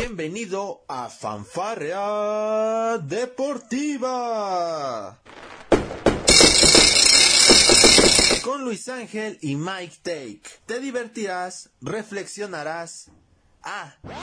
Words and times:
Bienvenido 0.00 0.84
a 0.86 1.10
Fanfarrea 1.10 2.98
Deportiva. 2.98 4.38
Con 8.44 8.62
Luis 8.62 8.88
Ángel 8.88 9.38
y 9.40 9.56
Mike 9.56 9.96
Take. 10.04 10.42
Te 10.66 10.78
divertirás, 10.78 11.70
reflexionarás. 11.80 13.10
Ah. 13.64 13.96
También 14.02 14.22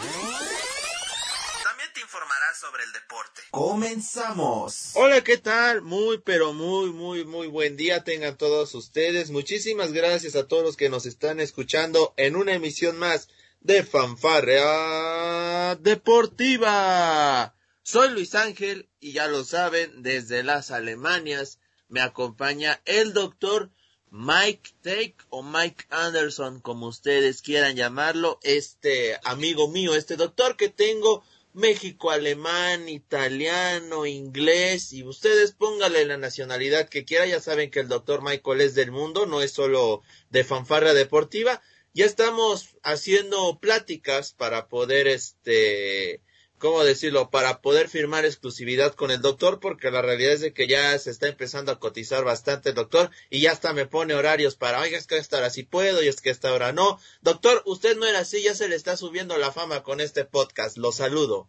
te 1.93 1.99
informarás 1.99 2.57
sobre 2.57 2.85
el 2.85 2.93
deporte. 2.93 3.41
Comenzamos. 3.51 4.91
Hola, 4.93 5.21
¿qué 5.25 5.35
tal? 5.37 5.81
Muy, 5.81 6.19
pero 6.19 6.53
muy, 6.53 6.93
muy, 6.93 7.25
muy 7.25 7.47
buen 7.47 7.75
día 7.75 8.05
tengan 8.05 8.37
todos 8.37 8.73
ustedes. 8.75 9.29
Muchísimas 9.29 9.91
gracias 9.91 10.37
a 10.37 10.47
todos 10.47 10.63
los 10.63 10.77
que 10.77 10.87
nos 10.87 11.05
están 11.05 11.41
escuchando 11.41 12.13
en 12.15 12.37
una 12.37 12.53
emisión 12.53 12.97
más 12.97 13.27
de 13.65 13.83
Fanfarrea 13.83 15.75
Deportiva. 15.81 17.55
Soy 17.81 18.09
Luis 18.11 18.35
Ángel 18.35 18.89
y 18.99 19.13
ya 19.13 19.27
lo 19.27 19.43
saben, 19.43 20.03
desde 20.03 20.43
las 20.43 20.69
Alemanias 20.69 21.57
me 21.87 22.01
acompaña 22.01 22.79
el 22.85 23.13
doctor 23.13 23.71
Mike 24.11 24.69
Take 24.83 25.15
o 25.29 25.41
Mike 25.41 25.85
Anderson, 25.89 26.61
como 26.61 26.85
ustedes 26.85 27.41
quieran 27.41 27.75
llamarlo, 27.75 28.37
este 28.43 29.17
amigo 29.23 29.67
mío, 29.67 29.95
este 29.95 30.15
doctor 30.15 30.57
que 30.57 30.69
tengo 30.69 31.23
México, 31.53 32.11
alemán, 32.11 32.87
italiano, 32.87 34.05
inglés, 34.05 34.93
y 34.93 35.03
ustedes 35.03 35.53
póngale 35.53 36.05
la 36.05 36.17
nacionalidad 36.17 36.87
que 36.87 37.03
quiera, 37.03 37.25
ya 37.25 37.39
saben 37.39 37.71
que 37.71 37.79
el 37.79 37.87
doctor 37.87 38.21
Michael 38.21 38.61
es 38.61 38.75
del 38.75 38.91
mundo, 38.91 39.25
no 39.25 39.41
es 39.41 39.53
solo 39.53 40.03
de 40.29 40.43
fanfarra 40.43 40.93
deportiva, 40.93 41.63
ya 41.95 42.05
estamos 42.05 42.75
haciendo 42.83 43.57
pláticas 43.59 44.33
para 44.33 44.67
poder, 44.67 45.07
este, 45.07 46.19
¿cómo 46.57 46.83
decirlo? 46.83 47.29
Para 47.29 47.61
poder 47.61 47.87
firmar 47.87 48.25
exclusividad 48.25 48.93
con 48.95 49.11
el 49.11 49.21
doctor, 49.21 49.61
porque 49.61 49.89
la 49.91 50.01
realidad 50.01 50.33
es 50.33 50.41
de 50.41 50.53
que 50.53 50.67
ya 50.67 50.99
se 50.99 51.09
está 51.09 51.29
empezando 51.29 51.71
a 51.71 51.79
cotizar 51.79 52.25
bastante 52.25 52.69
el 52.69 52.75
doctor 52.75 53.11
y 53.29 53.39
ya 53.39 53.53
hasta 53.53 53.71
me 53.71 53.85
pone 53.85 54.13
horarios 54.13 54.55
para, 54.57 54.81
oiga, 54.81 54.97
es 54.97 55.07
que 55.07 55.17
esta 55.17 55.37
hora 55.37 55.49
sí 55.49 55.63
puedo 55.63 56.03
y 56.03 56.09
es 56.09 56.19
que 56.19 56.31
esta 56.31 56.51
hora 56.53 56.73
no. 56.73 56.99
Doctor, 57.21 57.63
usted 57.65 57.95
no 57.95 58.05
era 58.05 58.19
así, 58.19 58.43
ya 58.43 58.53
se 58.53 58.67
le 58.67 58.75
está 58.75 58.97
subiendo 58.97 59.37
la 59.37 59.53
fama 59.53 59.81
con 59.81 60.01
este 60.01 60.25
podcast. 60.25 60.75
Lo 60.77 60.91
saludo. 60.91 61.47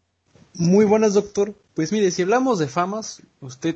Muy 0.55 0.85
buenas, 0.85 1.15
doctor. 1.15 1.55
Pues 1.75 1.91
mire, 1.91 2.13
si 2.13 2.23
hablamos 2.23 2.61
de 2.61 2.69
famas, 2.69 3.21
usted 3.41 3.75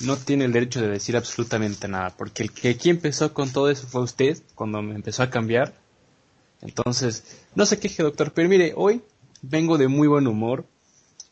no 0.00 0.16
tiene 0.16 0.46
el 0.46 0.52
derecho 0.52 0.80
de 0.80 0.88
decir 0.88 1.18
absolutamente 1.18 1.86
nada, 1.86 2.16
porque 2.16 2.44
el 2.44 2.50
que 2.50 2.70
aquí 2.70 2.88
empezó 2.88 3.34
con 3.34 3.52
todo 3.52 3.68
eso 3.68 3.86
fue 3.86 4.02
usted, 4.02 4.38
cuando 4.54 4.80
me 4.80 4.94
empezó 4.94 5.22
a 5.22 5.28
cambiar. 5.28 5.81
Entonces, 6.62 7.42
no 7.54 7.66
se 7.66 7.78
queje, 7.78 8.02
doctor, 8.02 8.32
pero 8.32 8.48
mire, 8.48 8.72
hoy 8.76 9.02
vengo 9.42 9.78
de 9.78 9.88
muy 9.88 10.08
buen 10.08 10.26
humor. 10.26 10.64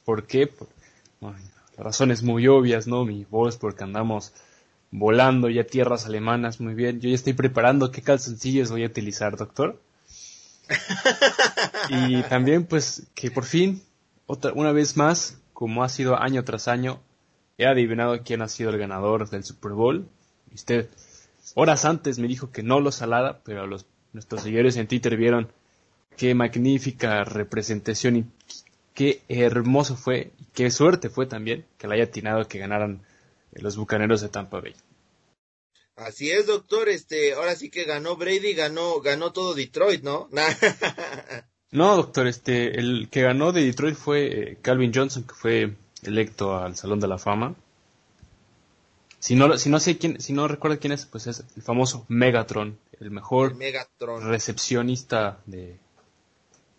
¿Por 0.04 0.26
qué? 0.26 0.46
Por 0.46 0.68
razones 1.76 2.22
muy 2.22 2.46
obvias, 2.46 2.86
¿no? 2.86 3.04
Mi 3.04 3.24
voz, 3.24 3.56
porque 3.56 3.84
andamos 3.84 4.32
volando 4.90 5.48
ya 5.48 5.64
tierras 5.64 6.06
alemanas, 6.06 6.60
muy 6.60 6.74
bien. 6.74 7.00
Yo 7.00 7.08
ya 7.08 7.14
estoy 7.14 7.32
preparando 7.32 7.90
qué 7.90 8.02
calzoncillos 8.02 8.70
voy 8.70 8.84
a 8.84 8.88
utilizar, 8.88 9.36
doctor. 9.36 9.80
y 11.88 12.22
también, 12.24 12.66
pues, 12.66 13.06
que 13.14 13.30
por 13.30 13.44
fin, 13.44 13.82
otra, 14.26 14.52
una 14.52 14.72
vez 14.72 14.96
más, 14.96 15.38
como 15.52 15.84
ha 15.84 15.88
sido 15.88 16.20
año 16.20 16.44
tras 16.44 16.68
año, 16.68 17.00
he 17.58 17.66
adivinado 17.66 18.22
quién 18.22 18.42
ha 18.42 18.48
sido 18.48 18.70
el 18.70 18.78
ganador 18.78 19.28
del 19.30 19.44
Super 19.44 19.72
Bowl. 19.72 20.08
Usted, 20.52 20.88
horas 21.54 21.84
antes 21.84 22.18
me 22.18 22.28
dijo 22.28 22.50
que 22.50 22.62
no 22.62 22.80
lo 22.80 22.92
salara, 22.92 23.40
pero 23.44 23.66
los 23.66 23.84
nuestros 24.12 24.42
seguidores 24.42 24.76
en 24.76 24.88
Twitter 24.88 25.16
vieron 25.16 25.52
qué 26.16 26.34
magnífica 26.34 27.24
representación 27.24 28.16
y 28.16 28.24
qué 28.94 29.22
hermoso 29.28 29.96
fue, 29.96 30.32
y 30.38 30.44
qué 30.52 30.70
suerte 30.70 31.08
fue 31.08 31.26
también 31.26 31.64
que 31.78 31.88
le 31.88 31.94
haya 31.94 32.04
atinado 32.04 32.46
que 32.46 32.58
ganaran 32.58 33.02
los 33.52 33.76
bucaneros 33.76 34.20
de 34.20 34.28
Tampa 34.28 34.60
Bay. 34.60 34.74
Así 35.96 36.30
es, 36.30 36.46
doctor, 36.46 36.88
este, 36.88 37.34
ahora 37.34 37.54
sí 37.56 37.70
que 37.70 37.84
ganó 37.84 38.16
Brady, 38.16 38.54
ganó, 38.54 39.00
ganó 39.00 39.32
todo 39.32 39.54
Detroit, 39.54 40.02
¿no? 40.02 40.28
no, 41.72 41.96
doctor, 41.96 42.26
este, 42.26 42.78
el 42.78 43.08
que 43.10 43.22
ganó 43.22 43.52
de 43.52 43.64
Detroit 43.64 43.96
fue 43.96 44.26
eh, 44.26 44.58
Calvin 44.62 44.92
Johnson, 44.94 45.24
que 45.24 45.34
fue 45.34 45.74
electo 46.02 46.56
al 46.56 46.76
Salón 46.76 47.00
de 47.00 47.08
la 47.08 47.18
Fama. 47.18 47.54
Si 49.20 49.36
no, 49.36 49.56
si 49.58 49.68
no 49.68 49.78
sé 49.78 49.98
quién, 49.98 50.18
si 50.20 50.32
no 50.32 50.48
recuerdo 50.48 50.80
quién 50.80 50.92
es, 50.92 51.04
pues 51.04 51.26
es 51.26 51.44
el 51.54 51.62
famoso 51.62 52.06
Megatron, 52.08 52.78
el 52.98 53.10
mejor 53.10 53.54
recepcionista 54.22 55.40
de, 55.44 55.78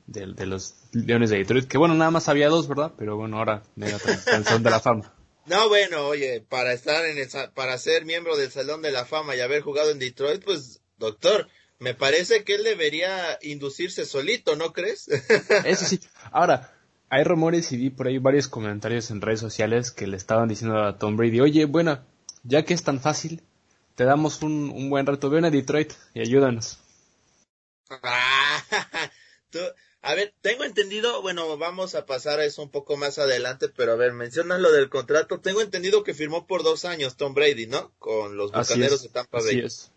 de, 0.08 0.46
los 0.48 0.74
Leones 0.92 1.30
de 1.30 1.38
Detroit. 1.38 1.68
Que 1.68 1.78
bueno, 1.78 1.94
nada 1.94 2.10
más 2.10 2.28
había 2.30 2.50
dos, 2.50 2.68
¿verdad? 2.68 2.94
Pero 2.98 3.16
bueno, 3.16 3.38
ahora 3.38 3.62
Megatron 3.76 4.16
está 4.16 4.32
en 4.32 4.38
el 4.38 4.46
Salón 4.46 4.64
de 4.64 4.70
la 4.70 4.80
Fama. 4.80 5.14
No, 5.48 5.70
bueno, 5.70 6.06
oye, 6.06 6.46
para 6.48 6.72
estar 6.72 7.04
en 7.04 7.18
el, 7.18 7.28
para 7.56 7.76
ser 7.80 8.06
miembro 8.06 8.38
del 8.38 8.52
Salón 8.52 8.84
de 8.84 8.92
la 8.92 9.06
Fama 9.06 9.36
y 9.36 9.40
haber 9.40 9.64
jugado 9.64 9.90
en 9.90 9.98
Detroit, 9.98 10.44
pues, 10.44 10.82
doctor, 11.00 11.48
me 11.80 11.96
parece 11.96 12.44
que 12.44 12.56
él 12.56 12.64
debería 12.64 13.40
inducirse 13.42 14.06
solito, 14.06 14.56
¿no 14.56 14.72
crees? 14.72 15.08
Eso 15.66 15.86
sí. 15.86 16.00
Ahora, 16.32 16.72
hay 17.10 17.24
rumores 17.24 17.72
y 17.72 17.78
vi 17.78 17.90
por 17.90 18.08
ahí 18.08 18.20
varios 18.20 18.48
comentarios 18.48 19.10
en 19.10 19.20
redes 19.20 19.40
sociales 19.40 19.92
que 19.92 20.06
le 20.06 20.16
estaban 20.16 20.48
diciendo 20.48 20.78
a 20.78 21.00
Tom 21.00 21.18
Brady, 21.18 21.42
oye, 21.42 21.66
bueno, 21.66 22.00
ya 22.44 22.64
que 22.64 22.74
es 22.74 22.84
tan 22.84 23.00
fácil, 23.00 23.42
te 23.96 24.04
damos 24.04 24.42
un, 24.42 24.90
buen 24.90 25.06
reto. 25.06 25.30
Ven 25.30 25.46
a 25.46 25.52
Detroit 25.52 25.94
y 26.14 26.22
ayúdanos. 26.22 26.80
a 30.02 30.16
ver, 30.16 30.34
tengo 30.42 30.64
entendido, 30.64 31.22
bueno, 31.22 31.58
vamos 31.58 31.96
a 31.96 32.06
pasar 32.06 32.40
a 32.40 32.46
eso 32.46 32.64
un 32.64 32.72
poco 32.72 32.98
más 32.98 33.20
adelante, 33.20 33.70
pero 33.70 33.92
a 33.92 33.96
ver, 33.96 34.14
mencionas 34.14 34.62
lo 34.62 34.72
del 34.72 34.90
contrato. 34.90 35.40
Tengo 35.40 35.62
entendido 35.62 36.04
que 36.04 36.14
firmó 36.14 36.48
por 36.48 36.64
dos 36.64 36.86
años 36.86 37.18
Tom 37.18 37.34
Brady, 37.34 37.68
¿no? 37.68 37.92
Con 38.00 38.38
los 38.38 38.52
Bucaneros 38.52 39.04
de 39.04 39.10
Tampa 39.10 39.40
Bay. 39.40 39.60
Así 39.60 39.60
es. 39.60 39.92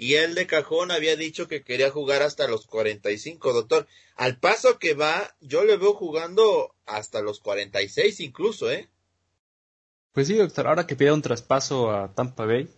Y 0.00 0.14
él 0.14 0.34
de 0.34 0.46
cajón 0.46 0.90
había 0.90 1.14
dicho 1.14 1.46
que 1.46 1.62
quería 1.62 1.90
jugar 1.90 2.22
hasta 2.22 2.48
los 2.48 2.66
45, 2.66 3.52
doctor. 3.52 3.86
Al 4.16 4.38
paso 4.38 4.78
que 4.78 4.94
va, 4.94 5.36
yo 5.40 5.62
le 5.64 5.76
veo 5.76 5.92
jugando 5.92 6.74
hasta 6.86 7.20
los 7.20 7.40
46 7.40 8.20
incluso, 8.20 8.70
¿eh? 8.70 8.88
Pues 10.12 10.26
sí, 10.26 10.34
doctor, 10.34 10.66
ahora 10.66 10.86
que 10.86 10.96
pida 10.96 11.14
un 11.14 11.22
traspaso 11.22 11.92
a 11.92 12.12
Tampa 12.12 12.44
Bay, 12.44 12.68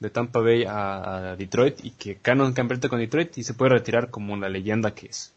de 0.00 0.10
Tampa 0.10 0.40
Bay 0.40 0.64
a, 0.66 1.36
Detroit 1.36 1.84
y 1.84 1.90
que 1.90 2.18
gana 2.22 2.44
un 2.44 2.54
campeonato 2.54 2.88
con 2.88 2.98
Detroit 2.98 3.36
y 3.36 3.44
se 3.44 3.54
puede 3.54 3.72
retirar 3.72 4.10
como 4.10 4.36
la 4.36 4.48
leyenda 4.48 4.94
que 4.94 5.06
es. 5.08 5.34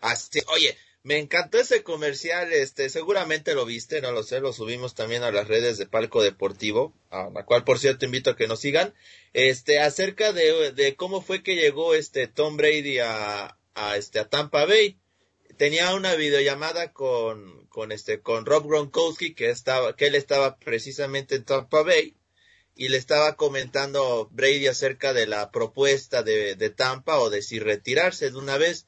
Así, 0.00 0.40
oye, 0.48 0.76
me 1.02 1.18
encantó 1.18 1.58
ese 1.58 1.82
comercial, 1.82 2.52
este, 2.52 2.90
seguramente 2.90 3.54
lo 3.54 3.64
viste, 3.64 4.02
no 4.02 4.12
lo 4.12 4.22
sé, 4.22 4.40
lo 4.40 4.52
subimos 4.52 4.94
también 4.94 5.22
a 5.22 5.30
las 5.30 5.48
redes 5.48 5.78
de 5.78 5.86
Palco 5.86 6.22
Deportivo, 6.22 6.92
a 7.10 7.30
la 7.30 7.44
cual 7.44 7.64
por 7.64 7.78
cierto 7.78 8.04
invito 8.04 8.30
a 8.30 8.36
que 8.36 8.46
nos 8.46 8.60
sigan, 8.60 8.94
este, 9.32 9.80
acerca 9.80 10.32
de, 10.32 10.72
de 10.72 10.96
cómo 10.96 11.22
fue 11.22 11.42
que 11.42 11.56
llegó 11.56 11.94
este 11.94 12.28
Tom 12.28 12.56
Brady 12.56 12.98
a, 12.98 13.56
a 13.74 13.96
este, 13.96 14.18
a 14.18 14.28
Tampa 14.28 14.66
Bay 14.66 14.98
tenía 15.58 15.94
una 15.94 16.14
videollamada 16.14 16.92
con, 16.92 17.66
con 17.66 17.92
este, 17.92 18.20
con 18.20 18.46
Rob 18.46 18.66
Gronkowski, 18.66 19.34
que 19.34 19.50
estaba, 19.50 19.94
que 19.96 20.06
él 20.06 20.14
estaba 20.14 20.56
precisamente 20.56 21.34
en 21.34 21.44
Tampa 21.44 21.82
Bay, 21.82 22.16
y 22.74 22.88
le 22.88 22.96
estaba 22.96 23.36
comentando 23.36 24.28
Brady 24.30 24.68
acerca 24.68 25.12
de 25.12 25.26
la 25.26 25.50
propuesta 25.50 26.22
de, 26.22 26.54
de 26.54 26.70
Tampa 26.70 27.18
o 27.18 27.28
de 27.28 27.42
si 27.42 27.58
retirarse 27.58 28.30
de 28.30 28.38
una 28.38 28.56
vez. 28.56 28.86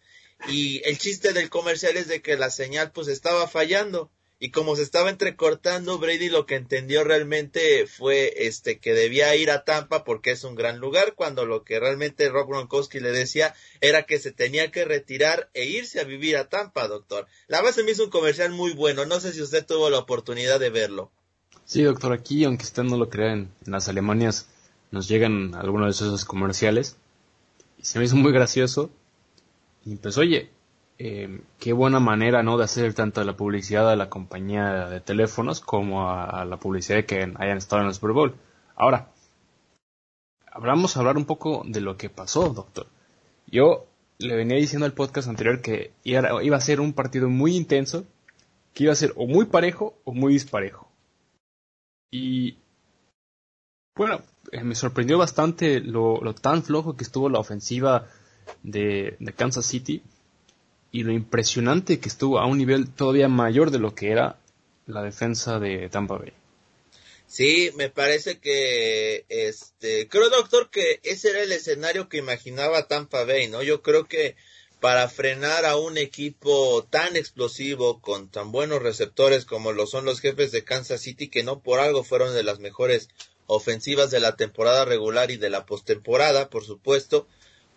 Y 0.49 0.81
el 0.89 0.97
chiste 0.97 1.33
del 1.33 1.51
comercial 1.51 1.97
es 1.97 2.07
de 2.07 2.23
que 2.23 2.37
la 2.37 2.51
señal 2.51 2.93
pues 2.93 3.09
estaba 3.09 3.49
fallando 3.49 4.11
y 4.43 4.51
como 4.51 4.75
se 4.75 4.83
estaba 4.83 5.11
entrecortando, 5.11 5.99
Brady 5.99 6.31
lo 6.31 6.47
que 6.47 6.55
entendió 6.55 7.05
realmente 7.05 7.87
fue 7.87 8.33
este 8.47 8.79
que 8.79 8.95
debía 8.95 9.37
ir 9.37 9.51
a 9.51 9.65
Tampa 9.65 10.03
porque 10.03 10.31
es 10.31 10.45
un 10.45 10.55
gran 10.55 10.79
lugar, 10.79 11.15
cuando 11.15 11.45
lo 11.45 11.63
que 11.63 11.79
realmente 11.79 12.31
Rob 12.31 12.49
Gronkowski 12.49 13.01
le 13.01 13.13
decía 13.13 13.55
era 13.83 14.05
que 14.05 14.19
se 14.19 14.33
tenía 14.33 14.71
que 14.71 14.87
retirar 14.87 15.51
e 15.53 15.67
irse 15.67 16.01
a 16.01 16.05
vivir 16.05 16.39
a 16.39 16.49
Tampa, 16.49 16.89
doctor. 16.89 17.27
La 17.49 17.61
base 17.61 17.85
me 17.85 17.91
hizo 17.91 18.05
un 18.05 18.11
comercial 18.11 18.51
muy 18.51 18.73
bueno, 18.73 19.05
no 19.05 19.21
sé 19.21 19.35
si 19.35 19.43
usted 19.43 19.67
tuvo 19.67 19.91
la 19.91 19.99
oportunidad 19.99 20.59
de 20.59 20.71
verlo. 20.71 21.11
Sí, 21.67 21.83
doctor, 21.83 22.15
aquí, 22.15 22.43
aunque 22.45 22.65
usted 22.65 22.83
no 22.83 22.97
lo 22.97 23.11
crea, 23.11 23.35
en, 23.35 23.53
las 23.67 23.89
Alemanias 23.89 24.49
nos 24.91 25.07
llegan 25.07 25.55
algunos 25.55 25.87
de 25.87 26.07
esos 26.07 26.25
comerciales 26.25 26.97
y 27.79 27.85
se 27.85 27.99
me 27.99 28.07
hizo 28.07 28.17
muy 28.17 28.33
gracioso. 28.33 28.91
Y 29.85 29.97
pues, 29.97 30.17
oye, 30.17 30.51
eh, 31.03 31.41
qué 31.59 31.73
buena 31.73 31.99
manera 31.99 32.43
no 32.43 32.59
de 32.59 32.65
hacer 32.65 32.93
tanto 32.93 33.25
la 33.25 33.35
publicidad 33.35 33.91
a 33.91 33.97
la 33.97 34.11
compañía 34.11 34.87
de 34.91 35.01
teléfonos 35.01 35.63
como 35.63 36.11
a, 36.11 36.45
la 36.45 36.59
publicidad 36.59 36.99
de 36.99 37.07
que 37.07 37.33
hayan 37.37 37.57
estado 37.57 37.81
en 37.81 37.89
el 37.89 37.95
Super 37.95 38.13
Bowl. 38.13 38.35
Ahora, 38.77 39.11
vamos 40.61 40.95
a 40.95 41.01
hablar 41.01 41.17
un 41.17 41.25
poco 41.25 41.63
de 41.65 41.81
lo 41.81 41.97
que 41.97 42.11
pasó, 42.11 42.51
doctor. 42.51 42.87
Yo 43.47 43.87
le 44.19 44.37
venía 44.37 44.59
diciendo 44.59 44.85
al 44.85 44.93
podcast 44.93 45.27
anterior 45.27 45.63
que 45.63 45.95
iba 46.05 46.57
a 46.57 46.61
ser 46.61 46.83
un 46.83 46.93
partido 46.93 47.31
muy 47.31 47.57
intenso, 47.57 48.05
que 48.75 48.85
iba 48.85 48.93
a 48.93 48.97
ser 48.97 49.15
o 49.17 49.27
muy 49.27 49.47
parejo 49.47 49.95
o 50.05 50.13
muy 50.13 50.35
disparejo. 50.35 50.87
Y 52.11 52.59
bueno, 53.97 54.21
eh, 54.53 54.63
me 54.65 54.75
sorprendió 54.75 55.17
bastante 55.17 55.81
lo, 55.81 56.21
tan 56.35 56.63
flojo 56.63 56.95
que 56.95 57.05
estuvo 57.05 57.31
la 57.31 57.39
ofensiva 57.39 58.07
de 58.63 59.17
Kansas 59.35 59.65
City 59.65 60.03
y 60.93 61.05
lo 61.05 61.13
impresionante 61.13 62.01
que 62.01 62.09
estuvo 62.09 62.39
a 62.39 62.47
un 62.47 62.59
nivel 62.59 62.91
todavía 62.91 63.29
mayor 63.29 63.71
de 63.71 63.79
lo 63.79 63.95
que 63.95 64.11
era 64.11 64.39
la 64.87 65.03
defensa 65.03 65.59
de 65.59 65.89
Tampa 65.89 66.17
Bay. 66.17 66.33
Sí, 67.27 67.71
me 67.77 67.91
parece 67.91 68.41
que, 68.41 69.25
este, 69.29 70.09
creo 70.09 70.31
doctor 70.31 70.69
que 70.69 70.99
ese 71.05 71.31
era 71.31 71.43
el 71.43 71.53
escenario 71.53 72.09
que 72.09 72.19
imaginaba 72.19 72.89
Tampa 72.89 73.25
Bay, 73.25 73.47
¿no? 73.49 73.63
Yo 73.63 73.83
creo 73.83 74.09
que 74.09 74.35
para 74.81 75.09
frenar 75.09 75.65
a 75.65 75.77
un 75.77 75.97
equipo 75.97 76.85
tan 76.91 77.15
explosivo 77.15 78.01
con 78.01 78.29
tan 78.31 78.51
buenos 78.51 78.83
receptores 78.83 79.45
como 79.45 79.73
lo 79.73 79.87
son 79.87 80.07
los 80.07 80.21
jefes 80.21 80.51
de 80.51 80.65
Kansas 80.65 81.03
City, 81.03 81.29
que 81.29 81.45
no 81.45 81.61
por 81.61 81.79
algo 81.79 82.03
fueron 82.03 82.35
de 82.35 82.43
las 82.43 82.59
mejores 82.59 83.09
ofensivas 83.47 84.11
de 84.11 84.21
la 84.21 84.37
temporada 84.37 84.85
regular 84.85 85.31
y 85.31 85.37
de 85.37 85.51
la 85.51 85.67
postemporada, 85.67 86.49
por 86.51 86.65
supuesto, 86.65 87.29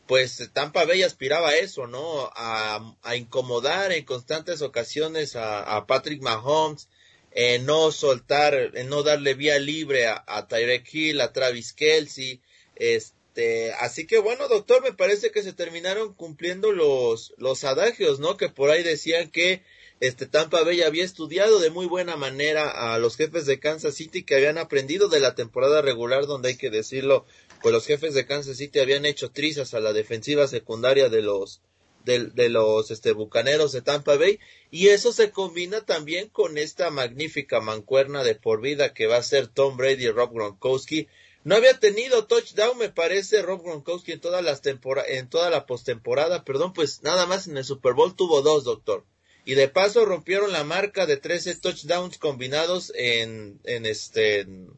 pues 0.07 0.49
Tampa 0.53 0.85
Bay 0.85 1.03
aspiraba 1.03 1.49
a 1.49 1.57
eso, 1.57 1.87
¿no? 1.87 2.29
A, 2.35 2.95
incomodar 3.15 3.91
en 3.91 4.05
constantes 4.05 4.61
ocasiones 4.61 5.35
a, 5.35 5.85
Patrick 5.87 6.21
Mahomes, 6.21 6.89
en 7.31 7.65
no 7.65 7.91
soltar, 7.91 8.53
en 8.75 8.89
no 8.89 9.03
darle 9.03 9.33
vía 9.33 9.57
libre 9.59 10.07
a, 10.07 10.23
a 10.27 10.47
Tyreek 10.47 10.93
Hill, 10.93 11.21
a 11.21 11.31
Travis 11.31 11.73
Kelsey, 11.73 12.41
este, 12.75 13.73
así 13.73 14.05
que 14.05 14.19
bueno, 14.19 14.47
doctor, 14.47 14.83
me 14.83 14.93
parece 14.93 15.31
que 15.31 15.41
se 15.41 15.53
terminaron 15.53 16.13
cumpliendo 16.13 16.71
los, 16.71 17.33
los 17.37 17.63
adagios, 17.63 18.19
¿no? 18.19 18.37
Que 18.37 18.49
por 18.49 18.69
ahí 18.69 18.83
decían 18.83 19.31
que 19.31 19.63
este 19.99 20.25
Tampa 20.25 20.63
Bay 20.63 20.81
había 20.81 21.05
estudiado 21.05 21.59
de 21.59 21.69
muy 21.69 21.85
buena 21.85 22.17
manera 22.17 22.93
a 22.93 22.97
los 22.99 23.15
jefes 23.15 23.45
de 23.45 23.59
Kansas 23.59 23.95
City 23.95 24.23
que 24.23 24.35
habían 24.35 24.57
aprendido 24.57 25.07
de 25.07 25.19
la 25.19 25.33
temporada 25.33 25.81
regular, 25.81 26.25
donde 26.25 26.49
hay 26.49 26.57
que 26.57 26.69
decirlo, 26.69 27.25
pues 27.63 27.73
los 27.73 27.87
jefes 27.87 28.13
de 28.13 28.27
Kansas 28.27 28.57
City 28.57 28.79
habían 28.79 29.05
hecho 29.05 29.31
trizas 29.31 29.73
a 29.73 29.79
la 29.79 29.93
defensiva 29.93 30.47
secundaria 30.47 31.09
de 31.09 31.23
los 31.23 31.61
de, 32.05 32.25
de 32.25 32.49
los 32.49 32.91
este 32.91 33.13
bucaneros 33.13 33.71
de 33.71 33.81
Tampa 33.81 34.17
Bay 34.17 34.37
y 34.69 34.89
eso 34.89 35.13
se 35.13 35.31
combina 35.31 35.81
también 35.81 36.27
con 36.27 36.57
esta 36.57 36.91
magnífica 36.91 37.61
mancuerna 37.61 38.23
de 38.23 38.35
por 38.35 38.61
vida 38.61 38.93
que 38.93 39.07
va 39.07 39.17
a 39.17 39.23
ser 39.23 39.47
Tom 39.47 39.77
Brady 39.77 40.05
y 40.05 40.11
Rob 40.11 40.33
Gronkowski 40.33 41.07
no 41.43 41.55
había 41.55 41.77
tenido 41.77 42.25
touchdown, 42.25 42.77
me 42.77 42.89
parece, 42.89 43.41
Rob 43.41 43.63
Gronkowski 43.63 44.13
en 44.13 44.21
todas 44.21 44.43
las 44.43 44.61
en 44.65 45.29
toda 45.29 45.49
la 45.49 45.65
postemporada, 45.65 46.45
perdón, 46.45 46.71
pues 46.71 47.03
nada 47.03 47.25
más 47.25 47.47
en 47.47 47.57
el 47.57 47.65
Super 47.65 47.93
Bowl 47.93 48.15
tuvo 48.15 48.41
dos, 48.41 48.63
doctor. 48.63 49.05
Y 49.45 49.55
de 49.55 49.67
paso 49.67 50.05
rompieron 50.05 50.53
la 50.53 50.63
marca 50.63 51.05
de 51.05 51.17
13 51.17 51.55
touchdowns 51.55 52.17
combinados 52.17 52.93
en, 52.95 53.59
en 53.65 53.85
este, 53.85 54.39
en, 54.41 54.69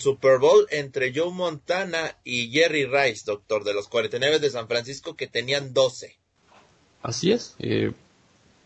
Super 0.00 0.38
Bowl 0.38 0.66
entre 0.70 1.12
Joe 1.14 1.32
Montana 1.32 2.18
y 2.24 2.50
Jerry 2.50 2.86
Rice, 2.86 3.22
doctor, 3.24 3.64
de 3.64 3.72
los 3.72 3.88
49 3.88 4.40
de 4.40 4.50
San 4.50 4.66
Francisco 4.66 5.14
que 5.14 5.28
tenían 5.28 5.72
12. 5.72 6.18
Así 7.02 7.30
es. 7.30 7.54
Eh, 7.58 7.92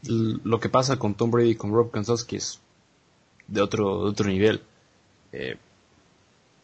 lo 0.02 0.61
que 0.61 0.70
pasa 0.70 0.99
con 0.99 1.14
Tom 1.14 1.31
Brady 1.31 1.50
y 1.50 1.55
con 1.56 1.72
Rob 1.72 1.93
Gronkowski 1.93 2.37
es 2.37 2.61
de 3.46 3.61
otro, 3.61 3.99
otro 4.00 4.28
nivel. 4.28 4.62
Eh, 5.32 5.56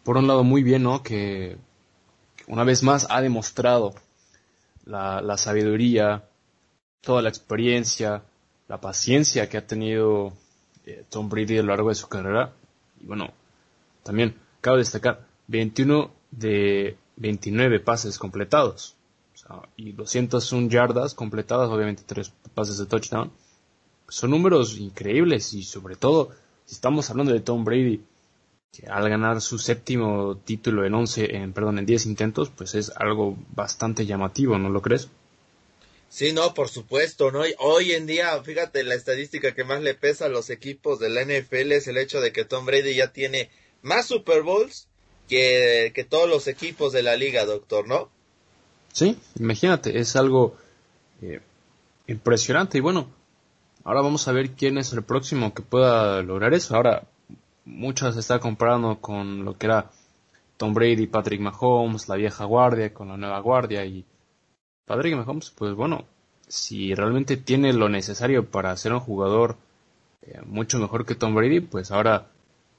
por 0.05 0.17
un 0.17 0.27
lado 0.27 0.43
muy 0.43 0.63
bien, 0.63 0.85
¿no? 0.85 1.03
Que, 1.03 1.59
una 2.47 2.65
vez 2.65 2.83
más 2.83 3.07
ha 3.11 3.21
demostrado 3.21 3.95
la, 4.85 5.37
sabiduría, 5.37 6.29
toda 7.01 7.23
la 7.23 7.29
experiencia, 7.29 8.23
la 8.69 8.81
paciencia 8.81 9.49
que 9.49 9.59
ha 9.59 9.67
tenido 9.67 10.33
eh, 10.87 11.05
Tom 11.11 11.29
Brady 11.29 11.59
a 11.59 11.63
lo 11.63 11.69
largo 11.69 11.89
de 11.89 11.95
su 11.95 12.09
carrera. 12.09 12.53
Y 13.01 13.07
bueno, 13.07 13.33
también 14.03 14.37
cabe 14.61 14.79
destacar 14.79 15.27
21 15.49 16.11
de 16.31 16.97
29 17.17 17.81
pases 17.81 18.19
completados. 18.19 18.95
y 19.77 19.93
201 19.93 20.69
yardas 20.69 21.15
completadas, 21.15 21.69
obviamente 21.71 22.03
tres 22.05 22.33
pases 22.55 22.79
de 22.79 22.87
touchdown. 22.87 23.31
Son 24.09 24.31
números 24.31 24.79
increíbles 24.79 25.53
y 25.55 25.63
sobre 25.63 25.97
todo, 25.97 26.31
si 26.65 26.75
estamos 26.75 27.11
hablando 27.11 27.33
de 27.33 27.41
Tom 27.41 27.65
Brady, 27.65 28.03
al 28.89 29.09
ganar 29.09 29.41
su 29.41 29.59
séptimo 29.59 30.37
título 30.45 30.85
en 30.85 30.95
11, 30.95 31.37
en, 31.37 31.53
perdón, 31.53 31.79
en 31.79 31.87
10 31.87 32.07
intentos, 32.07 32.51
pues 32.51 32.75
es 32.75 32.91
algo 32.97 33.37
bastante 33.55 34.05
llamativo, 34.05 34.59
¿no 34.59 34.69
lo 34.69 34.83
crees? 34.83 35.09
Sí, 36.09 36.33
no, 36.33 36.55
por 36.55 36.69
supuesto, 36.69 37.31
¿no? 37.31 37.43
Hoy 37.59 37.93
en 37.93 38.07
día, 38.07 38.41
fíjate, 38.43 38.85
la 38.85 38.95
estadística 38.95 39.55
que 39.55 39.65
más 39.65 39.83
le 39.83 39.95
pesa 39.95 40.27
a 40.27 40.31
los 40.31 40.51
equipos 40.51 40.99
de 41.01 41.11
la 41.11 41.23
NFL 41.25 41.73
es 41.73 41.89
el 41.89 41.99
hecho 41.99 42.21
de 42.21 42.33
que 42.33 42.45
Tom 42.45 42.65
Brady 42.65 42.95
ya 42.95 43.13
tiene 43.13 43.51
más 43.87 44.07
Super 44.07 44.43
Bowls 44.43 44.89
que, 45.29 45.93
que 45.95 46.05
todos 46.05 46.29
los 46.29 46.49
equipos 46.49 46.93
de 46.93 47.03
la 47.03 47.17
liga, 47.17 47.45
doctor, 47.45 47.87
¿no? 47.87 48.11
Sí, 48.93 49.17
imagínate, 49.39 49.99
es 49.99 50.17
algo 50.17 50.57
eh, 51.23 51.41
impresionante 52.07 52.79
y 52.79 52.81
bueno, 52.81 53.09
ahora 53.85 54.03
vamos 54.03 54.27
a 54.27 54.33
ver 54.33 54.51
quién 54.51 54.79
es 54.79 54.93
el 54.93 55.03
próximo 55.03 55.55
que 55.55 55.63
pueda 55.63 56.23
lograr 56.23 56.53
eso. 56.53 56.75
Ahora, 56.75 57.05
muchas 57.65 58.15
se 58.15 58.21
está 58.21 58.41
comparando 58.41 59.01
con 59.01 59.45
lo 59.45 59.57
que 59.57 59.67
era 59.67 59.91
Tom 60.57 60.75
Brady, 60.75 61.07
Patrick 61.07 61.41
Mahomes, 61.41 62.09
la 62.09 62.17
vieja 62.17 62.45
guardia 62.45 62.93
con 62.93 63.09
la 63.09 63.17
nueva 63.17 63.39
guardia 63.41 63.85
y 63.85 64.05
Patrick 64.85 65.15
Mahomes, 65.15 65.51
pues 65.51 65.75
bueno, 65.75 66.07
si 66.49 66.95
realmente 66.95 67.37
tiene 67.37 67.73
lo 67.73 67.89
necesario 67.89 68.51
para 68.51 68.77
ser 68.77 68.93
un 68.93 69.01
jugador 69.01 69.57
eh, 70.23 70.41
mucho 70.45 70.79
mejor 70.79 71.07
que 71.07 71.15
Tom 71.15 71.35
Brady, 71.35 71.61
pues 71.61 71.91
ahora 71.91 72.29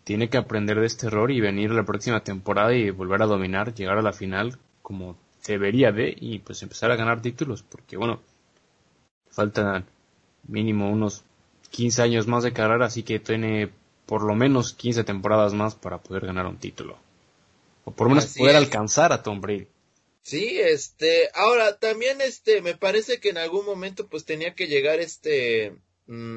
tiene 0.07 0.30
que 0.30 0.38
aprender 0.38 0.80
de 0.80 0.86
este 0.86 1.07
error 1.07 1.31
y 1.31 1.42
venir 1.42 1.71
la 1.71 1.83
próxima 1.83 2.24
temporada 2.24 2.74
y 2.74 2.92
volver 2.92 3.21
a 3.21 3.25
dominar, 3.25 3.75
llegar 3.75 3.98
a 3.98 4.01
la 4.01 4.13
final 4.13 4.57
como 4.81 5.18
debería 5.45 5.92
de 5.92 6.15
y 6.18 6.39
pues 6.39 6.63
empezar 6.63 6.92
a 6.92 6.95
ganar 6.95 7.21
títulos, 7.21 7.62
porque 7.62 7.98
bueno, 7.98 8.21
faltan 9.30 9.86
mínimo 10.48 10.89
unos 10.89 11.25
15 11.71 12.04
años 12.04 12.25
más 12.25 12.45
de 12.45 12.54
carrera, 12.54 12.86
así 12.86 13.04
que 13.04 13.19
tiene 13.19 13.69
por 14.06 14.24
lo 14.24 14.33
menos 14.33 14.71
15 14.71 15.04
temporadas 15.04 15.54
más 15.54 15.75
para 15.75 15.98
poder 15.98 16.25
ganar 16.25 16.45
un 16.45 16.57
título. 16.57 16.98
O 17.83 17.92
por 17.92 18.07
lo 18.07 18.15
menos 18.15 18.33
poder 18.33 18.56
alcanzar 18.56 19.12
a 19.12 19.24
Tom 19.24 19.42
Brady. 19.42 19.68
Sí, 20.21 20.57
este, 20.57 21.30
ahora 21.33 21.80
también 21.80 22.21
este, 22.21 22.62
me 22.62 22.77
parece 22.77 23.19
que 23.19 23.31
en 23.31 23.39
algún 23.39 23.65
momento 23.65 24.07
pues 24.07 24.24
tenía 24.24 24.56
que 24.56 24.68
llegar 24.68 25.01
este, 25.01 25.75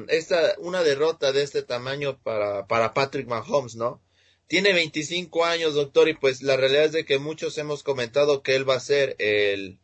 esta, 0.09 0.55
una 0.59 0.83
derrota 0.83 1.31
de 1.31 1.43
este 1.43 1.63
tamaño 1.63 2.19
para, 2.21 2.67
para 2.67 2.93
Patrick 2.93 3.27
Mahomes, 3.27 3.75
¿no? 3.75 4.01
Tiene 4.47 4.73
25 4.73 5.45
años, 5.45 5.75
doctor, 5.75 6.09
y 6.09 6.13
pues 6.13 6.41
la 6.41 6.57
realidad 6.57 6.85
es 6.85 6.91
de 6.91 7.05
que 7.05 7.19
muchos 7.19 7.57
hemos 7.57 7.83
comentado 7.83 8.43
que 8.43 8.55
él 8.55 8.69
va 8.69 8.75
a 8.75 8.81
ser 8.81 9.15
el, 9.19 9.79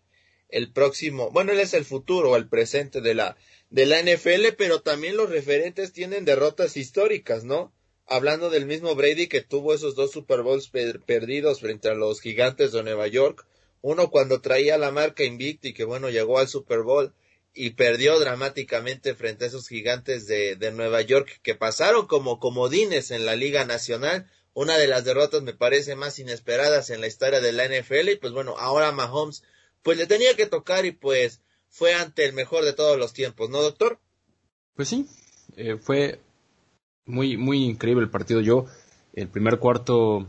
el 0.49 0.71
próximo, 0.73 1.31
bueno, 1.31 1.53
él 1.53 1.59
es 1.59 1.73
el 1.73 1.85
futuro 1.85 2.31
o 2.31 2.35
el 2.35 2.49
presente 2.49 2.99
de 2.99 3.15
la, 3.15 3.37
de 3.69 3.85
la 3.85 4.01
NFL, 4.01 4.55
pero 4.57 4.81
también 4.81 5.15
los 5.15 5.29
referentes 5.29 5.93
tienen 5.93 6.25
derrotas 6.25 6.75
históricas, 6.75 7.45
¿no? 7.45 7.71
hablando 8.07 8.49
del 8.49 8.65
mismo 8.65 8.95
Brady 8.95 9.27
que 9.27 9.41
tuvo 9.41 9.73
esos 9.73 9.95
dos 9.95 10.11
Super 10.11 10.41
Bowls 10.41 10.69
perdidos 11.05 11.59
frente 11.59 11.89
a 11.89 11.93
los 11.93 12.21
gigantes 12.21 12.71
de 12.71 12.81
Nueva 12.83 13.07
York, 13.07 13.45
uno 13.81 14.09
cuando 14.09 14.41
traía 14.41 14.77
la 14.77 14.91
marca 14.91 15.23
invicta 15.23 15.67
y 15.67 15.73
que 15.73 15.83
bueno, 15.83 16.09
llegó 16.09 16.39
al 16.39 16.47
Super 16.47 16.81
Bowl 16.81 17.13
y 17.53 17.71
perdió 17.71 18.19
dramáticamente 18.19 19.15
frente 19.15 19.45
a 19.45 19.47
esos 19.47 19.67
gigantes 19.67 20.27
de, 20.27 20.55
de 20.55 20.71
Nueva 20.71 21.01
York 21.01 21.39
que 21.41 21.55
pasaron 21.55 22.05
como 22.05 22.39
comodines 22.39 23.11
en 23.11 23.25
la 23.25 23.35
Liga 23.35 23.65
Nacional, 23.65 24.29
una 24.53 24.77
de 24.77 24.87
las 24.87 25.05
derrotas 25.05 25.41
me 25.43 25.53
parece 25.53 25.95
más 25.95 26.19
inesperadas 26.19 26.89
en 26.89 27.01
la 27.01 27.07
historia 27.07 27.41
de 27.41 27.51
la 27.51 27.65
NFL 27.65 28.09
y 28.09 28.15
pues 28.15 28.33
bueno, 28.33 28.55
ahora 28.57 28.91
Mahomes 28.91 29.43
pues 29.83 29.97
le 29.97 30.07
tenía 30.07 30.35
que 30.35 30.47
tocar 30.47 30.85
y 30.85 30.91
pues 30.91 31.41
fue 31.69 31.93
ante 31.93 32.25
el 32.25 32.33
mejor 32.33 32.65
de 32.65 32.73
todos 32.73 32.97
los 32.97 33.13
tiempos, 33.13 33.49
¿no, 33.49 33.61
doctor? 33.61 33.99
Pues 34.75 34.89
sí, 34.89 35.07
eh, 35.55 35.77
fue 35.77 36.19
muy, 37.05 37.37
muy 37.37 37.63
increíble 37.63 38.03
el 38.03 38.09
partido. 38.09 38.41
Yo, 38.41 38.65
el 39.13 39.27
primer 39.27 39.59
cuarto, 39.59 40.27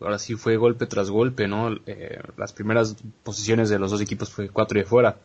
ahora 0.00 0.18
sí 0.18 0.34
fue 0.34 0.56
golpe 0.56 0.86
tras 0.86 1.10
golpe, 1.10 1.48
¿no? 1.48 1.74
Eh, 1.86 2.18
las 2.36 2.52
primeras 2.52 2.96
posiciones 3.22 3.68
de 3.68 3.78
los 3.78 3.90
dos 3.90 4.00
equipos 4.00 4.30
fue 4.30 4.48
cuatro 4.48 4.78
y 4.78 4.82
de 4.82 4.88
fuera. 4.88 5.18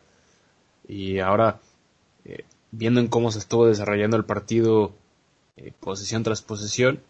Y 0.92 1.20
ahora, 1.20 1.58
eh, 2.26 2.44
viendo 2.70 3.00
en 3.00 3.08
cómo 3.08 3.30
se 3.30 3.38
estuvo 3.38 3.66
desarrollando 3.66 4.18
el 4.18 4.26
partido, 4.26 4.92
eh, 5.56 5.72
posición 5.80 6.22
tras 6.22 6.42
posición, 6.42 7.00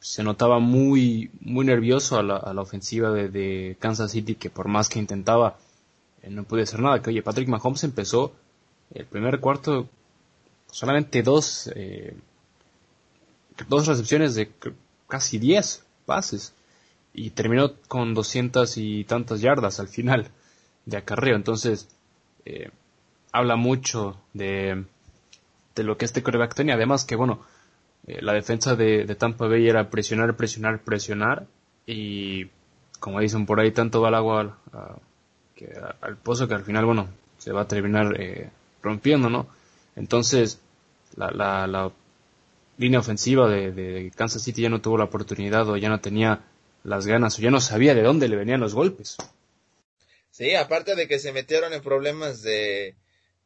se 0.00 0.24
notaba 0.24 0.58
muy, 0.58 1.30
muy 1.40 1.64
nervioso 1.64 2.18
a 2.18 2.24
la, 2.24 2.36
a 2.36 2.52
la 2.52 2.62
ofensiva 2.62 3.12
de, 3.12 3.76
Kansas 3.78 4.10
City, 4.10 4.34
que 4.34 4.50
por 4.50 4.66
más 4.66 4.88
que 4.88 4.98
intentaba, 4.98 5.56
no 6.28 6.42
pude 6.42 6.62
hacer 6.62 6.80
nada. 6.80 7.00
Que 7.00 7.10
oye, 7.10 7.22
Patrick 7.22 7.48
Mahomes 7.48 7.84
empezó 7.84 8.34
el 8.92 9.06
primer 9.06 9.38
cuarto 9.38 9.88
solamente 10.70 11.22
dos, 11.22 11.70
eh, 11.76 12.16
dos 13.68 13.86
recepciones 13.86 14.34
de 14.34 14.50
casi 15.06 15.38
10 15.38 15.84
pases 16.04 16.52
y 17.12 17.30
terminó 17.30 17.74
con 17.86 18.12
200 18.12 18.76
y 18.78 19.04
tantas 19.04 19.40
yardas 19.40 19.78
al 19.78 19.86
final 19.86 20.32
de 20.84 20.96
acarreo. 20.96 21.36
Entonces, 21.36 21.88
eh, 22.44 22.70
habla 23.32 23.56
mucho 23.56 24.20
de, 24.32 24.84
de 25.74 25.82
lo 25.82 25.96
que 25.96 26.04
este 26.04 26.22
coreback 26.22 26.54
tenía. 26.54 26.74
Además 26.74 27.04
que, 27.04 27.16
bueno, 27.16 27.40
eh, 28.06 28.20
la 28.22 28.32
defensa 28.32 28.76
de, 28.76 29.06
Tampa 29.14 29.46
Bay 29.48 29.68
era 29.68 29.90
presionar, 29.90 30.36
presionar, 30.36 30.80
presionar 30.80 31.46
y, 31.86 32.46
como 33.00 33.20
dicen 33.20 33.46
por 33.46 33.60
ahí, 33.60 33.72
tanto 33.72 34.00
va 34.00 34.08
el 34.08 34.14
agua 34.14 34.40
al, 34.40 34.54
al 36.00 36.16
pozo 36.18 36.48
que 36.48 36.54
al 36.54 36.64
final, 36.64 36.84
bueno, 36.84 37.08
se 37.38 37.52
va 37.52 37.62
a 37.62 37.68
terminar 37.68 38.20
eh, 38.20 38.50
rompiendo, 38.82 39.30
¿no? 39.30 39.46
Entonces, 39.96 40.60
la, 41.16 41.30
la, 41.30 41.66
la 41.66 41.90
línea 42.78 43.00
ofensiva 43.00 43.48
de, 43.48 43.72
de, 43.72 44.12
Kansas 44.14 44.42
City 44.42 44.62
ya 44.62 44.68
no 44.68 44.80
tuvo 44.80 44.98
la 44.98 45.04
oportunidad 45.04 45.68
o 45.68 45.76
ya 45.76 45.88
no 45.88 46.00
tenía 46.00 46.40
las 46.82 47.06
ganas 47.06 47.38
o 47.38 47.42
ya 47.42 47.50
no 47.50 47.60
sabía 47.60 47.94
de 47.94 48.02
dónde 48.02 48.28
le 48.28 48.36
venían 48.36 48.60
los 48.60 48.74
golpes. 48.74 49.16
Sí, 50.34 50.56
aparte 50.56 50.96
de 50.96 51.06
que 51.06 51.20
se 51.20 51.30
metieron 51.30 51.72
en 51.72 51.80
problemas 51.80 52.42
de, 52.42 52.96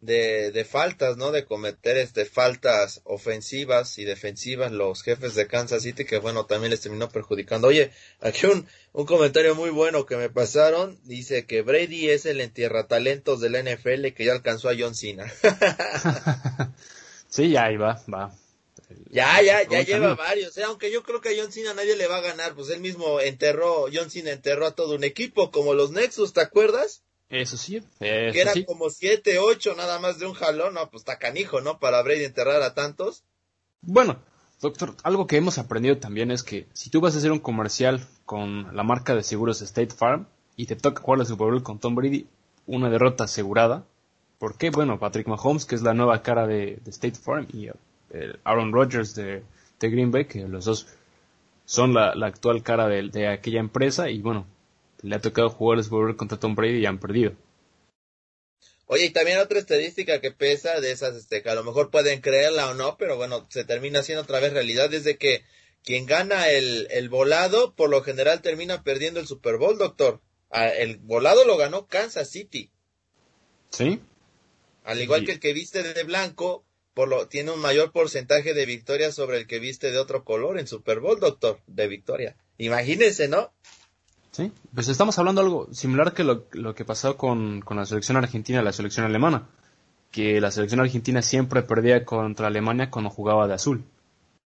de, 0.00 0.50
de, 0.52 0.64
faltas, 0.64 1.18
¿no? 1.18 1.32
De 1.32 1.44
cometer 1.44 1.98
este 1.98 2.24
faltas 2.24 3.02
ofensivas 3.04 3.98
y 3.98 4.06
defensivas 4.06 4.72
los 4.72 5.02
jefes 5.02 5.34
de 5.34 5.46
Kansas 5.46 5.82
City, 5.82 6.06
que 6.06 6.16
bueno, 6.16 6.46
también 6.46 6.70
les 6.70 6.80
terminó 6.80 7.10
perjudicando. 7.10 7.68
Oye, 7.68 7.90
aquí 8.22 8.46
un, 8.46 8.66
un 8.94 9.04
comentario 9.04 9.54
muy 9.54 9.68
bueno 9.68 10.06
que 10.06 10.16
me 10.16 10.30
pasaron, 10.30 10.98
dice 11.04 11.44
que 11.44 11.60
Brady 11.60 12.08
es 12.08 12.24
el 12.24 12.40
entierra 12.40 12.86
talentos 12.86 13.42
del 13.42 13.62
NFL 13.62 14.14
que 14.14 14.24
ya 14.24 14.32
alcanzó 14.32 14.70
a 14.70 14.74
John 14.78 14.94
Cena. 14.94 15.30
sí, 17.28 17.54
ahí 17.58 17.76
va, 17.76 18.02
va. 18.10 18.34
Ya, 19.10 19.42
ya, 19.42 19.68
ya 19.68 19.82
lleva 19.82 20.14
varios, 20.14 20.56
¿eh? 20.56 20.64
aunque 20.64 20.90
yo 20.90 21.02
creo 21.02 21.20
que 21.20 21.28
a 21.30 21.32
John 21.36 21.52
Cena 21.52 21.74
nadie 21.74 21.96
le 21.96 22.06
va 22.06 22.16
a 22.16 22.22
ganar, 22.22 22.54
pues 22.54 22.70
él 22.70 22.80
mismo 22.80 23.20
enterró, 23.20 23.86
John 23.92 24.10
Cena 24.10 24.30
enterró 24.30 24.66
a 24.66 24.74
todo 24.74 24.94
un 24.94 25.04
equipo, 25.04 25.50
como 25.50 25.74
los 25.74 25.90
Nexus, 25.90 26.32
¿te 26.32 26.40
acuerdas? 26.40 27.02
Eso 27.28 27.58
sí. 27.58 27.82
que 27.98 28.40
eran 28.40 28.62
como 28.62 28.88
siete, 28.88 29.38
ocho 29.38 29.74
nada 29.74 29.98
más 29.98 30.18
de 30.18 30.26
un 30.26 30.32
jalón, 30.32 30.74
no, 30.74 30.90
pues 30.90 31.02
está 31.02 31.18
canijo, 31.18 31.60
¿no? 31.60 31.78
Para 31.78 32.02
Brady 32.02 32.24
enterrar 32.24 32.62
a 32.62 32.74
tantos. 32.74 33.24
Bueno, 33.82 34.18
doctor, 34.60 34.96
algo 35.02 35.26
que 35.26 35.36
hemos 35.36 35.58
aprendido 35.58 35.98
también 35.98 36.30
es 36.30 36.42
que 36.42 36.66
si 36.72 36.88
tú 36.88 37.00
vas 37.00 37.14
a 37.14 37.18
hacer 37.18 37.32
un 37.32 37.38
comercial 37.38 38.06
con 38.24 38.74
la 38.74 38.82
marca 38.82 39.14
de 39.14 39.22
seguros 39.22 39.60
State 39.60 39.94
Farm 39.94 40.26
y 40.56 40.66
te 40.66 40.76
toca 40.76 41.02
jugar 41.02 41.18
la 41.18 41.24
Super 41.26 41.48
Bowl 41.48 41.62
con 41.62 41.78
Tom 41.78 41.94
Brady, 41.94 42.26
una 42.66 42.88
derrota 42.88 43.24
asegurada. 43.24 43.84
¿Por 44.38 44.56
qué? 44.56 44.70
Bueno, 44.70 44.98
Patrick 44.98 45.26
Mahomes, 45.26 45.64
que 45.64 45.74
es 45.74 45.82
la 45.82 45.94
nueva 45.94 46.22
cara 46.22 46.46
de, 46.46 46.80
State 46.86 47.16
Farm, 47.16 47.46
y 47.52 47.68
eh, 48.10 48.34
Aaron 48.44 48.72
Rodgers 48.72 49.14
de, 49.14 49.42
Green 49.80 50.10
Bay, 50.10 50.26
que 50.26 50.40
los 50.46 50.64
dos 50.64 50.86
son 51.64 51.94
la, 51.94 52.12
actual 52.26 52.62
cara 52.62 52.88
de, 52.88 53.08
de, 53.08 53.28
aquella 53.28 53.60
empresa, 53.60 54.10
y 54.10 54.20
bueno, 54.20 54.46
le 55.02 55.16
ha 55.16 55.20
tocado 55.20 55.50
jugar 55.50 55.78
el 55.78 56.16
contra 56.16 56.38
Tom 56.38 56.54
Brady 56.54 56.78
y 56.78 56.86
han 56.86 56.98
perdido. 56.98 57.32
Oye, 58.86 59.06
y 59.06 59.10
también 59.10 59.38
otra 59.38 59.58
estadística 59.58 60.20
que 60.20 60.30
pesa 60.30 60.80
de 60.80 60.92
esas, 60.92 61.14
este, 61.14 61.42
que 61.42 61.50
a 61.50 61.54
lo 61.54 61.62
mejor 61.62 61.90
pueden 61.90 62.22
creerla 62.22 62.70
o 62.70 62.74
no, 62.74 62.96
pero 62.96 63.16
bueno, 63.16 63.46
se 63.50 63.64
termina 63.64 64.02
siendo 64.02 64.22
otra 64.22 64.40
vez 64.40 64.54
realidad, 64.54 64.88
desde 64.88 65.18
que 65.18 65.44
quien 65.84 66.06
gana 66.06 66.48
el, 66.48 66.88
el 66.90 67.10
volado, 67.10 67.74
por 67.74 67.90
lo 67.90 68.02
general 68.02 68.40
termina 68.40 68.82
perdiendo 68.82 69.20
el 69.20 69.26
Super 69.26 69.58
Bowl, 69.58 69.76
doctor. 69.76 70.22
Ah, 70.50 70.68
el 70.68 70.96
volado 70.96 71.44
lo 71.44 71.58
ganó 71.58 71.86
Kansas 71.86 72.30
City. 72.30 72.70
Sí. 73.70 74.00
Al 74.84 75.02
igual 75.02 75.26
que 75.26 75.32
el 75.32 75.40
que 75.40 75.52
viste 75.52 75.82
de 75.82 76.04
blanco, 76.04 76.64
por 76.98 77.08
lo, 77.08 77.28
tiene 77.28 77.52
un 77.52 77.60
mayor 77.60 77.92
porcentaje 77.92 78.54
de 78.54 78.66
victorias 78.66 79.14
sobre 79.14 79.38
el 79.38 79.46
que 79.46 79.60
viste 79.60 79.92
de 79.92 80.00
otro 80.00 80.24
color 80.24 80.58
en 80.58 80.66
Super 80.66 80.98
Bowl, 80.98 81.20
doctor, 81.20 81.60
de 81.68 81.86
victoria. 81.86 82.34
Imagínense, 82.56 83.28
¿no? 83.28 83.52
Sí, 84.32 84.50
pues 84.74 84.88
estamos 84.88 85.16
hablando 85.16 85.40
algo 85.40 85.72
similar 85.72 86.12
que 86.12 86.24
lo, 86.24 86.48
que 86.74 86.84
pasó 86.84 87.16
con, 87.16 87.62
la 87.70 87.86
selección 87.86 88.16
argentina 88.16 88.60
y 88.60 88.64
la 88.64 88.72
selección 88.72 89.06
alemana, 89.06 89.46
que 90.10 90.40
la 90.40 90.50
selección 90.50 90.80
argentina 90.80 91.22
siempre 91.22 91.62
perdía 91.62 92.04
contra 92.04 92.48
Alemania 92.48 92.90
cuando 92.90 93.10
jugaba 93.10 93.46
de 93.46 93.54
azul. 93.54 93.84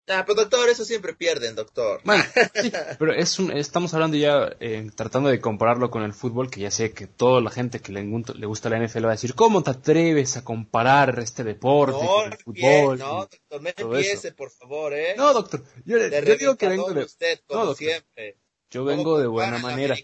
Ah, 0.07 0.23
pero 0.25 0.35
doctor, 0.41 0.69
eso 0.69 0.85
siempre 0.85 1.15
pierden, 1.15 1.55
doctor. 1.55 2.01
Bueno, 2.03 2.23
sí, 2.61 2.71
pero 2.99 3.13
es 3.13 3.39
un, 3.39 3.51
estamos 3.51 3.93
hablando 3.93 4.17
ya, 4.17 4.55
eh, 4.59 4.87
tratando 4.95 5.29
de 5.29 5.41
compararlo 5.41 5.89
con 5.89 6.03
el 6.03 6.13
fútbol, 6.13 6.51
que 6.51 6.61
ya 6.61 6.71
sé 6.71 6.93
que 6.93 7.07
toda 7.07 7.41
la 7.41 7.49
gente 7.49 7.79
que 7.79 7.91
le, 7.91 8.03
le 8.03 8.45
gusta 8.45 8.69
la 8.69 8.79
NFL 8.79 9.05
va 9.05 9.09
a 9.09 9.13
decir, 9.13 9.33
¿cómo 9.33 9.63
te 9.63 9.71
atreves 9.71 10.37
a 10.37 10.43
comparar 10.43 11.17
este 11.19 11.43
deporte 11.43 12.05
con 12.05 12.31
el 12.31 12.37
fútbol? 12.37 12.99
no, 12.99 13.19
doctor, 13.21 13.61
me 13.61 13.73
empiece, 13.75 14.31
por 14.31 14.51
favor, 14.51 14.93
¿eh? 14.93 15.15
No, 15.17 15.33
doctor, 15.33 15.63
yo, 15.85 15.97
yo 15.97 16.35
digo 16.35 16.55
que 16.55 16.67
vengo 16.67 16.93
de... 16.93 17.03
Usted, 17.03 17.39
como 17.47 17.65
no, 17.65 17.73
siempre. 17.73 18.37
Yo 18.69 18.83
vengo 18.83 19.19
de 19.19 19.27
buena 19.27 19.57
manera. 19.57 19.95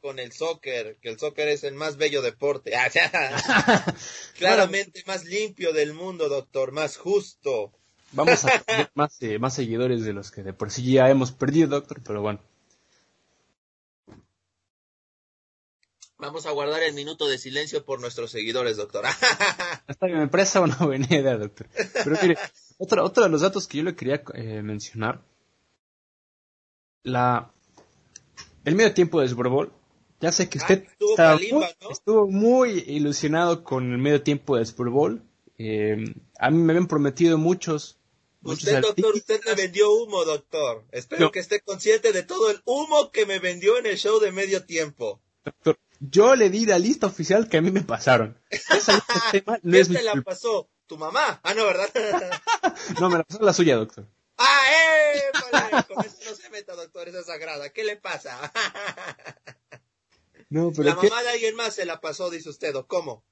con 0.00 0.18
el 0.18 0.32
soccer, 0.32 0.98
que 1.00 1.08
el 1.08 1.18
soccer 1.18 1.48
es 1.48 1.64
el 1.64 1.74
más 1.74 1.96
bello 1.96 2.22
deporte. 2.22 2.72
Claramente 4.38 5.02
más 5.06 5.24
limpio 5.24 5.72
del 5.72 5.94
mundo, 5.94 6.28
doctor, 6.28 6.70
más 6.70 6.96
justo. 6.96 7.72
Vamos 8.12 8.44
a 8.44 8.58
tener 8.60 8.90
más, 8.94 9.20
eh, 9.22 9.38
más 9.38 9.54
seguidores 9.54 10.04
de 10.04 10.12
los 10.12 10.30
que 10.30 10.42
de 10.42 10.52
por 10.52 10.70
sí 10.70 10.92
ya 10.92 11.08
hemos 11.08 11.32
perdido, 11.32 11.68
doctor, 11.68 12.00
pero 12.04 12.22
bueno. 12.22 12.40
Vamos 16.18 16.44
a 16.44 16.50
guardar 16.50 16.82
el 16.82 16.92
minuto 16.92 17.26
de 17.28 17.38
silencio 17.38 17.84
por 17.84 17.98
nuestros 18.00 18.30
seguidores, 18.30 18.76
doctor. 18.76 19.06
Esta 19.88 20.06
me 20.06 20.22
empresa 20.22 20.60
una 20.60 20.76
buena 20.76 21.06
idea, 21.06 21.38
doctor. 21.38 21.66
Pero 22.04 22.16
mire, 22.20 22.36
otro, 22.76 23.04
otro 23.04 23.22
de 23.22 23.30
los 23.30 23.40
datos 23.40 23.66
que 23.66 23.78
yo 23.78 23.84
le 23.84 23.96
quería 23.96 24.22
eh, 24.34 24.60
mencionar. 24.62 25.22
La, 27.04 27.50
el 28.66 28.74
medio 28.74 28.92
tiempo 28.92 29.20
de 29.20 29.28
Super 29.28 29.48
Bowl. 29.48 29.72
Ya 30.20 30.30
sé 30.32 30.50
que 30.50 30.58
ah, 30.58 30.62
usted 30.62 30.86
estuvo, 31.90 32.26
muy, 32.26 32.84
ilusionado 32.86 33.64
con 33.64 33.90
el 33.90 33.96
medio 33.96 34.22
tiempo 34.22 34.58
de 34.58 34.66
Super 34.66 34.88
Bowl. 34.88 35.22
Eh, 35.56 36.04
a 36.38 36.50
mí 36.50 36.58
me 36.58 36.72
habían 36.74 36.86
prometido 36.86 37.38
muchos. 37.38 37.99
Usted, 38.42 38.80
doctor, 38.80 39.14
usted 39.14 39.40
me 39.44 39.54
vendió 39.54 39.92
humo, 39.92 40.24
doctor. 40.24 40.84
Espero 40.92 41.30
que 41.30 41.40
esté 41.40 41.60
consciente 41.60 42.12
de 42.12 42.22
todo 42.22 42.50
el 42.50 42.62
humo 42.64 43.10
que 43.10 43.26
me 43.26 43.38
vendió 43.38 43.78
en 43.78 43.86
el 43.86 43.98
show 43.98 44.18
de 44.18 44.32
medio 44.32 44.64
tiempo. 44.64 45.20
Doctor, 45.44 45.78
yo 46.00 46.34
le 46.36 46.48
di 46.48 46.64
la 46.64 46.78
lista 46.78 47.06
oficial 47.06 47.48
que 47.48 47.58
a 47.58 47.60
mí 47.60 47.70
me 47.70 47.82
pasaron. 47.82 48.38
Esa 48.48 48.94
lista 48.94 49.60
¿Quién 49.62 49.92
te 49.92 50.02
la 50.02 50.22
pasó? 50.22 50.70
¿Tu 50.86 50.96
mamá? 50.96 51.40
Ah, 51.42 51.54
no, 51.54 51.66
¿verdad? 51.66 51.88
no, 53.00 53.10
me 53.10 53.18
la 53.18 53.24
pasó 53.24 53.42
la 53.42 53.52
suya, 53.52 53.76
doctor. 53.76 54.06
¡Ah, 54.38 54.62
eh! 54.72 55.84
Con 55.86 56.04
eso 56.04 56.16
no 56.24 56.34
se 56.34 56.48
meta, 56.48 56.74
doctor, 56.74 57.08
esa 57.08 57.22
sagrada. 57.22 57.68
¿Qué 57.68 57.84
le 57.84 57.96
pasa? 57.96 58.50
No, 60.48 60.72
pero 60.72 60.88
la 60.88 60.94
mamá 60.96 61.22
de 61.22 61.28
alguien 61.28 61.54
más 61.54 61.74
se 61.74 61.84
la 61.84 62.00
pasó, 62.00 62.30
dice 62.30 62.48
usted, 62.48 62.74
¿o 62.74 62.86
cómo? 62.86 63.24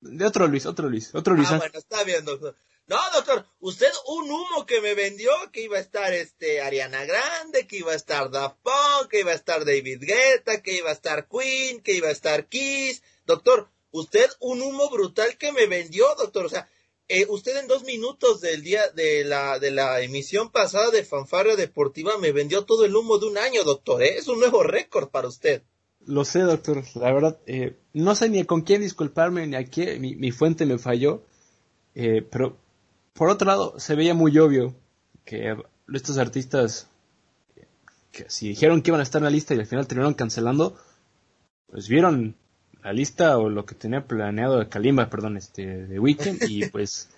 De 0.00 0.24
otro 0.24 0.46
Luis, 0.46 0.66
otro 0.66 0.88
Luis, 0.88 1.12
otro 1.14 1.34
Luis. 1.34 1.48
Ah, 1.50 1.56
bueno, 1.56 1.78
está 1.78 2.04
bien, 2.04 2.24
doctor. 2.24 2.54
No, 2.88 2.98
doctor, 3.12 3.44
usted 3.58 3.90
un 4.06 4.30
humo 4.30 4.64
que 4.64 4.80
me 4.80 4.94
vendió 4.94 5.30
que 5.52 5.62
iba 5.62 5.76
a 5.76 5.80
estar 5.80 6.14
este 6.14 6.60
Ariana 6.60 7.04
Grande, 7.04 7.66
que 7.66 7.78
iba 7.78 7.90
a 7.90 7.96
estar 7.96 8.30
Daft 8.30 8.58
Punk, 8.62 9.10
que 9.10 9.20
iba 9.20 9.32
a 9.32 9.34
estar 9.34 9.64
David 9.64 10.02
Guetta, 10.02 10.62
que 10.62 10.76
iba 10.76 10.90
a 10.90 10.92
estar 10.92 11.26
Queen, 11.26 11.80
que 11.80 11.94
iba 11.94 12.06
a 12.06 12.12
estar 12.12 12.46
Kiss. 12.46 13.02
Doctor, 13.26 13.68
usted 13.90 14.30
un 14.38 14.62
humo 14.62 14.88
brutal 14.88 15.36
que 15.36 15.50
me 15.50 15.66
vendió, 15.66 16.06
doctor. 16.16 16.46
O 16.46 16.48
sea, 16.48 16.68
eh, 17.08 17.26
usted 17.28 17.56
en 17.56 17.66
dos 17.66 17.82
minutos 17.82 18.40
del 18.40 18.62
día 18.62 18.88
de 18.94 19.24
la, 19.24 19.58
de 19.58 19.72
la 19.72 20.00
emisión 20.00 20.52
pasada 20.52 20.92
de 20.92 21.02
Fanfarria 21.02 21.56
Deportiva 21.56 22.18
me 22.18 22.30
vendió 22.30 22.64
todo 22.66 22.84
el 22.84 22.94
humo 22.94 23.18
de 23.18 23.26
un 23.26 23.38
año, 23.38 23.64
doctor. 23.64 24.00
¿eh? 24.04 24.16
Es 24.16 24.28
un 24.28 24.38
nuevo 24.38 24.62
récord 24.62 25.08
para 25.08 25.26
usted. 25.26 25.62
Lo 26.04 26.24
sé, 26.24 26.40
doctor. 26.40 26.84
La 26.94 27.12
verdad, 27.12 27.40
eh, 27.46 27.76
no 27.94 28.14
sé 28.14 28.28
ni 28.28 28.44
con 28.44 28.60
quién 28.60 28.80
disculparme, 28.80 29.44
ni 29.48 29.56
a 29.56 29.64
quién. 29.64 30.00
Mi, 30.00 30.30
fuente 30.30 30.66
me 30.66 30.78
falló. 30.78 31.24
pero, 31.92 32.56
por 33.16 33.30
otro 33.30 33.46
lado, 33.46 33.78
se 33.80 33.94
veía 33.94 34.14
muy 34.14 34.38
obvio 34.38 34.74
que 35.24 35.56
estos 35.92 36.18
artistas 36.18 36.88
que 38.12 38.26
si 38.28 38.48
dijeron 38.48 38.82
que 38.82 38.90
iban 38.90 39.00
a 39.00 39.04
estar 39.04 39.20
en 39.20 39.24
la 39.24 39.30
lista 39.30 39.54
y 39.54 39.58
al 39.58 39.66
final 39.66 39.86
terminaron 39.86 40.14
cancelando, 40.14 40.78
pues 41.70 41.88
vieron 41.88 42.36
la 42.82 42.92
lista 42.92 43.36
o 43.38 43.48
lo 43.48 43.66
que 43.66 43.74
tenía 43.74 44.06
planeado 44.06 44.58
de 44.58 44.68
Kalimba, 44.68 45.10
perdón, 45.10 45.36
este, 45.36 45.86
de 45.86 45.98
Weekend 45.98 46.42
y 46.48 46.66
pues 46.70 47.08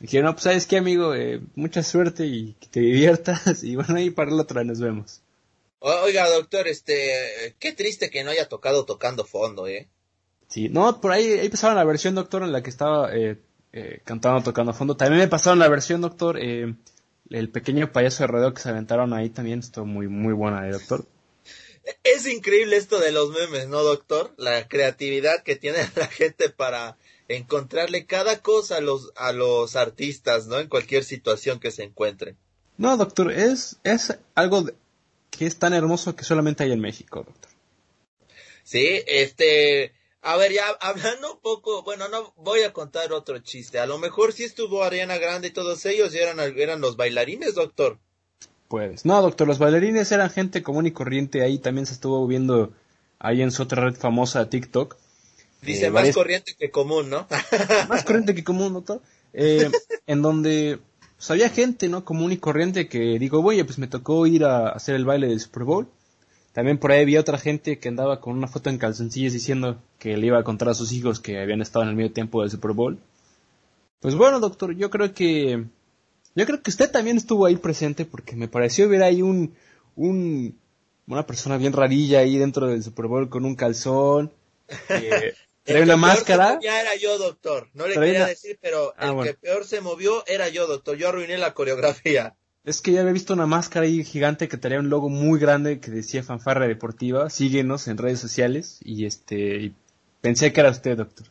dijeron, 0.00 0.26
no, 0.26 0.32
pues 0.34 0.44
sabes 0.44 0.66
qué 0.66 0.76
amigo, 0.76 1.14
eh, 1.14 1.40
mucha 1.54 1.82
suerte 1.82 2.26
y 2.26 2.54
que 2.60 2.68
te 2.68 2.80
diviertas 2.80 3.62
y 3.64 3.74
bueno, 3.74 3.96
ahí 3.96 4.10
para 4.10 4.30
la 4.30 4.42
otra 4.42 4.64
nos 4.64 4.80
vemos. 4.80 5.22
Oiga, 5.80 6.28
doctor, 6.28 6.66
este, 6.66 7.54
qué 7.58 7.72
triste 7.72 8.10
que 8.10 8.24
no 8.24 8.30
haya 8.30 8.48
tocado 8.48 8.84
tocando 8.84 9.24
fondo, 9.24 9.68
¿eh? 9.68 9.88
Sí, 10.48 10.68
no, 10.68 11.00
por 11.00 11.12
ahí, 11.12 11.24
ahí 11.24 11.48
pasaron 11.48 11.76
la 11.76 11.84
versión, 11.84 12.14
doctor, 12.14 12.42
en 12.42 12.52
la 12.52 12.62
que 12.62 12.70
estaba 12.70 13.14
eh, 13.14 13.38
eh, 13.72 14.00
cantando 14.04 14.42
tocando 14.42 14.72
fondo. 14.72 14.96
También 14.96 15.20
me 15.20 15.28
pasaron 15.28 15.58
la 15.58 15.68
versión, 15.68 16.00
doctor, 16.00 16.38
eh, 16.40 16.74
el 17.30 17.50
pequeño 17.50 17.92
payaso 17.92 18.22
de 18.22 18.28
rodeo 18.28 18.54
que 18.54 18.62
se 18.62 18.70
aventaron 18.70 19.12
ahí 19.12 19.30
también, 19.30 19.60
estuvo 19.60 19.86
muy, 19.86 20.08
muy 20.08 20.32
buena, 20.32 20.66
¿eh, 20.66 20.72
doctor. 20.72 21.06
Es 22.04 22.26
increíble 22.26 22.76
esto 22.76 22.98
de 23.00 23.12
los 23.12 23.30
memes, 23.30 23.68
¿no, 23.68 23.82
doctor? 23.82 24.34
La 24.36 24.68
creatividad 24.68 25.42
que 25.42 25.56
tiene 25.56 25.78
la 25.96 26.06
gente 26.06 26.50
para 26.50 26.96
encontrarle 27.28 28.06
cada 28.06 28.40
cosa 28.40 28.78
a 28.78 28.80
los, 28.80 29.12
a 29.16 29.32
los 29.32 29.76
artistas, 29.76 30.46
¿no? 30.46 30.58
En 30.58 30.68
cualquier 30.68 31.04
situación 31.04 31.60
que 31.60 31.70
se 31.70 31.84
encuentren. 31.84 32.36
No, 32.78 32.96
doctor, 32.96 33.32
es, 33.32 33.78
es 33.84 34.16
algo 34.34 34.64
que 35.30 35.46
es 35.46 35.58
tan 35.58 35.74
hermoso 35.74 36.16
que 36.16 36.24
solamente 36.24 36.64
hay 36.64 36.72
en 36.72 36.80
México, 36.80 37.24
doctor. 37.26 37.50
Sí, 38.62 39.02
este, 39.06 39.92
a 40.22 40.36
ver, 40.36 40.52
ya 40.52 40.66
hablando 40.80 41.34
un 41.34 41.40
poco, 41.40 41.82
bueno, 41.82 42.08
no 42.08 42.32
voy 42.36 42.62
a 42.62 42.72
contar 42.72 43.12
otro 43.12 43.38
chiste. 43.38 43.78
A 43.78 43.86
lo 43.86 43.98
mejor 43.98 44.32
sí 44.32 44.44
estuvo 44.44 44.82
Ariana 44.82 45.18
Grande 45.18 45.48
y 45.48 45.52
todos 45.52 45.84
ellos 45.86 46.14
eran, 46.14 46.38
eran 46.40 46.80
los 46.80 46.96
bailarines, 46.96 47.54
doctor. 47.54 47.98
Pues, 48.68 49.04
no, 49.04 49.20
doctor, 49.22 49.46
los 49.46 49.58
bailarines 49.58 50.12
eran 50.12 50.30
gente 50.30 50.62
común 50.62 50.86
y 50.86 50.92
corriente, 50.92 51.42
ahí 51.42 51.58
también 51.58 51.86
se 51.86 51.94
estuvo 51.94 52.26
viendo 52.26 52.72
ahí 53.18 53.42
en 53.42 53.50
su 53.50 53.62
otra 53.62 53.84
red 53.84 53.96
famosa 53.96 54.50
TikTok, 54.50 54.96
Dice 55.62 55.90
más 55.90 56.14
corriente 56.14 56.54
que 56.58 56.70
común, 56.70 57.10
¿no? 57.10 57.26
más 57.88 58.04
corriente 58.04 58.34
que 58.34 58.44
común, 58.44 58.74
doctor. 58.74 59.02
en 59.32 60.22
donde 60.22 60.78
pues, 61.16 61.30
había 61.30 61.50
gente, 61.50 61.88
¿no? 61.88 62.04
Común 62.04 62.32
y 62.32 62.38
corriente 62.38 62.88
que 62.88 63.18
digo, 63.18 63.42
oye, 63.42 63.64
pues 63.64 63.78
me 63.78 63.88
tocó 63.88 64.26
ir 64.26 64.44
a 64.44 64.68
hacer 64.68 64.94
el 64.94 65.04
baile 65.04 65.28
del 65.28 65.40
Super 65.40 65.64
Bowl. 65.64 65.88
También 66.52 66.78
por 66.78 66.92
ahí 66.92 67.02
había 67.02 67.20
otra 67.20 67.38
gente 67.38 67.78
que 67.78 67.88
andaba 67.88 68.20
con 68.20 68.36
una 68.36 68.48
foto 68.48 68.70
en 68.70 68.78
calzoncillos 68.78 69.32
diciendo 69.32 69.80
que 69.98 70.16
le 70.16 70.26
iba 70.26 70.38
a 70.38 70.44
contar 70.44 70.68
a 70.68 70.74
sus 70.74 70.92
hijos 70.92 71.20
que 71.20 71.40
habían 71.40 71.60
estado 71.60 71.84
en 71.84 71.90
el 71.90 71.96
medio 71.96 72.12
tiempo 72.12 72.40
del 72.40 72.50
Super 72.50 72.72
Bowl. 72.72 72.98
Pues 74.00 74.14
bueno, 74.14 74.40
doctor, 74.40 74.74
yo 74.74 74.90
creo 74.90 75.12
que 75.12 75.64
yo 76.34 76.46
creo 76.46 76.62
que 76.62 76.70
usted 76.70 76.90
también 76.90 77.16
estuvo 77.16 77.46
ahí 77.46 77.56
presente 77.56 78.04
porque 78.04 78.36
me 78.36 78.48
pareció 78.48 78.88
ver 78.88 79.02
ahí 79.02 79.22
un, 79.22 79.54
un 79.96 80.56
una 81.08 81.26
persona 81.26 81.56
bien 81.56 81.72
rarilla 81.72 82.20
ahí 82.20 82.36
dentro 82.36 82.66
del 82.66 82.82
Super 82.82 83.06
Bowl 83.06 83.28
con 83.28 83.44
un 83.44 83.56
calzón. 83.56 84.32
Eh, 84.88 85.34
trae 85.64 85.82
una 85.82 85.96
máscara. 85.96 86.58
Ya 86.62 86.80
era 86.80 86.94
yo, 86.96 87.18
doctor. 87.18 87.70
No 87.72 87.86
le 87.86 87.94
quería 87.94 88.26
decir, 88.26 88.58
pero 88.60 88.94
ah, 88.96 89.14
el 89.18 89.24
que 89.24 89.34
peor 89.34 89.64
se 89.64 89.80
movió 89.80 90.24
era 90.26 90.48
yo, 90.48 90.66
doctor. 90.66 90.96
Yo 90.96 91.08
arruiné 91.08 91.38
la 91.38 91.54
coreografía. 91.54 92.34
Es 92.68 92.82
que 92.82 92.92
ya 92.92 93.00
había 93.00 93.14
visto 93.14 93.32
una 93.32 93.46
máscara 93.46 93.86
ahí 93.86 94.04
gigante 94.04 94.46
que 94.46 94.58
traía 94.58 94.78
un 94.78 94.90
logo 94.90 95.08
muy 95.08 95.40
grande 95.40 95.80
que 95.80 95.90
decía 95.90 96.22
Fanfarra 96.22 96.68
Deportiva. 96.68 97.30
Síguenos 97.30 97.88
en 97.88 97.96
redes 97.96 98.20
sociales 98.20 98.78
y 98.84 99.06
este 99.06 99.72
pensé 100.20 100.52
que 100.52 100.60
era 100.60 100.68
usted, 100.68 100.98
doctor. 100.98 101.26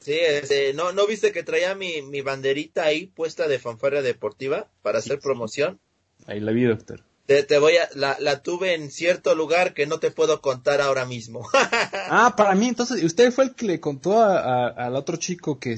Sí, 0.00 0.18
este, 0.18 0.74
¿no, 0.74 0.90
¿no 0.90 1.06
viste 1.06 1.30
que 1.30 1.44
traía 1.44 1.76
mi, 1.76 2.02
mi 2.02 2.20
banderita 2.20 2.82
ahí 2.82 3.06
puesta 3.06 3.46
de 3.46 3.60
fanfarria 3.60 4.02
deportiva 4.02 4.66
para 4.82 4.98
hacer 4.98 5.20
promoción? 5.20 5.78
Ahí 6.26 6.40
la 6.40 6.50
vi, 6.50 6.64
doctor. 6.64 7.04
Te, 7.26 7.44
te 7.44 7.60
voy 7.60 7.76
a, 7.76 7.88
la, 7.94 8.16
la, 8.18 8.42
tuve 8.42 8.74
en 8.74 8.90
cierto 8.90 9.36
lugar 9.36 9.74
que 9.74 9.86
no 9.86 10.00
te 10.00 10.10
puedo 10.10 10.40
contar 10.40 10.80
ahora 10.80 11.06
mismo. 11.06 11.48
ah, 12.10 12.34
para 12.36 12.56
mí, 12.56 12.66
entonces, 12.66 13.04
usted 13.04 13.30
fue 13.30 13.44
el 13.44 13.54
que 13.54 13.66
le 13.66 13.78
contó 13.78 14.20
a, 14.20 14.66
al 14.66 14.96
otro 14.96 15.16
chico 15.16 15.60
que, 15.60 15.76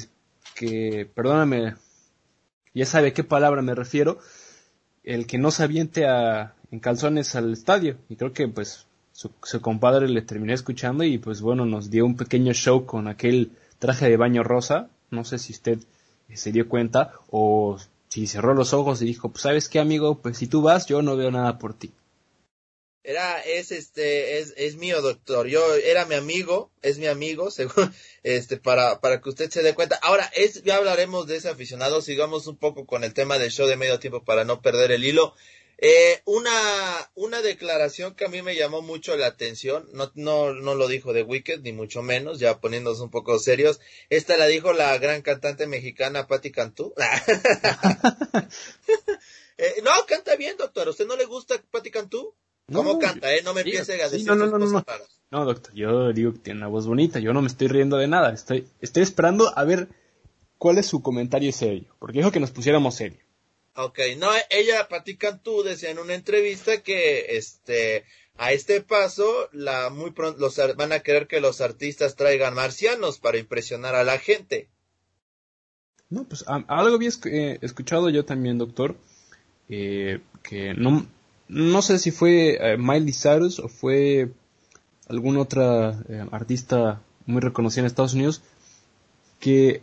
que, 0.54 1.06
perdóname, 1.14 1.75
ya 2.73 2.87
sabe 2.87 3.08
a 3.08 3.12
qué 3.12 3.23
palabra 3.23 3.61
me 3.61 3.75
refiero, 3.75 4.18
el 5.04 5.26
que 5.26 5.38
no 5.38 5.50
se 5.50 5.62
aviente 5.62 6.06
a, 6.06 6.54
en 6.70 6.80
calzones 6.80 7.34
al 7.37 7.52
estadio. 7.52 7.96
Y 8.08 8.16
creo 8.16 8.32
que, 8.32 8.49
pues, 8.49 8.87
su, 9.12 9.30
su 9.42 9.61
compadre 9.61 10.08
le 10.08 10.23
terminó 10.23 10.52
escuchando 10.52 11.04
y, 11.04 11.18
pues, 11.18 11.40
bueno, 11.40 11.66
nos 11.66 11.90
dio 11.90 12.04
un 12.04 12.16
pequeño 12.16 12.52
show 12.52 12.87
con 12.87 13.08
aquel 13.08 13.52
traje 13.78 14.08
de 14.08 14.16
baño 14.16 14.42
rosa. 14.42 14.88
No 15.11 15.25
sé 15.25 15.38
si 15.38 15.52
usted 15.52 15.78
se 16.32 16.52
dio 16.52 16.68
cuenta 16.68 17.12
o 17.30 17.78
si 18.08 18.26
cerró 18.26 18.54
los 18.54 18.73
ojos 18.73 19.02
y 19.02 19.06
dijo, 19.06 19.30
pues 19.30 19.42
sabes 19.42 19.68
qué 19.68 19.80
amigo, 19.80 20.18
pues 20.20 20.38
si 20.38 20.46
tú 20.46 20.62
vas, 20.62 20.87
yo 20.87 21.02
no 21.02 21.16
veo 21.16 21.30
nada 21.30 21.58
por 21.58 21.75
ti. 21.75 21.92
Era, 23.06 23.38
es 23.42 23.70
este, 23.70 24.38
es, 24.38 24.54
es 24.56 24.76
mío, 24.76 25.02
doctor. 25.02 25.46
Yo 25.46 25.75
era 25.75 26.06
mi 26.06 26.14
amigo, 26.14 26.70
es 26.80 26.96
mi 26.96 27.06
amigo, 27.06 27.50
según, 27.50 27.94
este, 28.23 28.56
para, 28.56 29.00
para 29.00 29.20
que 29.20 29.28
usted 29.28 29.50
se 29.50 29.62
dé 29.62 29.75
cuenta. 29.75 29.99
Ahora, 30.02 30.25
es, 30.34 30.62
ya 30.62 30.76
hablaremos 30.76 31.26
de 31.26 31.37
ese 31.37 31.50
aficionado, 31.50 32.00
sigamos 32.00 32.46
un 32.46 32.56
poco 32.56 32.87
con 32.87 33.04
el 33.04 33.12
tema 33.12 33.38
del 33.38 33.50
show 33.50 33.66
de 33.66 33.76
medio 33.76 33.99
tiempo 33.99 34.25
para 34.25 34.44
no 34.44 34.62
perder 34.62 34.90
el 34.90 35.04
hilo. 35.04 35.34
Eh, 35.76 36.23
una, 36.25 37.11
una 37.14 37.42
declaración 37.42 38.14
que 38.14 38.25
a 38.25 38.28
mí 38.28 38.40
me 38.40 38.56
llamó 38.56 38.80
mucho 38.80 39.14
la 39.18 39.26
atención, 39.26 39.87
no, 39.92 40.11
no, 40.14 40.54
no 40.54 40.75
lo 40.75 40.88
dijo 40.88 41.12
de 41.12 41.25
Wicked, 41.25 41.61
ni 41.61 41.73
mucho 41.73 42.00
menos, 42.00 42.38
ya 42.38 42.58
poniéndonos 42.58 43.00
un 43.00 43.11
poco 43.11 43.38
serios. 43.38 43.80
Esta 44.08 44.38
la 44.38 44.46
dijo 44.46 44.73
la 44.73 44.96
gran 44.96 45.20
cantante 45.20 45.66
mexicana 45.66 46.26
Patti 46.26 46.52
Cantú. 46.52 46.94
eh, 49.58 49.75
no, 49.82 49.90
canta 50.06 50.37
bien, 50.37 50.56
doctor. 50.56 50.87
¿A 50.87 50.90
usted 50.90 51.06
no 51.06 51.16
le 51.16 51.26
gusta 51.26 51.62
Patti 51.70 51.90
Cantú? 51.90 52.34
¿Cómo 52.73 52.99
canta, 52.99 53.35
eh? 53.35 53.42
No 53.44 53.52
me 53.52 53.61
empiece 53.61 54.02
a 54.02 54.09
decir 54.09 54.26
no, 54.26 54.35
no, 54.35 54.47
no, 54.47 54.59
no, 54.59 54.85
no. 55.30 55.44
doctor, 55.44 55.75
yo 55.75 56.12
digo 56.12 56.33
que 56.33 56.38
tiene 56.38 56.61
una 56.61 56.68
voz 56.68 56.87
bonita, 56.87 57.18
yo 57.18 57.33
no 57.33 57.42
me 57.42 57.49
estoy 57.49 57.68
riendo 57.68 57.97
de 57.97 58.09
nada. 58.09 58.33
Estoy, 58.33 58.66
estoy 58.80 59.02
esperando 59.02 59.52
a 59.56 59.64
ver 59.64 59.88
cuál 60.56 60.78
es 60.78 60.87
su 60.87 61.02
comentario 61.02 61.52
serio, 61.52 61.94
porque 61.99 62.18
dijo 62.18 62.33
que 62.33 62.40
nos 62.40 62.50
pusiéramos 62.50 62.94
serio. 62.94 63.18
Ok, 63.76 63.99
no, 64.19 64.30
ella, 64.50 64.88
Pati 64.88 65.17
Cantú, 65.17 65.62
decía 65.62 65.91
en 65.91 65.99
una 65.99 66.15
entrevista 66.15 66.82
que 66.82 67.36
este, 67.36 68.04
a 68.38 68.52
este 68.52 68.80
paso, 68.80 69.49
la, 69.52 69.91
muy 69.91 70.12
pronto, 70.12 70.41
los, 70.41 70.56
van 70.76 70.93
a 70.93 71.00
querer 71.00 71.26
que 71.26 71.41
los 71.41 71.60
artistas 71.60 72.15
traigan 72.15 72.54
marcianos 72.54 73.19
para 73.19 73.38
impresionar 73.38 73.95
a 73.95 74.04
la 74.04 74.19
gente. 74.19 74.69
No, 76.08 76.25
pues 76.25 76.45
algo 76.47 76.95
había 76.95 77.10
eh, 77.25 77.58
escuchado 77.62 78.08
yo 78.10 78.25
también, 78.25 78.58
doctor, 78.58 78.97
eh, 79.69 80.21
que 80.43 80.75
no, 80.75 81.06
no 81.49 81.83
sé 81.83 81.99
si 81.99 82.11
fue 82.11 82.57
eh, 82.61 82.76
Miley 82.78 83.13
Cyrus 83.13 83.59
o 83.59 83.69
fue 83.69 84.33
algún 85.09 85.37
otra 85.37 85.99
artista 86.30 87.02
muy 87.26 87.41
reconocida 87.41 87.80
en 87.80 87.87
Estados 87.87 88.15
Unidos, 88.15 88.43
que 89.39 89.83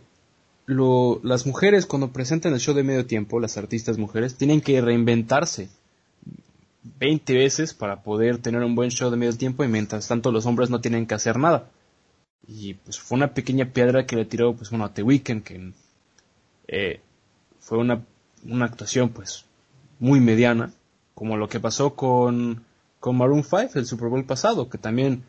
las 0.66 1.46
mujeres 1.46 1.86
cuando 1.86 2.12
presentan 2.12 2.52
el 2.52 2.60
show 2.60 2.74
de 2.74 2.82
medio 2.82 3.06
tiempo, 3.06 3.40
las 3.40 3.56
artistas 3.56 3.98
mujeres, 3.98 4.36
tienen 4.36 4.60
que 4.60 4.80
reinventarse 4.80 5.68
20 6.98 7.34
veces 7.34 7.74
para 7.74 8.02
poder 8.02 8.38
tener 8.38 8.62
un 8.62 8.74
buen 8.74 8.90
show 8.90 9.10
de 9.10 9.16
medio 9.16 9.36
tiempo 9.36 9.64
y 9.64 9.68
mientras 9.68 10.08
tanto 10.08 10.32
los 10.32 10.46
hombres 10.46 10.70
no 10.70 10.80
tienen 10.80 11.06
que 11.06 11.14
hacer 11.14 11.38
nada. 11.38 11.70
Y 12.46 12.74
pues 12.74 12.98
fue 12.98 13.16
una 13.16 13.34
pequeña 13.34 13.66
piedra 13.72 14.06
que 14.06 14.16
le 14.16 14.24
tiró 14.24 14.54
pues 14.54 14.70
bueno 14.70 14.84
a 14.84 14.92
The 14.92 15.02
Weeknd 15.02 15.42
que 15.42 15.72
eh, 16.66 17.00
fue 17.60 17.78
una, 17.78 18.04
una 18.44 18.64
actuación 18.64 19.10
pues 19.10 19.44
muy 20.00 20.20
mediana 20.20 20.72
como 21.14 21.36
lo 21.36 21.48
que 21.48 21.60
pasó 21.60 21.94
con, 21.94 22.64
con 23.00 23.16
Maroon 23.16 23.44
5 23.44 23.70
el 23.74 23.86
Super 23.86 24.08
Bowl 24.08 24.24
pasado 24.24 24.68
que 24.68 24.78
también 24.78 25.24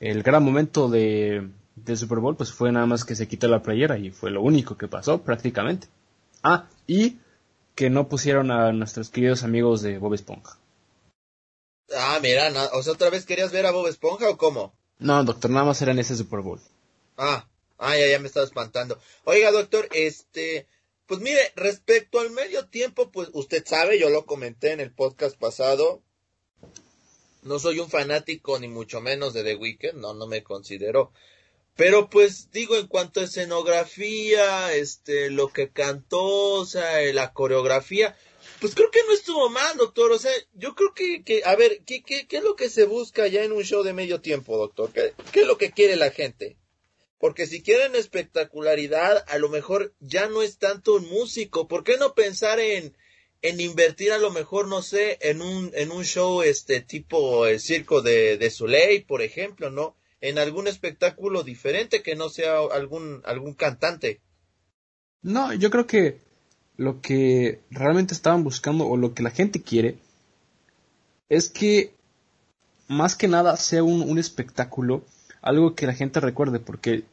el 0.00 0.22
gran 0.22 0.42
momento 0.44 0.88
de, 0.88 1.48
del 1.84 1.96
Super 1.96 2.18
Bowl, 2.18 2.36
pues 2.36 2.52
fue 2.52 2.72
nada 2.72 2.86
más 2.86 3.04
que 3.04 3.16
se 3.16 3.28
quitó 3.28 3.48
la 3.48 3.62
playera 3.62 3.98
y 3.98 4.10
fue 4.10 4.30
lo 4.30 4.42
único 4.42 4.76
que 4.76 4.88
pasó 4.88 5.22
prácticamente. 5.22 5.88
Ah, 6.42 6.68
y 6.86 7.18
que 7.74 7.90
no 7.90 8.08
pusieron 8.08 8.50
a 8.50 8.72
nuestros 8.72 9.10
queridos 9.10 9.42
amigos 9.42 9.82
de 9.82 9.98
Bob 9.98 10.14
Esponja. 10.14 10.58
Ah, 11.96 12.18
mira, 12.22 12.50
o 12.72 12.82
sea, 12.82 12.92
¿otra 12.92 13.10
vez 13.10 13.24
querías 13.24 13.52
ver 13.52 13.66
a 13.66 13.70
Bob 13.70 13.86
Esponja 13.86 14.28
o 14.28 14.36
cómo? 14.36 14.72
No, 14.98 15.22
doctor, 15.24 15.50
nada 15.50 15.66
más 15.66 15.80
era 15.80 15.92
en 15.92 15.98
ese 16.00 16.16
Super 16.16 16.40
Bowl. 16.40 16.60
Ah, 17.16 17.46
ah, 17.78 17.96
ya, 17.96 18.06
ya 18.06 18.18
me 18.18 18.26
estaba 18.26 18.44
espantando. 18.44 18.98
Oiga, 19.24 19.50
doctor, 19.50 19.88
este, 19.92 20.66
pues 21.08 21.20
mire, 21.20 21.40
respecto 21.56 22.20
al 22.20 22.30
medio 22.30 22.68
tiempo, 22.68 23.10
pues 23.10 23.28
usted 23.32 23.66
sabe, 23.66 23.98
yo 23.98 24.08
lo 24.10 24.26
comenté 24.26 24.70
en 24.70 24.78
el 24.78 24.92
podcast 24.92 25.36
pasado, 25.36 26.04
no 27.42 27.58
soy 27.58 27.80
un 27.80 27.90
fanático 27.90 28.56
ni 28.60 28.68
mucho 28.68 29.00
menos 29.00 29.34
de 29.34 29.42
The 29.42 29.56
Weeknd, 29.56 29.94
no, 29.94 30.14
no 30.14 30.28
me 30.28 30.44
considero 30.44 31.12
pero 31.78 32.10
pues 32.10 32.50
digo, 32.50 32.76
en 32.76 32.88
cuanto 32.88 33.20
a 33.20 33.22
escenografía, 33.22 34.74
este, 34.74 35.30
lo 35.30 35.52
que 35.52 35.70
cantó, 35.70 36.24
o 36.24 36.66
sea, 36.66 37.00
la 37.12 37.32
coreografía, 37.32 38.16
pues 38.60 38.74
creo 38.74 38.90
que 38.90 39.04
no 39.06 39.12
estuvo 39.12 39.48
mal, 39.48 39.76
doctor. 39.76 40.10
O 40.10 40.18
sea, 40.18 40.32
yo 40.54 40.74
creo 40.74 40.92
que, 40.92 41.22
que 41.22 41.42
a 41.44 41.54
ver, 41.54 41.84
¿qué, 41.86 42.02
qué, 42.02 42.26
¿qué 42.26 42.38
es 42.38 42.42
lo 42.42 42.56
que 42.56 42.68
se 42.68 42.84
busca 42.84 43.28
ya 43.28 43.44
en 43.44 43.52
un 43.52 43.62
show 43.62 43.84
de 43.84 43.92
medio 43.92 44.20
tiempo, 44.20 44.58
doctor? 44.58 44.90
¿Qué, 44.92 45.14
¿Qué 45.30 45.42
es 45.42 45.46
lo 45.46 45.56
que 45.56 45.70
quiere 45.70 45.94
la 45.94 46.10
gente? 46.10 46.56
Porque 47.18 47.46
si 47.46 47.62
quieren 47.62 47.96
espectacularidad, 47.96 49.24
a 49.28 49.38
lo 49.38 49.48
mejor 49.48 49.92
ya 50.00 50.28
no 50.28 50.42
es 50.42 50.58
tanto 50.58 50.94
un 50.94 51.08
músico. 51.08 51.66
¿Por 51.66 51.84
qué 51.84 51.96
no 51.98 52.14
pensar 52.14 52.60
en, 52.60 52.96
en 53.42 53.60
invertir 53.60 54.12
a 54.12 54.18
lo 54.18 54.30
mejor, 54.30 54.68
no 54.68 54.82
sé, 54.82 55.18
en 55.20 55.42
un, 55.42 55.72
en 55.74 55.90
un 55.90 56.04
show 56.04 56.42
este 56.42 56.80
tipo 56.80 57.46
el 57.46 57.60
circo 57.60 58.02
de, 58.02 58.36
de 58.38 58.50
Soleil, 58.50 59.04
por 59.04 59.22
ejemplo, 59.22 59.70
¿no? 59.70 59.96
en 60.20 60.38
algún 60.38 60.66
espectáculo 60.66 61.42
diferente 61.42 62.02
que 62.02 62.16
no 62.16 62.28
sea 62.28 62.58
algún, 62.72 63.22
algún 63.24 63.54
cantante. 63.54 64.20
No, 65.22 65.52
yo 65.54 65.70
creo 65.70 65.86
que 65.86 66.20
lo 66.76 67.00
que 67.00 67.60
realmente 67.70 68.14
estaban 68.14 68.44
buscando 68.44 68.86
o 68.86 68.96
lo 68.96 69.14
que 69.14 69.22
la 69.22 69.30
gente 69.30 69.62
quiere 69.62 69.98
es 71.28 71.48
que 71.48 71.94
más 72.88 73.16
que 73.16 73.28
nada 73.28 73.56
sea 73.56 73.82
un, 73.82 74.02
un 74.02 74.18
espectáculo, 74.18 75.04
algo 75.42 75.74
que 75.74 75.86
la 75.86 75.94
gente 75.94 76.20
recuerde, 76.20 76.60
porque 76.60 77.04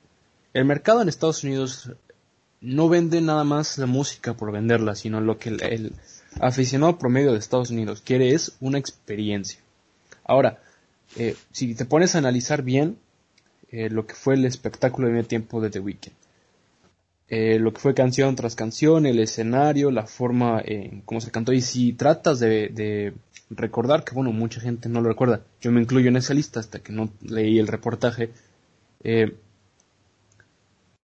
el 0.54 0.66
mercado 0.66 1.02
en 1.02 1.10
Estados 1.10 1.44
Unidos 1.44 1.92
no 2.62 2.90
vende 2.90 3.22
nada 3.22 3.44
más 3.44 3.78
la 3.78 3.86
música 3.86 4.34
por 4.34 4.52
venderla, 4.52 4.96
sino 4.96 5.22
lo 5.22 5.38
que 5.38 5.50
el, 5.50 5.94
aficionado 6.40 6.98
promedio 6.98 7.32
de 7.32 7.40
Estados 7.40 7.70
Unidos 7.70 8.02
quiere 8.02 8.34
es 8.34 8.56
una 8.60 8.78
experiencia. 8.78 9.60
Ahora, 10.26 10.60
eh, 11.16 11.36
si 11.52 11.76
te 11.76 11.86
pones 11.86 12.16
a 12.16 12.18
analizar 12.18 12.64
bien 12.64 12.98
eh, 13.72 13.90
lo 13.90 14.06
que 14.06 14.16
fue 14.16 14.36
el 14.36 14.46
espectáculo 14.46 15.08
de 15.08 15.14
medio 15.14 15.28
tiempo 15.28 15.62
de 15.62 15.70
The 15.70 15.80
Weeknd, 15.80 16.14
eh, 17.30 17.60
lo 17.60 17.74
que 17.74 17.80
fue 17.80 17.94
canción 17.94 18.36
tras 18.36 18.56
canción, 18.56 19.06
el 19.06 19.20
escenario, 19.20 19.92
la 19.92 20.06
forma 20.06 20.62
en 20.64 21.02
cómo 21.02 21.22
se 21.22 21.32
cantó, 21.32 21.54
y 21.54 21.62
si 21.62 21.94
tratas 21.94 22.40
de, 22.40 23.14
recordar, 23.50 24.04
que 24.04 24.16
bueno, 24.16 24.32
mucha 24.32 24.60
gente 24.60 24.90
no 24.90 25.02
lo 25.02 25.10
recuerda, 25.10 25.42
yo 25.62 25.72
me 25.72 25.82
incluyo 25.82 26.10
en 26.10 26.18
esa 26.18 26.34
lista 26.34 26.60
hasta 26.60 26.80
que 26.80 26.92
no 26.92 27.10
leí 27.22 27.60
el 27.60 27.68
reportaje, 27.68 28.32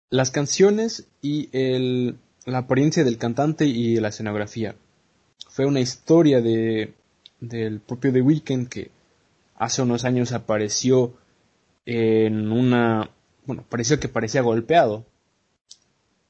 las 0.09 0.31
canciones 0.31 1.07
y 1.21 1.49
el, 1.53 2.17
la 2.45 2.59
apariencia 2.59 3.03
del 3.03 3.17
cantante 3.17 3.65
y 3.65 3.95
la 3.99 4.09
escenografía. 4.09 4.75
Fue 5.49 5.65
una 5.65 5.79
historia 5.79 6.41
de, 6.41 6.93
del 7.39 7.79
propio 7.79 8.11
The 8.11 8.21
Weeknd 8.21 8.67
que 8.67 8.91
hace 9.57 9.81
unos 9.81 10.05
años 10.05 10.33
apareció 10.33 11.13
en 11.85 12.51
una 12.51 13.09
bueno, 13.45 13.63
pareció 13.67 13.99
que 13.99 14.09
parecía 14.09 14.41
golpeado. 14.41 15.05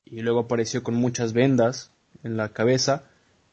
Y 0.05 0.21
luego 0.21 0.41
apareció 0.41 0.83
con 0.83 0.95
muchas 0.95 1.33
vendas 1.33 1.91
en 2.23 2.37
la 2.37 2.49
cabeza. 2.49 3.03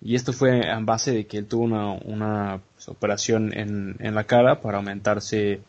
Y 0.01 0.17
esto 0.17 0.33
fue 0.33 0.69
a 0.69 0.79
base 0.81 1.13
de 1.13 1.27
que 1.27 1.39
él 1.39 1.47
tuvo 1.47 1.65
una, 1.65 1.93
una 1.93 2.61
pues, 2.75 2.89
operación 2.89 3.57
en, 3.57 3.97
en, 4.01 4.15
la 4.15 4.25
cara 4.25 4.61
para 4.61 4.79
aumentarse 4.79 5.61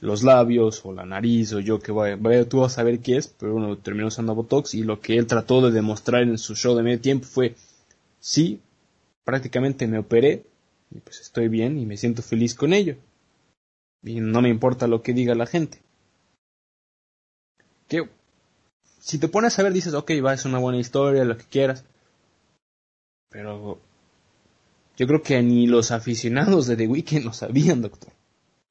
los 0.00 0.22
labios 0.22 0.84
o 0.84 0.92
la 0.92 1.06
nariz 1.06 1.52
o 1.52 1.60
yo 1.60 1.78
que 1.78 1.92
vaya, 1.92 2.16
vaya 2.18 2.48
tú 2.48 2.64
a 2.64 2.68
saber 2.68 2.98
qué 3.00 3.16
es, 3.16 3.28
pero 3.28 3.54
bueno, 3.54 3.78
terminó 3.78 4.08
usando 4.08 4.34
Botox 4.34 4.74
y 4.74 4.82
lo 4.82 5.00
que 5.00 5.16
él 5.16 5.26
trató 5.26 5.62
de 5.62 5.70
demostrar 5.70 6.22
en 6.22 6.36
su 6.36 6.54
show 6.54 6.76
de 6.76 6.82
medio 6.82 7.00
tiempo 7.00 7.26
fue, 7.26 7.54
sí, 8.18 8.60
prácticamente 9.24 9.86
me 9.86 9.98
operé 9.98 10.44
y 10.90 10.98
pues 11.00 11.20
estoy 11.20 11.48
bien 11.48 11.78
y 11.78 11.86
me 11.86 11.96
siento 11.96 12.22
feliz 12.22 12.54
con 12.54 12.72
ello. 12.72 12.96
Y 14.02 14.20
no 14.20 14.42
me 14.42 14.48
importa 14.48 14.86
lo 14.86 15.02
que 15.02 15.12
diga 15.12 15.34
la 15.34 15.46
gente. 15.46 15.78
Que 17.88 18.08
si 19.06 19.18
te 19.18 19.28
pones 19.28 19.56
a 19.56 19.62
ver 19.62 19.72
dices, 19.72 19.94
ok, 19.94 20.10
va, 20.24 20.34
es 20.34 20.44
una 20.46 20.58
buena 20.58 20.80
historia, 20.80 21.24
lo 21.24 21.38
que 21.38 21.44
quieras. 21.44 21.84
Pero 23.30 23.78
yo 24.96 25.06
creo 25.06 25.22
que 25.22 25.40
ni 25.44 25.68
los 25.68 25.92
aficionados 25.92 26.66
de 26.66 26.76
The 26.76 26.88
Weeknd 26.88 27.24
lo 27.24 27.32
sabían, 27.32 27.82
doctor. 27.82 28.12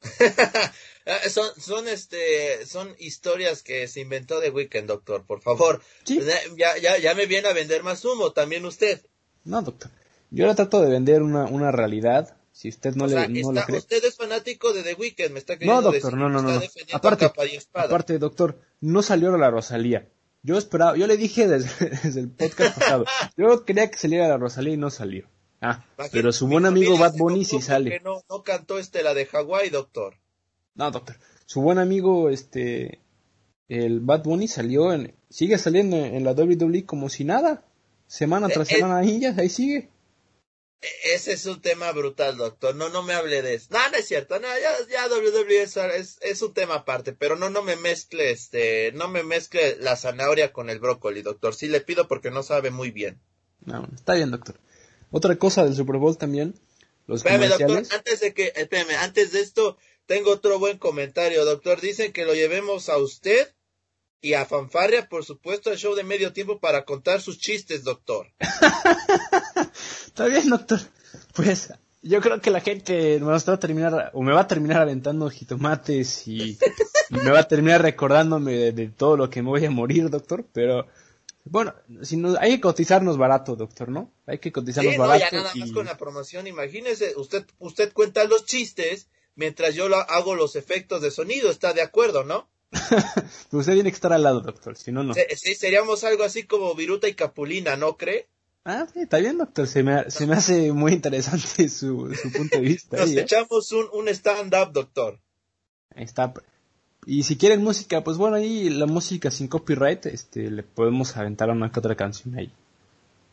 Eh, 1.07 1.29
son, 1.29 1.47
son, 1.61 1.87
este, 1.87 2.65
son 2.65 2.95
historias 2.97 3.61
que 3.61 3.87
se 3.87 4.01
inventó 4.01 4.41
The 4.41 4.49
Weeknd, 4.49 4.87
doctor, 4.87 5.23
por 5.23 5.39
favor. 5.39 5.83
¿Sí? 6.03 6.19
Ya, 6.57 6.79
ya, 6.79 6.97
ya 6.97 7.13
me 7.13 7.27
viene 7.27 7.47
a 7.47 7.53
vender 7.53 7.83
más 7.83 8.03
humo, 8.03 8.31
también 8.31 8.65
usted. 8.65 9.05
No, 9.43 9.61
doctor. 9.61 9.91
Yo 10.31 10.47
le 10.47 10.55
trato 10.55 10.81
de 10.81 10.89
vender 10.89 11.21
una, 11.21 11.45
una 11.45 11.71
realidad. 11.71 12.35
Si 12.51 12.69
usted 12.69 12.95
no, 12.95 13.03
o 13.03 13.07
le, 13.07 13.13
sea, 13.13 13.27
no 13.27 13.49
está, 13.51 13.65
cree. 13.67 13.77
Usted 13.77 14.03
es 14.03 14.15
fanático 14.15 14.73
de 14.73 14.81
The 14.81 14.95
Weeknd, 14.95 15.29
me 15.29 15.37
está 15.37 15.53
No, 15.53 15.59
queriendo 15.59 15.81
doctor, 15.83 16.11
decir 16.11 16.17
no, 16.17 16.27
no, 16.27 16.41
no. 16.41 16.59
no. 16.59 16.61
Aparte, 16.93 17.31
aparte, 17.75 18.17
doctor, 18.17 18.59
no 18.81 19.03
salió 19.03 19.37
la 19.37 19.51
Rosalía. 19.51 20.09
Yo 20.45 20.59
esperaba, 20.59 20.95
yo 20.95 21.07
le 21.07 21.17
dije 21.17 21.47
desde, 21.47 21.89
desde 22.03 22.19
el 22.19 22.29
podcast 22.29 22.77
pasado, 22.77 23.05
yo 23.35 23.65
quería 23.65 23.89
que 23.89 23.97
saliera 23.97 24.27
la 24.27 24.37
Rosalía 24.37 24.75
y 24.75 24.77
no 24.77 24.91
salió. 24.91 25.25
Ah, 25.59 25.83
Imagínate, 25.97 26.09
pero 26.11 26.31
su 26.31 26.47
buen 26.47 26.67
amigo 26.67 26.99
Bad 26.99 27.13
se 27.13 27.17
Bunny 27.17 27.45
sí 27.45 27.61
sale. 27.61 27.99
No, 28.03 28.21
no 28.29 28.43
cantó 28.43 28.77
este 28.77 29.01
la 29.01 29.15
de 29.15 29.25
Hawái, 29.25 29.71
doctor. 29.71 30.13
No, 30.75 30.91
doctor. 30.91 31.15
Su 31.47 31.61
buen 31.61 31.79
amigo, 31.79 32.29
este, 32.29 32.99
el 33.69 34.01
Bad 34.01 34.23
Bunny 34.23 34.47
salió 34.47 34.93
en, 34.93 35.15
sigue 35.31 35.57
saliendo 35.57 35.97
en 35.97 36.23
la 36.23 36.33
WWE 36.33 36.85
como 36.85 37.09
si 37.09 37.23
nada. 37.23 37.63
Semana 38.05 38.47
tras 38.47 38.69
Eh, 38.69 38.73
eh. 38.73 38.75
semana 38.75 38.97
ahí 38.97 39.19
ya, 39.19 39.33
ahí 39.35 39.49
sigue. 39.49 39.89
Ese 41.03 41.33
es 41.33 41.45
un 41.45 41.61
tema 41.61 41.91
brutal, 41.91 42.37
doctor. 42.37 42.75
No, 42.75 42.89
no 42.89 43.01
me 43.01 43.13
hable 43.13 43.41
de 43.41 43.55
eso. 43.55 43.67
No, 43.71 43.79
no 43.89 43.97
es 43.97 44.07
cierto. 44.07 44.39
No, 44.39 44.47
ya, 44.47 44.71
ya 44.89 45.07
WWE 45.07 45.61
es, 45.61 45.77
es, 45.77 46.17
es 46.21 46.41
un 46.41 46.53
tema 46.53 46.75
aparte. 46.75 47.13
Pero 47.13 47.35
no, 47.35 47.49
no 47.49 47.63
me 47.63 47.75
mezcle, 47.75 48.31
este, 48.31 48.91
no 48.93 49.07
me 49.07 49.23
mezcle 49.23 49.77
la 49.79 49.95
zanahoria 49.95 50.53
con 50.53 50.69
el 50.69 50.79
brócoli, 50.79 51.21
doctor. 51.21 51.55
Sí 51.55 51.67
le 51.67 51.81
pido 51.81 52.07
porque 52.07 52.29
no 52.29 52.43
sabe 52.43 52.71
muy 52.71 52.91
bien. 52.91 53.19
No, 53.65 53.87
está 53.95 54.13
bien, 54.13 54.31
doctor. 54.31 54.59
Otra 55.11 55.35
cosa 55.37 55.63
del 55.63 55.75
Super 55.75 55.97
Bowl 55.97 56.17
también, 56.17 56.55
los 57.07 57.25
Espérame, 57.25 57.49
doctor. 57.49 57.83
Antes 57.91 58.19
de 58.19 58.33
que, 58.33 58.51
espérame, 58.55 58.95
antes 58.99 59.31
de 59.31 59.39
esto, 59.41 59.77
tengo 60.05 60.31
otro 60.31 60.59
buen 60.59 60.77
comentario, 60.77 61.45
doctor. 61.45 61.81
Dicen 61.81 62.11
que 62.11 62.25
lo 62.25 62.33
llevemos 62.33 62.89
a 62.89 62.97
usted 62.97 63.53
y 64.21 64.33
a 64.33 64.45
Fanfarria, 64.45 65.07
por 65.07 65.23
supuesto, 65.23 65.69
al 65.69 65.77
show 65.77 65.93
de 65.95 66.03
medio 66.03 66.33
tiempo 66.33 66.59
para 66.59 66.83
contar 66.85 67.21
sus 67.21 67.37
chistes, 67.37 67.83
doctor. 67.83 68.27
Está 70.05 70.25
bien, 70.27 70.49
doctor. 70.49 70.79
Pues 71.33 71.73
yo 72.01 72.21
creo 72.21 72.41
que 72.41 72.49
la 72.51 72.61
gente 72.61 73.19
me 73.19 73.25
va 73.27 73.35
a 73.37 73.59
terminar, 73.59 74.11
o 74.13 74.21
me 74.21 74.33
va 74.33 74.41
a 74.41 74.47
terminar 74.47 74.81
aventando 74.81 75.29
jitomates 75.29 76.27
y, 76.27 76.57
y 77.09 77.15
me 77.15 77.31
va 77.31 77.39
a 77.39 77.47
terminar 77.47 77.81
recordándome 77.81 78.53
de, 78.53 78.71
de 78.71 78.87
todo 78.87 79.17
lo 79.17 79.29
que 79.29 79.41
me 79.41 79.49
voy 79.49 79.65
a 79.65 79.71
morir, 79.71 80.09
doctor. 80.09 80.45
Pero 80.53 80.87
bueno, 81.43 81.73
si 82.01 82.17
no, 82.17 82.35
hay 82.39 82.55
que 82.55 82.61
cotizarnos 82.61 83.17
barato, 83.17 83.55
doctor, 83.55 83.89
¿no? 83.89 84.11
Hay 84.25 84.39
que 84.39 84.51
cotizarnos 84.51 84.93
Sí, 84.93 84.97
no, 84.97 85.07
barato. 85.07 85.19
ya 85.31 85.37
nada 85.37 85.51
más 85.55 85.71
con 85.71 85.85
la 85.85 85.97
promoción, 85.97 86.47
imagínese, 86.47 87.13
usted, 87.17 87.45
usted 87.59 87.91
cuenta 87.93 88.23
los 88.25 88.45
chistes 88.45 89.07
mientras 89.35 89.75
yo 89.75 89.89
lo- 89.89 89.97
hago 89.97 90.33
los 90.35 90.55
efectos 90.55 91.01
de 91.01 91.11
sonido, 91.11 91.51
¿está 91.51 91.73
de 91.73 91.81
acuerdo, 91.81 92.23
no? 92.23 92.47
Usted 93.51 93.73
tiene 93.73 93.89
que 93.89 93.95
estar 93.95 94.13
al 94.13 94.23
lado, 94.23 94.41
doctor, 94.41 94.75
si 94.75 94.91
no, 94.91 95.03
no. 95.03 95.13
Sí, 95.13 95.55
seríamos 95.55 96.03
algo 96.03 96.23
así 96.23 96.43
como 96.43 96.75
Viruta 96.75 97.07
y 97.07 97.13
Capulina, 97.13 97.75
¿no 97.75 97.97
cree? 97.97 98.27
Ah, 98.65 98.87
sí, 98.91 99.01
está 99.01 99.19
bien, 99.19 99.37
doctor. 99.37 99.67
Se 99.67 99.83
me, 99.83 100.09
se 100.09 100.25
me 100.25 100.35
hace 100.35 100.71
muy 100.71 100.93
interesante 100.93 101.69
su, 101.69 102.13
su 102.21 102.31
punto 102.31 102.57
de 102.57 102.63
vista. 102.63 102.97
Nos 102.97 103.09
ahí, 103.09 103.19
¿eh? 103.19 103.21
echamos 103.21 103.71
un, 103.71 103.87
un 103.93 104.07
stand-up, 104.09 104.71
doctor. 104.73 105.19
Ahí 105.95 106.03
está. 106.03 106.33
Y 107.05 107.23
si 107.23 107.37
quieren 107.37 107.63
música, 107.63 108.03
pues 108.03 108.17
bueno, 108.17 108.37
ahí 108.37 108.69
la 108.69 108.87
música 108.87 109.29
sin 109.29 109.47
copyright, 109.47 110.07
este, 110.07 110.49
le 110.49 110.63
podemos 110.63 111.15
aventar 111.15 111.49
una 111.51 111.71
que 111.71 111.79
otra 111.79 111.95
canción 111.95 112.35
ahí. 112.37 112.51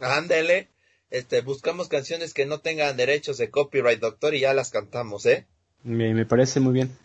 Ándele. 0.01 0.69
Este, 1.09 1.41
buscamos 1.41 1.89
canciones 1.89 2.35
que 2.35 2.47
no 2.47 2.61
tengan 2.61 2.97
derechos 2.97 3.39
de 3.39 3.51
copyright, 3.51 4.01
doctor, 4.01 4.35
y 4.35 4.41
ya 4.41 4.55
las 4.55 4.71
cantamos, 4.71 5.25
¿eh? 5.27 5.47
Me, 5.83 6.13
me 6.15 6.27
parece 6.27 6.61
muy 6.61 6.75
bien. 6.75 6.97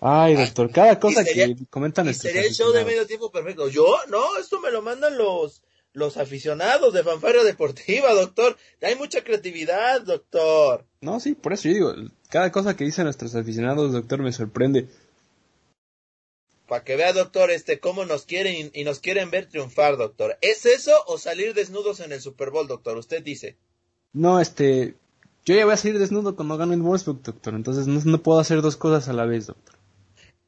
Ay, 0.00 0.34
doctor, 0.34 0.70
cada 0.72 0.98
cosa 0.98 1.22
sería- 1.24 1.46
que 1.54 1.66
comentan 1.66 2.08
Y 2.08 2.14
sería 2.14 2.42
el 2.42 2.54
show 2.54 2.72
de 2.72 2.84
medio 2.84 3.06
tiempo 3.06 3.30
perfecto. 3.30 3.68
¿Yo? 3.68 3.86
No, 4.08 4.36
esto 4.38 4.58
me 4.60 4.70
lo 4.70 4.80
mandan 4.82 5.18
los, 5.18 5.62
los 5.92 6.16
aficionados 6.16 6.94
de 6.94 7.02
Fanfarria 7.04 7.44
Deportiva, 7.44 8.12
doctor. 8.14 8.56
Hay 8.82 8.96
mucha 8.96 9.22
creatividad, 9.22 10.00
doctor. 10.02 10.86
No, 11.02 11.20
sí, 11.20 11.34
por 11.34 11.52
eso 11.52 11.68
yo 11.68 11.74
digo, 11.74 11.94
cada 12.30 12.50
cosa 12.50 12.76
que 12.76 12.84
dicen 12.84 13.04
nuestros 13.04 13.34
aficionados, 13.34 13.92
doctor, 13.92 14.20
me 14.22 14.32
sorprende. 14.32 14.88
Para 16.66 16.84
que 16.84 16.94
vea, 16.96 17.12
doctor, 17.12 17.50
este, 17.50 17.80
cómo 17.80 18.04
nos 18.04 18.24
quieren 18.24 18.70
y 18.72 18.84
nos 18.84 19.00
quieren 19.00 19.30
ver 19.30 19.46
triunfar, 19.46 19.96
doctor. 19.96 20.38
¿Es 20.40 20.66
eso 20.66 20.92
o 21.08 21.18
salir 21.18 21.52
desnudos 21.52 21.98
en 22.00 22.12
el 22.12 22.20
Super 22.20 22.50
Bowl, 22.50 22.68
doctor? 22.68 22.96
Usted 22.96 23.22
dice. 23.24 23.56
No, 24.12 24.38
este, 24.40 24.94
yo 25.44 25.54
ya 25.56 25.64
voy 25.64 25.74
a 25.74 25.76
salir 25.76 25.98
desnudo 25.98 26.36
cuando 26.36 26.56
gane 26.56 26.74
el 26.74 26.82
Wolfsburg, 26.82 27.22
doctor, 27.22 27.54
entonces 27.54 27.88
no, 27.88 28.00
no 28.04 28.22
puedo 28.22 28.38
hacer 28.38 28.62
dos 28.62 28.76
cosas 28.76 29.08
a 29.08 29.12
la 29.12 29.24
vez, 29.26 29.48
doctor. 29.48 29.79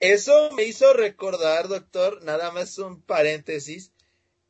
Eso 0.02 0.50
me 0.50 0.64
hizo 0.64 0.92
recordar, 0.94 1.68
doctor, 1.68 2.24
nada 2.24 2.50
más 2.50 2.76
un 2.78 3.00
paréntesis. 3.02 3.92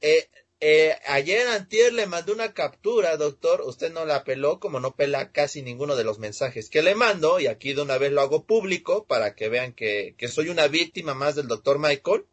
Eh, 0.00 0.26
eh, 0.60 0.96
ayer 1.06 1.46
antier 1.46 1.92
le 1.92 2.06
mandé 2.06 2.32
una 2.32 2.54
captura, 2.54 3.18
doctor. 3.18 3.60
Usted 3.60 3.92
no 3.92 4.06
la 4.06 4.24
peló, 4.24 4.60
como 4.60 4.80
no 4.80 4.96
pela 4.96 5.30
casi 5.30 5.60
ninguno 5.60 5.94
de 5.94 6.04
los 6.04 6.18
mensajes 6.18 6.70
que 6.70 6.80
le 6.82 6.94
mando. 6.94 7.38
Y 7.38 7.48
aquí 7.48 7.74
de 7.74 7.82
una 7.82 7.98
vez 7.98 8.12
lo 8.12 8.22
hago 8.22 8.46
público 8.46 9.04
para 9.06 9.34
que 9.34 9.50
vean 9.50 9.74
que, 9.74 10.14
que 10.16 10.28
soy 10.28 10.48
una 10.48 10.68
víctima 10.68 11.12
más 11.12 11.34
del 11.34 11.48
doctor 11.48 11.78
Michael. 11.78 12.24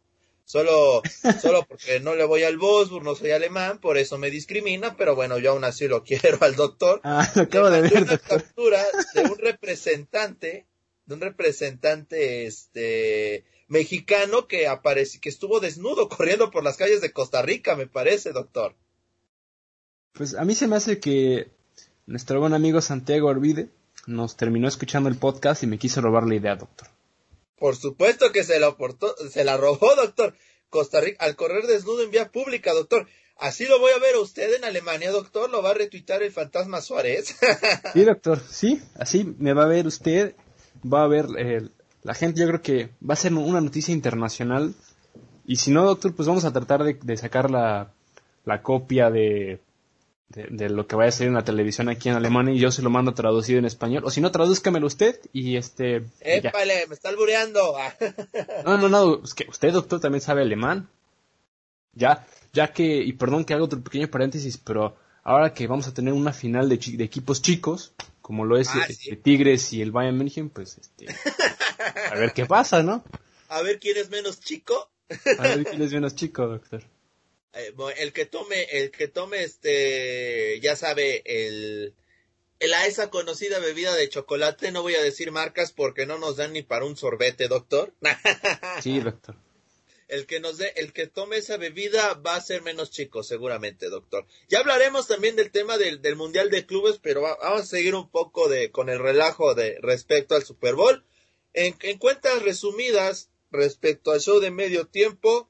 Solo, 0.46 1.02
solo 1.42 1.66
porque 1.66 2.00
no 2.00 2.14
le 2.14 2.24
voy 2.24 2.44
al 2.44 2.56
Bosburg, 2.56 3.04
no 3.04 3.14
soy 3.14 3.32
alemán, 3.32 3.80
por 3.80 3.98
eso 3.98 4.16
me 4.16 4.30
discrimina, 4.30 4.96
pero 4.96 5.14
bueno, 5.14 5.38
yo 5.38 5.50
aún 5.50 5.64
así 5.64 5.88
lo 5.88 6.02
quiero 6.04 6.38
al 6.40 6.56
doctor. 6.56 7.02
Ah, 7.04 7.30
acabo 7.36 7.68
de 7.68 7.82
Le 7.82 7.90
mandé 7.90 7.90
ver, 7.90 8.02
una 8.02 8.16
doctor. 8.16 8.44
captura 8.44 8.82
de 9.12 9.24
un 9.24 9.36
representante, 9.36 10.66
de 11.10 11.14
un 11.14 11.20
representante 11.20 12.46
este 12.46 13.44
mexicano 13.66 14.46
que 14.46 14.68
apareció, 14.68 15.20
que 15.20 15.28
estuvo 15.28 15.58
desnudo 15.58 16.08
corriendo 16.16 16.50
por 16.52 16.62
las 16.62 16.76
calles 16.76 17.00
de 17.00 17.12
Costa 17.12 17.42
Rica, 17.42 17.74
me 17.74 17.88
parece, 17.88 18.32
doctor. 18.32 18.76
Pues 20.12 20.34
a 20.34 20.44
mí 20.44 20.54
se 20.54 20.68
me 20.68 20.76
hace 20.76 21.00
que 21.00 21.50
nuestro 22.06 22.38
buen 22.38 22.54
amigo 22.54 22.80
Santiago 22.80 23.28
Orvide 23.28 23.70
nos 24.06 24.36
terminó 24.36 24.68
escuchando 24.68 25.08
el 25.08 25.16
podcast 25.16 25.64
y 25.64 25.66
me 25.66 25.78
quiso 25.78 26.00
robar 26.00 26.26
la 26.26 26.36
idea, 26.36 26.54
doctor. 26.54 26.88
Por 27.58 27.76
supuesto 27.76 28.30
que 28.30 28.44
se 28.44 28.60
la 28.60 28.68
aportó, 28.68 29.14
se 29.30 29.44
la 29.44 29.56
robó, 29.56 29.94
doctor. 29.96 30.34
Costa 30.68 31.00
Rica, 31.00 31.24
al 31.24 31.34
correr 31.34 31.66
desnudo 31.66 32.04
en 32.04 32.12
vía 32.12 32.30
pública, 32.30 32.72
doctor. 32.72 33.08
Así 33.36 33.64
lo 33.66 33.80
voy 33.80 33.90
a 33.90 33.98
ver 33.98 34.14
a 34.14 34.20
usted 34.20 34.54
en 34.54 34.64
Alemania, 34.64 35.10
doctor. 35.10 35.50
Lo 35.50 35.60
va 35.60 35.70
a 35.70 35.74
retuitar 35.74 36.22
el 36.22 36.30
fantasma 36.30 36.80
Suárez. 36.80 37.34
Sí, 37.92 38.04
doctor, 38.04 38.40
sí, 38.48 38.80
así 38.94 39.34
me 39.38 39.54
va 39.54 39.64
a 39.64 39.68
ver 39.68 39.88
usted, 39.88 40.36
va 40.84 41.04
a 41.04 41.08
ver 41.08 41.26
eh, 41.38 41.68
la 42.02 42.14
gente, 42.14 42.40
yo 42.40 42.46
creo 42.46 42.62
que 42.62 42.90
va 43.08 43.14
a 43.14 43.16
ser 43.16 43.34
una 43.34 43.60
noticia 43.60 43.94
internacional. 43.94 44.74
Y 45.46 45.56
si 45.56 45.70
no, 45.70 45.84
doctor, 45.84 46.14
pues 46.14 46.28
vamos 46.28 46.44
a 46.44 46.52
tratar 46.52 46.84
de, 46.84 46.94
de 46.94 47.16
sacar 47.16 47.50
la, 47.50 47.92
la 48.44 48.62
copia 48.62 49.10
de, 49.10 49.60
de, 50.30 50.46
de 50.50 50.70
lo 50.70 50.86
que 50.86 50.96
vaya 50.96 51.08
a 51.08 51.12
salir 51.12 51.28
en 51.28 51.34
la 51.34 51.44
televisión 51.44 51.88
aquí 51.88 52.08
en 52.08 52.14
Alemania 52.14 52.54
y 52.54 52.58
yo 52.58 52.70
se 52.70 52.82
lo 52.82 52.90
mando 52.90 53.14
traducido 53.14 53.58
en 53.58 53.64
español. 53.64 54.04
O 54.04 54.10
si 54.10 54.20
no, 54.20 54.30
tradúzcamelo 54.30 54.86
usted 54.86 55.20
y 55.32 55.56
este... 55.56 56.04
y 56.20 56.40
ya. 56.40 56.50
Épale, 56.50 56.86
me 56.86 56.94
está 56.94 57.08
albureando. 57.08 57.74
No, 58.64 58.78
no, 58.78 58.88
no, 58.88 59.24
es 59.24 59.34
que 59.34 59.46
usted, 59.48 59.72
doctor, 59.72 60.00
también 60.00 60.22
sabe 60.22 60.42
alemán. 60.42 60.88
Ya, 61.94 62.26
ya 62.52 62.72
que, 62.72 63.02
y 63.02 63.12
perdón 63.14 63.44
que 63.44 63.54
haga 63.54 63.64
otro 63.64 63.82
pequeño 63.82 64.08
paréntesis, 64.08 64.56
pero 64.58 64.96
ahora 65.24 65.52
que 65.52 65.66
vamos 65.66 65.88
a 65.88 65.94
tener 65.94 66.14
una 66.14 66.32
final 66.32 66.68
de, 66.68 66.76
de 66.76 67.04
equipos 67.04 67.42
chicos, 67.42 67.92
como 68.30 68.44
lo 68.44 68.56
es 68.58 68.68
Ah, 68.68 68.86
sí. 68.88 69.10
eh, 69.10 69.16
Tigres 69.16 69.72
y 69.72 69.82
el 69.82 69.90
Bayern 69.90 70.16
München, 70.16 70.50
pues, 70.50 70.78
este, 70.78 71.06
a 72.08 72.14
ver 72.14 72.32
qué 72.32 72.46
pasa, 72.46 72.80
¿no? 72.80 73.02
A 73.48 73.60
ver 73.62 73.80
quién 73.80 73.96
es 73.96 74.08
menos 74.08 74.38
chico. 74.38 74.88
A 75.36 75.48
ver 75.48 75.64
quién 75.64 75.82
es 75.82 75.92
menos 75.92 76.14
chico, 76.14 76.46
doctor. 76.46 76.84
Eh, 77.54 77.72
bueno, 77.74 77.98
el 77.98 78.12
que 78.12 78.26
tome, 78.26 78.62
el 78.70 78.92
que 78.92 79.08
tome 79.08 79.42
este, 79.42 80.60
ya 80.60 80.76
sabe, 80.76 81.24
el, 81.26 81.92
la 82.60 82.86
esa 82.86 83.10
conocida 83.10 83.58
bebida 83.58 83.92
de 83.96 84.08
chocolate, 84.08 84.70
no 84.70 84.82
voy 84.82 84.94
a 84.94 85.02
decir 85.02 85.32
marcas 85.32 85.72
porque 85.72 86.06
no 86.06 86.16
nos 86.18 86.36
dan 86.36 86.52
ni 86.52 86.62
para 86.62 86.84
un 86.84 86.96
sorbete, 86.96 87.48
doctor. 87.48 87.92
Sí, 88.80 89.00
doctor. 89.00 89.34
El 90.10 90.26
que 90.26 90.40
nos 90.40 90.58
dé, 90.58 90.72
el 90.74 90.92
que 90.92 91.06
tome 91.06 91.36
esa 91.36 91.56
bebida 91.56 92.14
va 92.14 92.34
a 92.34 92.40
ser 92.40 92.62
menos 92.62 92.90
chico, 92.90 93.22
seguramente, 93.22 93.88
doctor. 93.88 94.26
Ya 94.48 94.58
hablaremos 94.58 95.06
también 95.06 95.36
del 95.36 95.52
tema 95.52 95.78
del, 95.78 96.02
del 96.02 96.16
Mundial 96.16 96.50
de 96.50 96.66
Clubes, 96.66 96.98
pero 97.00 97.22
vamos 97.22 97.60
a 97.60 97.64
seguir 97.64 97.94
un 97.94 98.10
poco 98.10 98.48
de, 98.48 98.72
con 98.72 98.88
el 98.88 98.98
relajo 98.98 99.54
de 99.54 99.78
respecto 99.82 100.34
al 100.34 100.42
Super 100.42 100.74
Bowl. 100.74 101.04
En, 101.52 101.76
en 101.82 101.96
cuentas 101.98 102.42
resumidas, 102.42 103.30
respecto 103.52 104.10
al 104.10 104.20
show 104.20 104.40
de 104.40 104.50
medio 104.50 104.88
tiempo, 104.88 105.48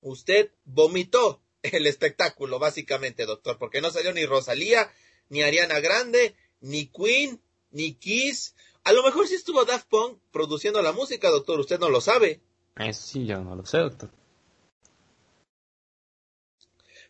usted 0.00 0.50
vomitó 0.64 1.40
el 1.62 1.86
espectáculo, 1.86 2.58
básicamente, 2.58 3.24
doctor, 3.24 3.56
porque 3.56 3.80
no 3.80 3.92
salió 3.92 4.12
ni 4.12 4.26
Rosalía, 4.26 4.92
ni 5.28 5.42
Ariana 5.42 5.78
Grande, 5.78 6.34
ni 6.60 6.86
Queen, 6.86 7.40
ni 7.70 7.94
Kiss. 7.94 8.56
A 8.82 8.92
lo 8.92 9.04
mejor 9.04 9.28
sí 9.28 9.36
estuvo 9.36 9.64
Daft 9.64 9.86
Punk 9.88 10.18
produciendo 10.32 10.82
la 10.82 10.90
música, 10.90 11.30
doctor, 11.30 11.60
usted 11.60 11.78
no 11.78 11.88
lo 11.88 12.00
sabe. 12.00 12.40
Eso 12.80 13.02
sí, 13.02 13.26
yo 13.26 13.40
no 13.42 13.54
lo 13.54 13.66
sé, 13.66 13.78
doctor. 13.78 14.10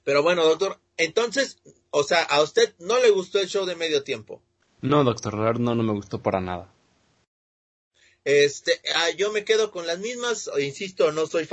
Pero 0.03 0.23
bueno, 0.23 0.45
doctor, 0.45 0.79
entonces, 0.97 1.59
o 1.91 2.03
sea, 2.03 2.23
¿a 2.23 2.43
usted 2.43 2.75
no 2.79 2.99
le 2.99 3.11
gustó 3.11 3.39
el 3.39 3.49
show 3.49 3.65
de 3.67 3.77
medio 3.77 4.03
tiempo? 4.03 4.43
No, 4.81 5.05
doctor, 5.05 5.61
no, 5.61 5.75
no 5.75 5.83
me 5.83 5.93
gustó 5.93 6.21
para 6.23 6.41
nada. 6.41 6.73
Este, 8.25 8.81
ah, 8.97 9.11
yo 9.11 9.31
me 9.33 9.45
quedo 9.45 9.71
con 9.71 9.87
las 9.87 9.99
mismas, 9.99 10.51
insisto, 10.59 11.13
no 11.13 11.27
soy 11.27 11.47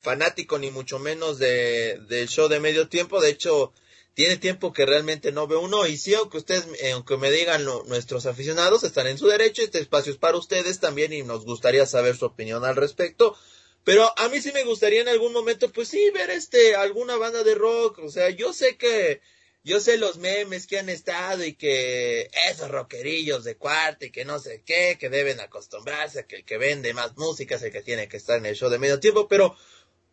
fanático 0.00 0.58
ni 0.58 0.70
mucho 0.70 0.98
menos 0.98 1.38
de, 1.38 2.00
del 2.08 2.28
show 2.28 2.48
de 2.48 2.60
medio 2.60 2.88
tiempo, 2.88 3.20
de 3.20 3.30
hecho, 3.30 3.72
tiene 4.14 4.36
tiempo 4.36 4.72
que 4.72 4.86
realmente 4.86 5.32
no 5.32 5.46
veo 5.46 5.60
uno 5.60 5.86
y 5.86 5.96
sí, 5.96 6.14
aunque 6.14 6.38
ustedes, 6.38 6.66
eh, 6.80 6.92
aunque 6.92 7.16
me 7.16 7.30
digan 7.30 7.64
nuestros 7.86 8.26
aficionados, 8.26 8.84
están 8.84 9.08
en 9.08 9.18
su 9.18 9.26
derecho, 9.26 9.62
este 9.62 9.80
espacio 9.80 10.12
es 10.12 10.18
para 10.18 10.38
ustedes 10.38 10.78
también 10.80 11.12
y 11.12 11.22
nos 11.22 11.44
gustaría 11.44 11.84
saber 11.84 12.16
su 12.16 12.26
opinión 12.26 12.64
al 12.64 12.76
respecto. 12.76 13.36
Pero 13.82 14.10
a 14.18 14.28
mí 14.28 14.40
sí 14.40 14.50
me 14.52 14.64
gustaría 14.64 15.02
en 15.02 15.08
algún 15.08 15.32
momento, 15.32 15.70
pues 15.70 15.88
sí, 15.88 16.10
ver 16.10 16.30
este, 16.30 16.74
alguna 16.74 17.16
banda 17.16 17.42
de 17.44 17.54
rock, 17.54 17.98
o 17.98 18.10
sea, 18.10 18.30
yo 18.30 18.52
sé 18.54 18.76
que, 18.78 19.20
yo 19.62 19.80
sé 19.80 19.98
los 19.98 20.16
memes 20.16 20.66
que 20.66 20.78
han 20.78 20.88
estado 20.88 21.44
y 21.44 21.54
que 21.54 22.30
esos 22.50 22.70
rockerillos 22.70 23.44
de 23.44 23.56
cuarto 23.56 24.06
y 24.06 24.10
que 24.10 24.24
no 24.24 24.38
sé 24.38 24.62
qué, 24.64 24.96
que 24.98 25.10
deben 25.10 25.40
acostumbrarse 25.40 26.20
a 26.20 26.26
que 26.26 26.36
el 26.36 26.44
que 26.44 26.56
vende 26.56 26.94
más 26.94 27.16
música 27.16 27.56
es 27.56 27.62
el 27.62 27.72
que 27.72 27.82
tiene 27.82 28.08
que 28.08 28.16
estar 28.16 28.38
en 28.38 28.46
el 28.46 28.54
show 28.54 28.70
de 28.70 28.78
medio 28.78 29.00
tiempo, 29.00 29.28
pero 29.28 29.54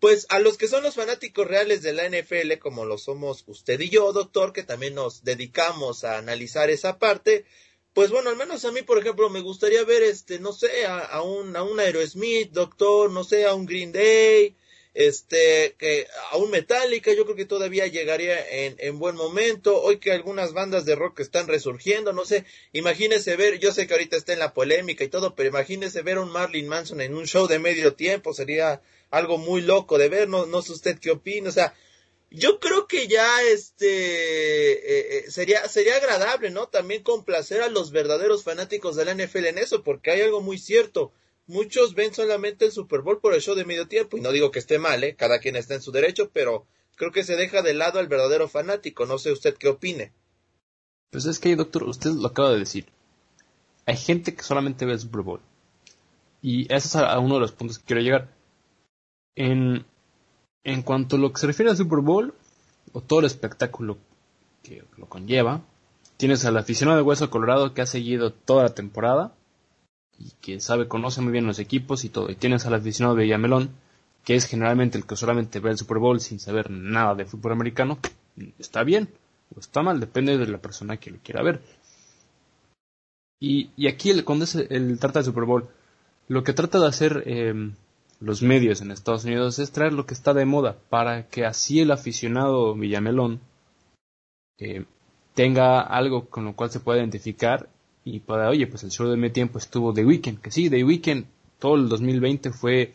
pues 0.02 0.26
a 0.30 0.40
los 0.40 0.58
que 0.58 0.68
son 0.68 0.82
los 0.82 0.96
fanáticos 0.96 1.48
reales 1.48 1.84
de 1.84 1.94
la 1.94 2.10
NFL, 2.10 2.58
como 2.60 2.86
lo 2.86 2.98
somos 2.98 3.44
usted 3.46 3.80
y 3.80 3.90
yo, 3.90 4.12
doctor, 4.12 4.52
que 4.52 4.64
también 4.64 4.96
nos 4.96 5.24
dedicamos 5.24 6.04
a 6.04 6.18
analizar 6.18 6.72
esa 6.72 6.98
parte, 6.98 7.46
pues 7.94 8.10
bueno, 8.10 8.32
al 8.32 8.36
menos 8.36 8.66
a 8.66 8.72
mí, 8.72 8.82
por 8.82 8.98
ejemplo, 8.98 9.30
me 9.30 9.42
gustaría 9.42 9.84
ver, 9.84 10.02
este, 10.02 10.40
no 10.40 10.54
sé, 10.54 10.88
a, 10.88 11.22
un, 11.22 11.56
a 11.56 11.62
un 11.62 11.80
Aerosmith, 11.80 12.50
doctor, 12.52 13.12
no 13.12 13.24
sé, 13.24 13.46
a 13.46 13.54
un 13.54 13.68
Green 13.68 13.92
Day, 13.92 14.56
este, 14.96 15.76
que 15.78 16.08
a 16.32 16.38
un 16.38 16.50
Metallica, 16.50 17.14
yo 17.14 17.26
creo 17.26 17.36
que 17.36 17.46
todavía 17.46 17.86
llegaría 17.86 18.44
en, 18.50 18.78
en 18.80 18.98
buen 18.98 19.16
momento. 19.16 19.80
Hoy 19.84 20.00
que 20.00 20.12
algunas 20.12 20.54
bandas 20.54 20.84
de 20.84 20.96
rock 20.96 21.20
están 21.20 21.48
resurgiendo, 21.48 22.12
no 22.12 22.26
sé, 22.26 22.46
imagínese 22.74 23.36
ver, 23.36 23.60
yo 23.60 23.72
sé 23.72 23.86
que 23.86 23.94
ahorita 23.94 24.18
está 24.18 24.34
en 24.34 24.40
la 24.40 24.56
polémica 24.56 25.04
y 25.04 25.10
todo, 25.10 25.36
pero 25.36 25.50
imagínese 25.50 26.02
ver 26.02 26.18
a 26.18 26.22
un 26.22 26.32
Marlin 26.32 26.68
Manson 26.68 27.02
en 27.02 27.14
un 27.14 27.28
show 27.28 27.46
de 27.46 27.60
medio 27.60 27.94
tiempo, 27.94 28.34
sería 28.34 28.82
algo 29.12 29.38
muy 29.38 29.62
loco 29.62 29.98
de 29.98 30.10
ver, 30.10 30.28
no, 30.28 30.46
no 30.46 30.62
sé 30.62 30.72
usted 30.72 30.98
qué 30.98 31.12
opina, 31.12 31.50
o 31.50 31.52
sea, 31.52 31.76
yo 32.32 32.62
creo 32.62 32.88
que 32.88 33.08
ya 33.08 33.44
este 33.44 34.74
eh, 34.74 35.18
eh, 35.18 35.32
sería 35.32 35.68
sería 35.68 35.98
agradable, 35.98 36.50
¿no? 36.50 36.68
También 36.68 37.04
complacer 37.04 37.62
a 37.62 37.70
los 37.70 37.92
verdaderos 37.92 38.44
fanáticos 38.44 38.96
de 38.96 39.04
la 39.04 39.14
NFL 39.14 39.48
en 39.48 39.58
eso, 39.58 39.84
porque 39.84 40.12
hay 40.12 40.22
algo 40.22 40.42
muy 40.42 40.58
cierto. 40.58 41.12
Muchos 41.46 41.94
ven 41.94 42.14
solamente 42.14 42.66
el 42.66 42.72
Super 42.72 43.02
Bowl 43.02 43.20
por 43.20 43.34
el 43.34 43.42
show 43.42 43.54
de 43.54 43.66
medio 43.66 43.90
tiempo 43.90 44.16
y 44.16 44.22
no 44.22 44.32
digo 44.32 44.50
que 44.50 44.60
esté 44.60 44.80
mal, 44.80 45.04
¿eh? 45.04 45.16
Cada 45.18 45.40
quien 45.40 45.58
está 45.58 45.74
en 45.74 45.82
su 45.82 45.92
derecho, 45.92 46.30
pero 46.32 46.66
creo 46.96 47.12
que 47.12 47.26
se 47.26 47.36
deja 47.36 47.62
de 47.62 47.74
lado 47.74 48.00
al 48.00 48.08
verdadero 48.08 48.48
fanático. 48.48 49.06
No 49.06 49.18
sé 49.18 49.34
usted 49.34 49.56
qué 49.58 49.68
opine. 49.68 50.14
Pues 51.10 51.26
es 51.26 51.40
que, 51.40 51.54
doctor, 51.58 51.84
usted 51.84 52.12
lo 52.12 52.30
acaba 52.30 52.54
de 52.54 52.60
decir. 52.60 52.86
Hay 53.86 53.98
gente 53.98 54.34
que 54.34 54.44
solamente 54.44 54.86
ve 54.86 54.94
el 54.94 55.00
Super 55.02 55.22
Bowl. 55.22 55.42
Y 56.42 56.74
ese 56.74 56.88
es 56.88 57.04
uno 57.20 57.34
de 57.34 57.42
los 57.42 57.52
puntos 57.52 57.80
que 57.80 57.86
quiero 57.86 58.02
llegar 58.02 58.41
en, 59.36 59.86
en 60.64 60.82
cuanto 60.84 61.16
a 61.16 61.20
lo 61.20 61.32
que 61.32 61.40
se 61.40 61.48
refiere 61.48 61.72
al 61.72 61.78
Super 61.78 62.00
Bowl, 62.00 62.34
o 62.94 63.02
todo 63.02 63.20
el 63.20 63.26
espectáculo 63.26 63.98
que 64.64 64.84
lo 64.98 65.08
conlleva, 65.08 65.62
tienes 66.18 66.46
al 66.46 66.58
aficionado 66.58 66.98
de 66.98 67.04
Hueso 67.04 67.30
Colorado 67.30 67.74
que 67.74 67.82
ha 67.82 67.86
seguido 67.86 68.32
toda 68.32 68.64
la 68.64 68.76
temporada 68.76 69.34
y 70.18 70.32
que 70.42 70.60
sabe, 70.60 70.88
conoce 70.88 71.22
muy 71.22 71.32
bien 71.32 71.48
los 71.48 71.60
equipos 71.60 72.06
y 72.06 72.10
todo. 72.10 72.30
Y 72.30 72.36
tienes 72.36 72.66
al 72.66 72.76
aficionado 72.76 73.16
de 73.16 73.24
Villamelón, 73.24 73.72
que 74.24 74.36
es 74.36 74.46
generalmente 74.46 74.98
el 74.98 75.06
que 75.06 75.16
solamente 75.16 75.60
ve 75.60 75.72
el 75.72 75.78
Super 75.78 75.98
Bowl 75.98 76.20
sin 76.20 76.40
saber 76.40 76.70
nada 76.70 77.16
de 77.16 77.26
fútbol 77.26 77.54
americano. 77.54 77.98
Está 78.60 78.84
bien 78.84 79.10
o 79.56 79.60
está 79.60 79.82
mal, 79.82 80.00
depende 80.00 80.38
de 80.38 80.48
la 80.48 80.60
persona 80.60 80.98
que 80.98 81.12
lo 81.12 81.18
quiera 81.24 81.44
ver. 81.44 81.62
Y, 83.40 83.72
y 83.76 83.88
aquí, 83.88 84.12
el, 84.12 84.24
cuando 84.24 84.46
es 84.46 84.56
el, 84.56 85.00
trata 85.00 85.20
del 85.20 85.26
Super 85.26 85.46
Bowl, 85.46 85.68
lo 86.28 86.44
que 86.44 86.54
trata 86.54 86.80
de 86.80 86.88
hacer 86.88 87.24
eh, 87.26 87.72
los 88.22 88.44
medios 88.44 88.82
en 88.82 88.92
Estados 88.92 89.26
Unidos 89.26 89.60
es 89.60 89.72
traer 89.72 89.94
lo 89.94 90.06
que 90.06 90.14
está 90.14 90.34
de 90.34 90.46
moda 90.46 90.78
para 90.90 91.28
que 91.28 91.44
así 91.44 91.80
el 91.80 91.92
aficionado 91.92 92.76
Villamelón 92.76 93.42
eh, 94.60 94.86
tenga 95.34 95.82
algo 95.82 96.30
con 96.30 96.46
lo 96.46 96.56
cual 96.56 96.70
se 96.70 96.80
pueda 96.80 97.00
identificar 97.00 97.68
y 98.06 98.20
pueda, 98.20 98.50
oye, 98.50 98.68
pues 98.68 98.84
el 98.84 98.92
show 98.92 99.08
de 99.10 99.18
mi 99.18 99.32
tiempo 99.32 99.58
estuvo 99.58 99.94
The 99.94 100.06
Weeknd, 100.06 100.40
que 100.40 100.52
sí, 100.52 100.70
The 100.70 100.84
Weeknd 100.84 101.26
todo 101.60 101.76
el 101.76 101.90
2020 101.90 102.52
fue, 102.52 102.94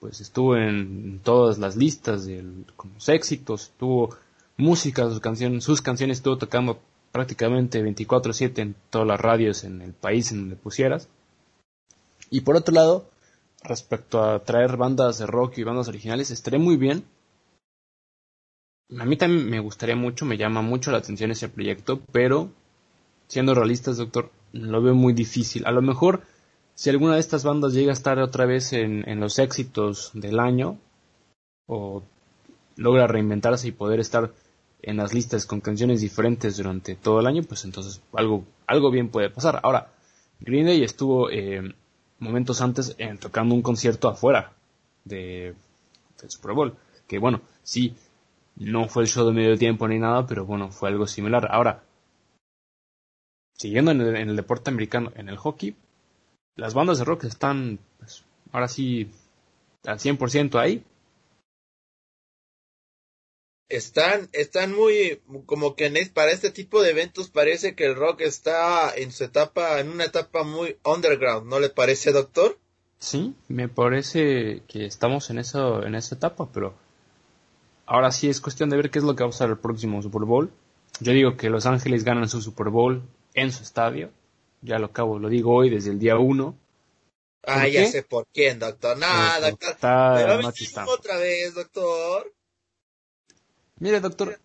pues 0.00 0.20
estuvo 0.20 0.56
en 0.56 1.20
todas 1.22 1.58
las 1.58 1.76
listas 1.76 2.26
de 2.26 2.42
los 2.42 3.08
éxitos, 3.08 3.72
tuvo 3.78 4.16
música, 4.56 5.04
sus 5.08 5.20
canciones, 5.20 5.64
sus 5.64 5.82
canciones 5.82 6.18
estuvo 6.18 6.38
tocando 6.38 6.78
prácticamente 7.12 7.82
24/7 7.82 8.62
en 8.62 8.76
todas 8.90 9.08
las 9.08 9.20
radios 9.20 9.64
en 9.64 9.82
el 9.82 9.92
país 9.92 10.30
en 10.32 10.40
donde 10.40 10.56
pusieras. 10.56 11.08
Y 12.30 12.40
por 12.40 12.56
otro 12.56 12.74
lado, 12.74 13.08
respecto 13.62 14.22
a 14.22 14.42
traer 14.44 14.76
bandas 14.76 15.18
de 15.18 15.26
rock 15.26 15.58
y 15.58 15.64
bandas 15.64 15.88
originales, 15.88 16.30
estaría 16.30 16.58
muy 16.58 16.76
bien. 16.76 17.04
A 18.98 19.04
mí 19.04 19.16
también 19.16 19.50
me 19.50 19.60
gustaría 19.60 19.96
mucho, 19.96 20.24
me 20.24 20.36
llama 20.36 20.62
mucho 20.62 20.92
la 20.92 20.98
atención 20.98 21.30
ese 21.30 21.48
proyecto, 21.48 22.00
pero 22.12 22.50
siendo 23.26 23.54
realistas, 23.54 23.96
doctor, 23.96 24.30
lo 24.52 24.80
veo 24.80 24.94
muy 24.94 25.12
difícil. 25.12 25.66
A 25.66 25.72
lo 25.72 25.82
mejor, 25.82 26.22
si 26.74 26.90
alguna 26.90 27.14
de 27.14 27.20
estas 27.20 27.42
bandas 27.42 27.72
llega 27.72 27.90
a 27.90 27.94
estar 27.94 28.18
otra 28.20 28.46
vez 28.46 28.72
en, 28.72 29.08
en 29.08 29.18
los 29.18 29.38
éxitos 29.38 30.12
del 30.14 30.38
año, 30.38 30.78
o 31.66 32.02
logra 32.76 33.06
reinventarse 33.06 33.68
y 33.68 33.72
poder 33.72 34.00
estar 34.00 34.32
en 34.82 34.98
las 34.98 35.12
listas 35.12 35.46
con 35.46 35.60
canciones 35.60 36.00
diferentes 36.00 36.56
durante 36.56 36.94
todo 36.94 37.20
el 37.20 37.26
año, 37.26 37.42
pues 37.42 37.64
entonces 37.64 38.00
algo, 38.12 38.44
algo 38.66 38.90
bien 38.90 39.08
puede 39.08 39.30
pasar. 39.30 39.60
Ahora, 39.62 39.92
Green 40.38 40.66
Day 40.66 40.82
estuvo 40.84 41.30
eh, 41.30 41.74
momentos 42.18 42.60
antes 42.60 42.94
en, 42.98 43.18
tocando 43.18 43.54
un 43.54 43.62
concierto 43.62 44.08
afuera 44.08 44.52
de, 45.04 45.54
Super 46.28 46.52
Bowl. 46.52 46.76
Que 47.06 47.18
bueno, 47.18 47.42
sí, 47.62 47.94
no 48.56 48.88
fue 48.88 49.04
el 49.04 49.08
show 49.08 49.26
de 49.26 49.32
medio 49.32 49.58
tiempo 49.58 49.86
ni 49.88 49.98
nada, 49.98 50.26
pero 50.26 50.44
bueno, 50.44 50.70
fue 50.70 50.88
algo 50.88 51.06
similar. 51.06 51.48
Ahora, 51.50 51.82
siguiendo 53.54 53.90
en 53.92 54.00
el, 54.00 54.36
deporte 54.36 54.70
americano, 54.70 55.12
en 55.16 55.28
el 55.28 55.36
hockey, 55.36 55.76
las 56.56 56.74
bandas 56.74 56.98
de 56.98 57.04
rock 57.04 57.24
están, 57.24 57.78
pues, 57.98 58.24
ahora 58.52 58.68
sí, 58.68 59.10
al 59.84 59.98
100% 59.98 60.58
ahí, 60.58 60.84
están, 63.68 64.28
están 64.32 64.74
muy, 64.74 65.20
como 65.46 65.74
que 65.74 65.86
en, 65.86 65.94
para 66.12 66.30
este 66.30 66.50
tipo 66.50 66.82
de 66.82 66.90
eventos 66.90 67.30
parece 67.30 67.74
que 67.74 67.86
el 67.86 67.96
rock 67.96 68.20
está 68.20 68.94
en 68.94 69.10
su 69.12 69.24
etapa, 69.24 69.80
en 69.80 69.90
una 69.90 70.04
etapa 70.04 70.44
muy 70.44 70.76
underground, 70.84 71.48
¿no 71.48 71.58
le 71.58 71.70
parece, 71.70 72.12
doctor? 72.12 72.58
Sí, 72.98 73.34
me 73.48 73.68
parece 73.68 74.62
que 74.68 74.86
estamos 74.86 75.30
en 75.30 75.38
eso, 75.38 75.84
en 75.84 75.94
esa 75.94 76.14
etapa, 76.14 76.50
pero 76.52 76.74
ahora 77.84 78.10
sí 78.10 78.28
es 78.28 78.40
cuestión 78.40 78.70
de 78.70 78.76
ver 78.76 78.90
qué 78.90 78.98
es 78.98 79.04
lo 79.04 79.14
que 79.14 79.24
va 79.24 79.28
a 79.28 79.32
pasar 79.32 79.50
el 79.50 79.58
próximo 79.58 80.00
Super 80.00 80.22
Bowl. 80.22 80.50
Yo 81.00 81.12
digo 81.12 81.36
que 81.36 81.50
Los 81.50 81.66
Ángeles 81.66 82.04
ganan 82.04 82.28
su 82.28 82.40
Super 82.40 82.68
Bowl 82.68 83.02
en 83.34 83.52
su 83.52 83.62
estadio, 83.62 84.10
ya 84.62 84.78
lo 84.78 84.86
acabo, 84.86 85.18
lo 85.18 85.28
digo 85.28 85.54
hoy 85.54 85.70
desde 85.70 85.90
el 85.90 85.98
día 85.98 86.16
uno. 86.16 86.56
Ah, 87.42 87.68
ya 87.68 87.86
sé 87.86 88.02
por 88.02 88.26
quién, 88.32 88.58
doctor. 88.58 88.98
Nada, 88.98 89.50
doctor. 89.50 89.70
Está, 89.70 90.84
otra 90.88 91.16
vez, 91.18 91.54
doctor. 91.54 92.32
Mire, 93.78 94.00
doctor, 94.00 94.38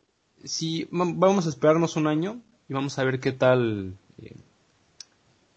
si 0.43 0.87
vamos 0.91 1.45
a 1.45 1.49
esperarnos 1.49 1.95
un 1.95 2.07
año 2.07 2.41
y 2.67 2.73
vamos 2.73 2.97
a 2.99 3.03
ver 3.03 3.19
qué 3.19 3.31
tal 3.31 3.97
eh, 4.21 4.35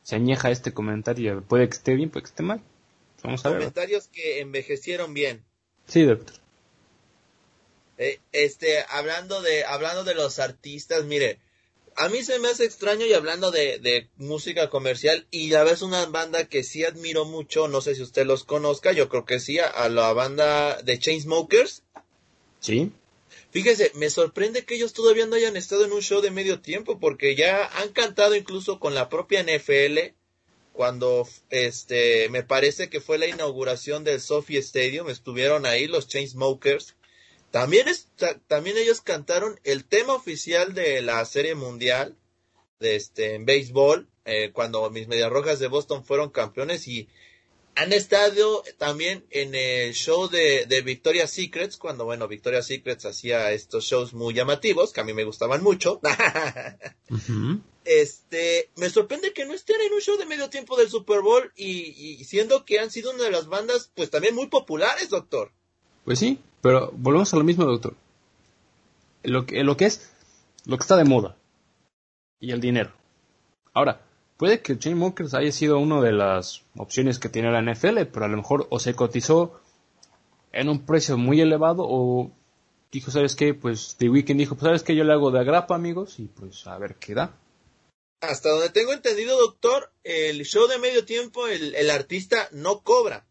se 0.03 0.17
añeja 0.17 0.51
este 0.51 0.73
comentario. 0.73 1.43
Puede 1.43 1.69
que 1.69 1.77
esté 1.77 1.95
bien, 1.95 2.11
puede 2.11 2.25
que 2.25 2.31
esté 2.31 2.43
mal. 2.43 2.63
Vamos 3.23 3.45
a 3.47 3.51
Comentarios 3.51 4.09
que 4.09 4.41
envejecieron 4.41 5.15
bien. 5.15 5.43
Sí, 5.87 6.03
doctor. 6.03 6.37
Eh, 7.97 8.21
este, 8.33 8.85
hablando 8.91 9.41
de, 9.41 9.65
hablando 9.65 10.05
de 10.05 10.15
los 10.15 10.39
artistas, 10.39 11.05
mire, 11.05 11.39
a 11.97 12.09
mí 12.09 12.23
se 12.23 12.39
me 12.39 12.49
hace 12.49 12.65
extraño 12.65 13.07
y 13.07 13.15
hablando 13.15 13.51
de, 13.51 13.79
de 13.79 14.09
música 14.17 14.69
comercial 14.69 15.27
y 15.31 15.55
a 15.55 15.63
veces 15.63 15.83
una 15.83 16.05
banda 16.07 16.47
que 16.49 16.65
sí 16.65 16.85
admiro 16.85 17.25
mucho, 17.25 17.69
no 17.69 17.81
sé 17.81 17.95
si 17.95 18.03
usted 18.03 18.27
los 18.27 18.45
conozca, 18.45 18.93
yo 18.93 19.09
creo 19.09 19.25
que 19.25 19.41
sí, 19.41 19.59
a, 19.59 19.89
la 19.89 20.13
banda 20.13 20.83
de 20.83 20.99
Chainsmokers. 20.99 21.83
Sí. 22.61 22.93
Fíjese, 23.55 23.93
me 23.95 24.11
sorprende 24.11 24.65
que 24.65 24.75
ellos 24.75 24.95
todavía 24.95 25.27
no 25.27 25.37
hayan 25.37 25.57
estado 25.57 25.85
en 25.85 25.93
un 25.93 26.03
show 26.03 26.21
de 26.21 26.33
medio 26.33 26.59
tiempo 26.59 26.99
porque 26.99 27.37
ya 27.37 27.65
han 27.65 27.91
cantado 27.91 28.35
incluso 28.35 28.81
con 28.81 28.97
la 28.97 29.09
propia 29.09 29.45
NFL 29.45 30.13
cuando 30.73 31.25
este 31.51 32.29
me 32.31 32.43
parece 32.43 32.91
que 32.91 33.01
fue 33.01 33.17
la 33.17 33.29
inauguración 33.29 34.03
del 34.03 34.21
Sophie 34.21 34.59
Stadium, 34.59 35.09
estuvieron 35.09 35.67
ahí 35.67 35.87
los 35.87 36.09
Chainsmokers. 36.09 36.97
También, 37.53 37.87
también 38.49 38.77
ellos 38.77 39.01
cantaron 39.01 39.61
el 39.63 39.85
tema 39.85 40.15
oficial 40.15 40.75
de 40.75 41.01
la 41.01 41.25
Serie 41.25 41.55
Mundial 41.55 42.17
de 42.81 42.97
este, 42.97 43.37
en 43.37 43.45
béisbol, 43.45 44.09
eh, 44.25 44.51
cuando 44.53 44.91
mis 44.91 45.07
Medias 45.07 45.31
Rojas 45.31 45.61
de 45.61 45.69
Boston 45.69 46.05
fueron 46.05 46.31
campeones 46.31 46.89
y 46.89 47.09
han 47.77 47.93
estado 47.93 48.63
también 48.79 49.25
en 49.31 49.55
el 49.55 49.95
show 49.95 50.29
de, 50.29 50.67
de 50.67 50.83
Victoria's 50.83 51.31
Secrets, 51.31 51.77
cuando, 51.77 52.05
bueno, 52.05 52.29
Victoria's 52.29 52.67
Secrets 52.67 53.05
hacía 53.07 53.53
estos 53.53 53.85
shows 53.85 54.15
muy 54.15 54.35
llamativos, 54.35 54.93
que 54.93 55.01
a 55.01 55.05
mí 55.05 55.13
me 55.13 55.25
gustaban 55.25 55.63
mucho. 55.63 56.01
Este, 57.87 58.71
me 58.77 58.89
sorprende 58.89 59.35
que 59.35 59.45
no 59.45 59.53
estén 59.53 59.79
en 59.83 59.93
un 59.93 60.01
show 60.01 60.17
de 60.17 60.25
medio 60.25 60.49
tiempo 60.49 60.75
del 60.75 60.89
Super 60.89 61.21
Bowl 61.21 61.53
y, 61.55 61.91
y 61.91 62.25
siendo 62.25 62.65
que 62.65 62.81
han 62.81 62.91
sido 62.91 63.11
una 63.11 63.25
de 63.25 63.31
las 63.31 63.47
bandas, 63.47 63.91
pues 63.95 64.09
también 64.09 64.35
muy 64.35 64.47
populares, 64.47 65.11
doctor. 65.11 65.53
Pues 66.07 66.19
sí, 66.19 66.39
pero 66.63 66.91
volvemos 66.95 67.35
a 67.35 67.37
lo 67.37 67.45
mismo, 67.45 67.67
doctor. 67.67 67.95
Lo 69.23 69.45
que, 69.45 69.63
lo 69.65 69.77
que 69.77 69.85
es, 69.85 70.11
lo 70.65 70.79
que 70.79 70.83
está 70.83 70.97
de 70.97 71.05
moda. 71.05 71.37
Y 72.41 72.53
el 72.53 72.61
dinero. 72.63 72.93
Ahora, 73.75 74.04
puede 74.37 74.61
que 74.61 74.79
Chain 74.79 74.99
Mokers 74.99 75.35
haya 75.35 75.53
sido 75.53 75.79
una 75.79 76.01
de 76.01 76.13
las 76.13 76.63
opciones 76.77 77.19
que 77.19 77.29
tiene 77.29 77.51
la 77.51 77.63
NFL, 77.63 78.03
pero 78.13 78.25
a 78.25 78.29
lo 78.29 78.37
mejor 78.37 78.67
o 78.71 78.79
se 78.79 78.95
cotizó 78.95 79.61
en 80.53 80.69
un 80.69 80.85
precio 80.85 81.17
muy 81.17 81.41
elevado 81.41 81.85
o 81.87 82.31
dijo, 82.93 83.11
¿sabes 83.11 83.35
qué? 83.37 83.55
Pues 83.55 83.97
The 83.99 84.09
Weeknd 84.09 84.39
dijo, 84.39 84.55
pues 84.55 84.67
¿sabes 84.67 84.83
qué? 84.83 84.95
Yo 84.95 85.05
le 85.05 85.13
hago 85.13 85.31
de 85.31 85.41
agrapa, 85.41 85.75
amigos, 85.75 86.19
y 86.19 86.27
pues 86.27 86.67
a 86.67 86.79
ver 86.79 86.97
qué 86.97 87.15
da. 87.15 87.37
Hasta 88.21 88.51
donde 88.51 88.71
tengo 88.71 88.93
entendido, 88.93 89.39
doctor, 89.39 89.93
el 90.03 90.43
show 90.45 90.67
de 90.69 90.79
medio 90.79 91.05
tiempo, 91.05 91.47
el, 91.47 91.75
el 91.75 91.91
artista 91.91 92.49
no 92.53 92.81
cobra 92.81 93.27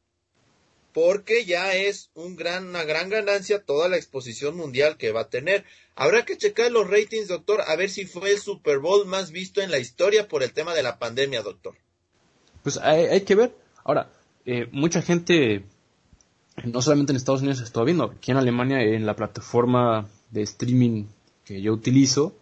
porque 0.93 1.43
ya 1.45 1.73
es 1.73 2.11
un 2.13 2.35
gran, 2.35 2.67
una 2.67 2.83
gran 2.83 3.09
ganancia 3.09 3.63
toda 3.63 3.89
la 3.89 3.97
exposición 3.97 4.55
mundial 4.55 4.97
que 4.97 5.11
va 5.11 5.21
a 5.21 5.29
tener. 5.29 5.65
Habrá 5.95 6.25
que 6.25 6.37
checar 6.37 6.71
los 6.71 6.89
ratings, 6.89 7.27
doctor, 7.27 7.61
a 7.67 7.75
ver 7.75 7.89
si 7.89 8.05
fue 8.05 8.31
el 8.31 8.39
Super 8.39 8.79
Bowl 8.79 9.05
más 9.05 9.31
visto 9.31 9.61
en 9.61 9.71
la 9.71 9.79
historia 9.79 10.27
por 10.27 10.41
el 10.41 10.53
tema 10.53 10.73
de 10.73 10.83
la 10.83 10.97
pandemia, 10.97 11.41
doctor. 11.41 11.75
Pues 12.63 12.77
hay, 12.77 13.21
que 13.21 13.35
ver. 13.35 13.55
Ahora, 13.83 14.09
eh, 14.45 14.67
mucha 14.71 15.01
gente, 15.01 15.63
no 16.63 16.81
solamente 16.81 17.11
en 17.11 17.17
Estados 17.17 17.41
Unidos, 17.41 17.61
está 17.61 17.83
viendo, 17.83 18.05
aquí 18.05 18.31
en 18.31 18.37
Alemania, 18.37 18.81
en 18.81 19.05
la 19.05 19.15
plataforma 19.15 20.07
de 20.31 20.41
streaming 20.41 21.05
que 21.45 21.61
yo 21.61 21.73
utilizo, 21.73 22.35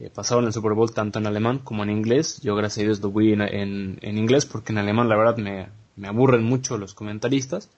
eh, 0.00 0.10
pasaron 0.12 0.46
el 0.46 0.52
Super 0.52 0.72
Bowl 0.72 0.92
tanto 0.92 1.18
en 1.18 1.26
alemán 1.26 1.58
como 1.58 1.84
en 1.84 1.90
inglés. 1.90 2.40
Yo, 2.42 2.56
gracias 2.56 2.82
a 2.82 2.86
Dios, 2.86 3.00
lo 3.00 3.12
vi 3.12 3.32
en, 3.32 3.42
en, 3.42 4.18
inglés 4.18 4.46
porque 4.46 4.72
en 4.72 4.78
alemán, 4.78 5.08
la 5.08 5.16
verdad, 5.16 5.36
me, 5.36 5.68
me 5.96 6.08
aburren 6.08 6.42
mucho 6.42 6.78
los 6.78 6.94
comentaristas 6.94 7.70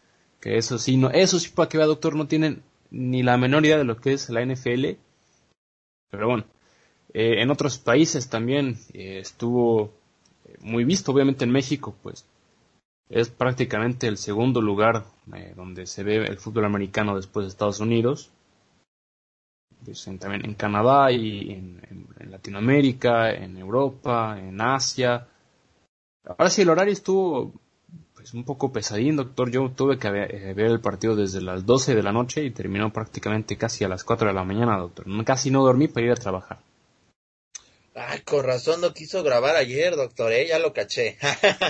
que 0.42 0.58
eso 0.58 0.76
sí, 0.76 0.96
no, 0.96 1.08
eso 1.10 1.38
sí 1.38 1.50
para 1.50 1.68
que 1.68 1.78
vea 1.78 1.86
doctor, 1.86 2.16
no 2.16 2.26
tienen 2.26 2.62
ni 2.92 3.22
la 3.22 3.36
menor 3.38 3.64
idea 3.64 3.78
de 3.78 3.84
lo 3.84 3.96
que 3.96 4.12
es 4.12 4.28
la 4.30 4.44
NFL. 4.44 4.96
Pero 6.10 6.28
bueno, 6.28 6.44
eh, 7.14 7.42
en 7.42 7.50
otros 7.50 7.78
países 7.78 8.28
también 8.28 8.78
eh, 8.92 9.18
estuvo 9.18 9.90
eh, 10.44 10.56
muy 10.60 10.84
visto, 10.84 11.10
obviamente 11.10 11.44
en 11.44 11.50
México, 11.50 11.94
pues 12.02 12.26
es 13.08 13.28
prácticamente 13.30 14.06
el 14.06 14.16
segundo 14.16 14.62
lugar 14.62 15.04
donde 15.54 15.86
se 15.86 16.02
ve 16.02 16.16
el 16.16 16.38
fútbol 16.38 16.64
americano 16.64 17.16
después 17.16 17.44
de 17.44 17.48
Estados 17.50 17.80
Unidos. 17.80 18.30
Pues 19.84 20.04
también 20.18 20.44
en 20.44 20.54
Canadá 20.54 21.12
y 21.12 21.50
en, 21.50 22.06
en, 22.18 22.30
Latinoamérica, 22.30 23.32
en 23.32 23.58
Europa, 23.58 24.38
en 24.38 24.58
Asia. 24.60 25.28
Ahora 26.24 26.48
sí, 26.48 26.62
el 26.62 26.70
horario 26.70 26.92
estuvo 26.92 27.52
es 28.22 28.34
un 28.34 28.44
poco 28.44 28.72
pesadín, 28.72 29.16
doctor. 29.16 29.50
Yo 29.50 29.70
tuve 29.70 29.98
que 29.98 30.08
eh, 30.08 30.54
ver 30.54 30.66
el 30.66 30.80
partido 30.80 31.16
desde 31.16 31.40
las 31.40 31.66
12 31.66 31.94
de 31.94 32.02
la 32.02 32.12
noche 32.12 32.44
y 32.44 32.50
terminó 32.50 32.92
prácticamente 32.92 33.56
casi 33.56 33.84
a 33.84 33.88
las 33.88 34.04
4 34.04 34.28
de 34.28 34.34
la 34.34 34.44
mañana, 34.44 34.78
doctor. 34.78 35.06
Casi 35.24 35.50
no 35.50 35.64
dormí 35.64 35.88
para 35.88 36.06
ir 36.06 36.12
a 36.12 36.16
trabajar. 36.16 36.60
Ay, 37.94 38.20
con 38.20 38.44
razón 38.44 38.80
no 38.80 38.94
quiso 38.94 39.22
grabar 39.22 39.56
ayer, 39.56 39.96
doctor, 39.96 40.32
¿eh? 40.32 40.46
ya 40.48 40.58
lo 40.58 40.72
caché. 40.72 41.18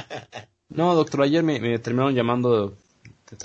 no, 0.69 0.95
doctor, 0.95 1.23
ayer 1.23 1.43
me, 1.43 1.79
terminaron 1.79 2.15
llamando 2.15 2.77
de, 3.31 3.37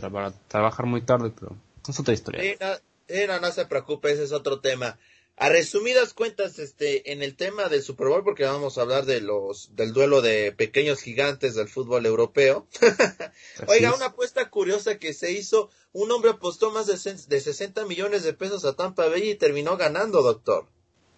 trabajar 0.47 0.85
muy 0.85 1.01
tarde, 1.01 1.31
pero 1.31 1.55
es 1.87 1.99
otra 1.99 2.13
historia. 2.13 2.55
no, 2.59 3.39
no 3.39 3.51
se 3.51 3.65
preocupe, 3.65 4.11
ese 4.11 4.25
es 4.25 4.31
otro 4.31 4.59
tema. 4.59 4.97
A 5.39 5.49
resumidas 5.49 6.15
cuentas, 6.15 6.57
este, 6.57 7.11
en 7.11 7.21
el 7.21 7.35
tema 7.35 7.69
del 7.69 7.83
Super 7.83 8.07
Bowl, 8.07 8.23
porque 8.23 8.43
vamos 8.43 8.77
a 8.77 8.81
hablar 8.81 9.05
de 9.05 9.21
los, 9.21 9.75
del 9.75 9.93
duelo 9.93 10.23
de 10.23 10.51
pequeños 10.51 10.99
gigantes 10.99 11.53
del 11.53 11.69
fútbol 11.69 12.07
europeo. 12.07 12.65
Oiga, 13.67 13.93
una 13.93 14.07
apuesta 14.07 14.49
curiosa 14.49 14.97
que 14.97 15.13
se 15.13 15.31
hizo, 15.31 15.69
un 15.93 16.11
hombre 16.11 16.31
apostó 16.31 16.71
más 16.71 16.87
de, 16.87 16.95
de 17.27 17.39
60 17.39 17.85
millones 17.85 18.23
de 18.23 18.33
pesos 18.33 18.65
a 18.65 18.73
Tampa 18.73 19.09
Bay 19.09 19.29
y 19.29 19.35
terminó 19.35 19.77
ganando, 19.77 20.23
doctor. 20.23 20.65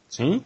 ¿Sí? 0.10 0.44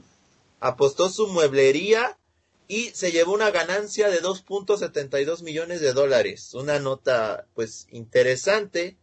Apostó 0.60 1.10
su 1.10 1.26
mueblería 1.30 2.20
y 2.68 2.92
se 2.92 3.12
llevó 3.12 3.34
una 3.34 3.50
ganancia 3.50 4.08
de 4.10 4.22
2.72 4.22 5.42
millones 5.42 5.82
de 5.82 5.94
dólares. 5.94 6.54
Una 6.54 6.78
nota, 6.78 7.48
pues, 7.56 7.88
interesante 7.90 8.98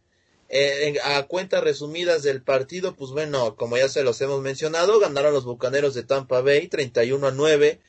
eh, 0.53 0.97
a 1.05 1.23
cuentas 1.23 1.63
resumidas 1.63 2.23
del 2.23 2.41
partido, 2.41 2.93
pues 2.93 3.11
bueno, 3.11 3.55
como 3.55 3.77
ya 3.77 3.87
se 3.87 4.03
los 4.03 4.19
hemos 4.19 4.41
mencionado, 4.41 4.99
ganaron 4.99 5.33
los 5.33 5.45
Bucaneros 5.45 5.93
de 5.93 6.03
Tampa 6.03 6.41
Bay 6.41 6.67
31 6.67 7.25
a 7.25 7.31
9. 7.31 7.79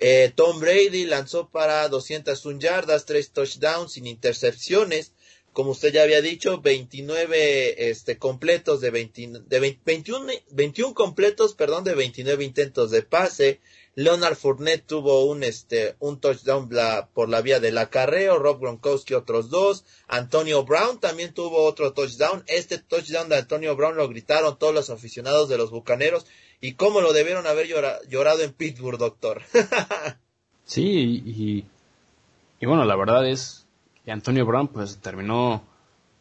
Eh, 0.00 0.30
Tom 0.34 0.60
Brady 0.60 1.06
lanzó 1.06 1.48
para 1.48 1.88
201 1.88 2.60
yardas, 2.60 3.06
3 3.06 3.30
touchdowns 3.30 3.92
sin 3.92 4.06
intercepciones. 4.06 5.12
Como 5.54 5.70
usted 5.70 5.94
ya 5.94 6.02
había 6.02 6.20
dicho, 6.20 6.60
29 6.60 7.88
este, 7.90 8.18
completos 8.18 8.82
de, 8.82 8.90
20, 8.90 9.40
de 9.46 9.78
21, 9.82 10.26
21 10.50 10.92
completos, 10.92 11.54
perdón, 11.54 11.84
de 11.84 11.94
29 11.94 12.44
intentos 12.44 12.90
de 12.90 13.02
pase. 13.02 13.60
Leonard 13.96 14.36
Fournette 14.36 14.86
tuvo 14.86 15.24
un, 15.24 15.42
este, 15.42 15.96
un 15.98 16.20
touchdown 16.20 16.68
por 17.12 17.28
la 17.28 17.40
vía 17.40 17.60
del 17.60 17.78
acarreo, 17.78 18.38
Rob 18.38 18.60
Gronkowski 18.60 19.14
otros 19.14 19.50
dos, 19.50 19.84
Antonio 20.06 20.64
Brown 20.64 21.00
también 21.00 21.34
tuvo 21.34 21.64
otro 21.64 21.92
touchdown, 21.92 22.44
este 22.46 22.78
touchdown 22.78 23.28
de 23.28 23.38
Antonio 23.38 23.74
Brown 23.76 23.96
lo 23.96 24.08
gritaron 24.08 24.58
todos 24.58 24.74
los 24.74 24.90
aficionados 24.90 25.48
de 25.48 25.58
los 25.58 25.70
Bucaneros, 25.70 26.26
y 26.60 26.74
cómo 26.74 27.00
lo 27.00 27.12
debieron 27.12 27.46
haber 27.46 27.66
llorado 28.08 28.42
en 28.42 28.52
Pittsburgh, 28.52 28.98
doctor. 28.98 29.42
sí, 30.64 31.22
y, 31.24 31.64
y 32.60 32.66
bueno, 32.66 32.84
la 32.84 32.96
verdad 32.96 33.26
es 33.26 33.66
que 34.04 34.12
Antonio 34.12 34.44
Brown 34.44 34.68
pues 34.68 34.98
terminó 34.98 35.62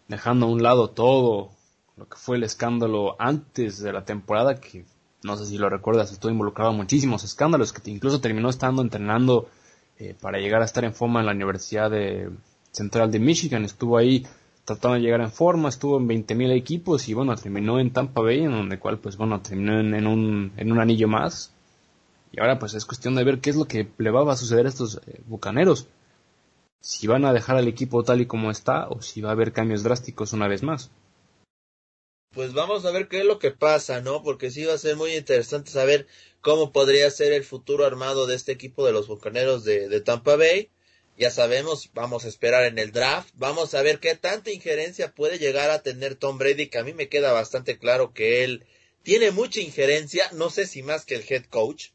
dejando 0.08 0.46
a 0.46 0.50
un 0.50 0.64
lado 0.64 0.90
todo 0.90 1.52
lo 1.98 2.08
que 2.08 2.18
fue 2.18 2.38
el 2.38 2.44
escándalo 2.44 3.16
antes 3.20 3.80
de 3.80 3.92
la 3.92 4.06
temporada 4.06 4.60
que 4.60 4.86
no 5.24 5.36
sé 5.36 5.46
si 5.46 5.58
lo 5.58 5.70
recuerdas, 5.70 6.12
estuvo 6.12 6.32
involucrado 6.32 6.72
en 6.72 6.78
muchísimos 6.78 7.24
escándalos, 7.24 7.74
que 7.74 7.92
incluso 7.92 8.22
terminó 8.22 8.50
estando 8.50 8.82
entrenando 8.82 9.50
eh, 9.98 10.16
para 10.20 10.40
llegar 10.40 10.62
a 10.62 10.66
estar 10.66 10.86
en 10.86 10.94
forma 10.94 11.20
en 11.20 11.26
la 11.26 11.34
Universidad 11.34 11.92
de 11.92 12.30
Central 12.72 13.12
de 13.12 13.20
Michigan, 13.20 13.66
estuvo 13.66 13.98
ahí 13.98 14.26
tratando 14.64 14.96
de 14.96 15.02
llegar 15.02 15.22
en 15.22 15.32
forma, 15.32 15.70
estuvo 15.70 15.98
en 15.98 16.08
20.000 16.08 16.56
equipos 16.56 17.10
y 17.10 17.14
bueno, 17.14 17.36
terminó 17.36 17.80
en 17.80 17.92
Tampa 17.92 18.22
Bay, 18.22 18.42
en 18.42 18.52
donde 18.52 18.80
cual 18.80 19.00
pues 19.00 19.18
bueno, 19.18 19.42
terminó 19.42 19.80
en, 19.80 20.08
un, 20.08 20.54
en 20.56 20.72
un 20.72 20.80
anillo 20.80 21.08
más. 21.08 21.54
Y 22.32 22.40
ahora 22.40 22.60
pues 22.60 22.76
es 22.76 22.86
cuestión 22.86 23.16
de 23.16 23.24
ver 23.24 23.40
qué 23.40 23.50
es 23.50 23.56
lo 23.56 23.66
que 23.66 23.90
le 23.98 24.12
va 24.12 24.32
a 24.32 24.38
suceder 24.38 24.68
a 24.68 24.70
estos 24.70 25.02
eh, 25.08 25.22
bucaneros. 25.26 25.88
Si 26.82 27.08
van 27.08 27.26
a 27.26 27.34
dejar 27.34 27.58
al 27.58 27.68
equipo 27.68 28.04
tal 28.04 28.22
y 28.22 28.26
como 28.26 28.52
está 28.52 28.88
o 28.88 29.02
si 29.02 29.22
va 29.22 29.30
a 29.30 29.34
haber 29.34 29.52
cambios 29.52 29.84
drásticos 29.84 30.32
una 30.34 30.48
vez 30.48 30.64
más 30.64 30.92
pues 32.32 32.54
vamos 32.54 32.86
a 32.86 32.92
ver 32.92 33.08
qué 33.08 33.20
es 33.20 33.26
lo 33.26 33.40
que 33.40 33.52
pasa, 33.52 34.02
¿no? 34.02 34.24
Porque 34.24 34.52
sí 34.52 34.64
va 34.66 34.74
a 34.74 34.78
ser 34.78 34.96
muy 34.96 35.16
interesante 35.16 35.72
saber 35.72 36.08
cómo 36.42 36.72
podría 36.72 37.10
ser 37.10 37.34
el 37.34 37.44
futuro 37.44 37.86
armado 37.86 38.28
de 38.28 38.36
este 38.36 38.52
equipo 38.52 38.86
de 38.86 38.92
los 38.92 39.08
Bucaneros 39.08 39.64
de, 39.64 39.90
de, 39.90 40.02
Tampa 40.02 40.36
Bay. 40.36 40.70
Ya 41.18 41.32
sabemos, 41.32 41.90
vamos 41.94 42.26
a 42.26 42.30
esperar 42.30 42.64
en 42.66 42.80
el 42.80 42.92
draft, 42.92 43.30
vamos 43.34 43.74
a 43.74 43.82
ver 43.82 44.00
qué 44.00 44.16
tanta 44.16 44.52
injerencia 44.52 45.14
puede 45.14 45.38
llegar 45.38 45.70
a 45.70 45.84
tener 45.84 46.16
Tom 46.16 46.38
Brady, 46.38 46.68
que 46.68 46.78
a 46.78 46.84
mí 46.84 46.94
me 46.94 47.10
queda 47.10 47.34
bastante 47.34 47.78
claro 47.78 48.14
que 48.14 48.44
él 48.46 48.66
tiene 49.04 49.32
mucha 49.32 49.60
injerencia, 49.60 50.30
no 50.32 50.50
sé 50.50 50.66
si 50.66 50.82
más 50.82 51.04
que 51.04 51.16
el 51.16 51.26
head 51.28 51.44
coach, 51.46 51.90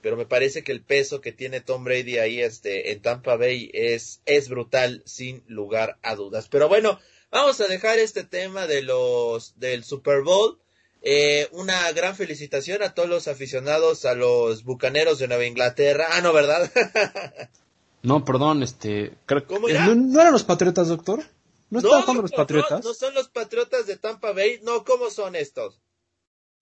pero 0.00 0.16
me 0.16 0.26
parece 0.26 0.62
que 0.62 0.70
el 0.70 0.82
peso 0.82 1.20
que 1.20 1.32
tiene 1.32 1.60
Tom 1.60 1.82
Brady 1.82 2.18
ahí 2.18 2.40
este, 2.40 2.92
en 2.92 3.02
Tampa 3.02 3.36
Bay 3.36 3.68
es, 3.72 4.20
es 4.26 4.48
brutal, 4.48 5.02
sin 5.06 5.42
lugar 5.48 5.98
a 6.02 6.14
dudas. 6.14 6.48
Pero 6.48 6.68
bueno, 6.68 7.00
Vamos 7.30 7.60
a 7.60 7.66
dejar 7.66 7.98
este 7.98 8.24
tema 8.24 8.66
de 8.66 8.82
los 8.82 9.58
del 9.58 9.84
Super 9.84 10.22
Bowl. 10.22 10.58
Eh, 11.02 11.48
una 11.52 11.92
gran 11.92 12.16
felicitación 12.16 12.82
a 12.82 12.94
todos 12.94 13.08
los 13.08 13.28
aficionados 13.28 14.04
a 14.04 14.14
los 14.14 14.64
Bucaneros 14.64 15.18
de 15.18 15.28
Nueva 15.28 15.44
Inglaterra. 15.44 16.06
Ah, 16.12 16.20
no, 16.22 16.32
¿verdad? 16.32 16.70
no, 18.02 18.24
perdón, 18.24 18.62
este... 18.62 19.16
¿Cómo 19.46 19.68
ya? 19.68 19.94
¿No, 19.94 20.20
eran 20.20 20.32
los 20.32 20.44
Patriotas, 20.44 20.88
doctor? 20.88 21.22
¿No, 21.70 21.80
estaban 21.80 22.22
los 22.22 22.32
Patriotas? 22.32 22.82
No, 22.82 22.90
no 22.90 22.94
son 22.94 23.14
los 23.14 23.28
Patriotas 23.28 23.86
de 23.86 23.96
Tampa 23.96 24.32
Bay. 24.32 24.60
No, 24.62 24.84
¿cómo 24.84 25.10
son 25.10 25.36
estos? 25.36 25.80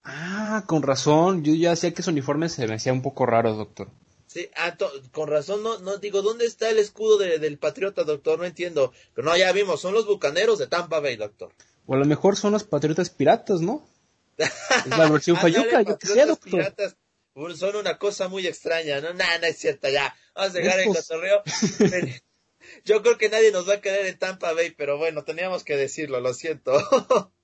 Ah, 0.02 0.64
con 0.66 0.82
razón. 0.82 1.44
Yo 1.44 1.54
ya 1.54 1.72
hacía 1.72 1.94
que 1.94 2.02
su 2.02 2.10
uniforme 2.10 2.48
se 2.48 2.66
me 2.66 2.74
hacía 2.74 2.92
un 2.92 3.02
poco 3.02 3.24
raro, 3.24 3.54
doctor. 3.54 3.88
Sí, 4.26 4.50
ah, 4.56 4.76
con 5.12 5.28
razón, 5.28 5.62
no, 5.62 5.78
no 5.78 5.98
digo, 5.98 6.22
¿dónde 6.22 6.46
está 6.46 6.68
el 6.68 6.78
escudo 6.78 7.18
del 7.18 7.58
Patriota, 7.58 8.04
doctor? 8.04 8.38
No 8.38 8.44
entiendo. 8.44 8.92
Pero 9.14 9.28
no, 9.28 9.36
ya 9.36 9.52
vimos, 9.52 9.80
son 9.80 9.94
los 9.94 10.06
bucaneros 10.06 10.58
de 10.58 10.66
Tampa 10.66 11.00
Bay, 11.00 11.16
doctor. 11.16 11.52
O 11.86 11.94
a 11.94 11.98
lo 11.98 12.04
mejor 12.04 12.36
son 12.36 12.52
los 12.52 12.64
Patriotas 12.64 13.10
Piratas, 13.10 13.60
¿no? 13.60 13.88
es 14.36 14.86
la 14.86 15.08
versión 15.10 15.36
Fayuca, 15.36 15.82
yo 15.82 15.98
que 15.98 16.06
sé, 16.06 16.26
doctor. 16.26 16.50
Piratas 16.50 16.96
son 17.56 17.76
una 17.76 17.98
cosa 17.98 18.28
muy 18.28 18.46
extraña, 18.46 19.00
¿no? 19.00 19.12
Nada, 19.12 19.38
no 19.38 19.46
es 19.46 19.58
cierto, 19.58 19.88
ya. 19.88 20.14
Vamos 20.34 20.54
a 20.54 20.58
dejar 20.58 20.80
el 20.80 20.88
cotorreo. 20.88 21.42
yo 22.84 23.02
creo 23.02 23.18
que 23.18 23.28
nadie 23.28 23.52
nos 23.52 23.68
va 23.68 23.74
a 23.74 23.80
querer 23.80 24.06
en 24.06 24.18
Tampa 24.18 24.52
Bay, 24.52 24.70
pero 24.70 24.98
bueno, 24.98 25.24
teníamos 25.24 25.62
que 25.62 25.76
decirlo, 25.76 26.20
lo 26.20 26.34
siento. 26.34 26.72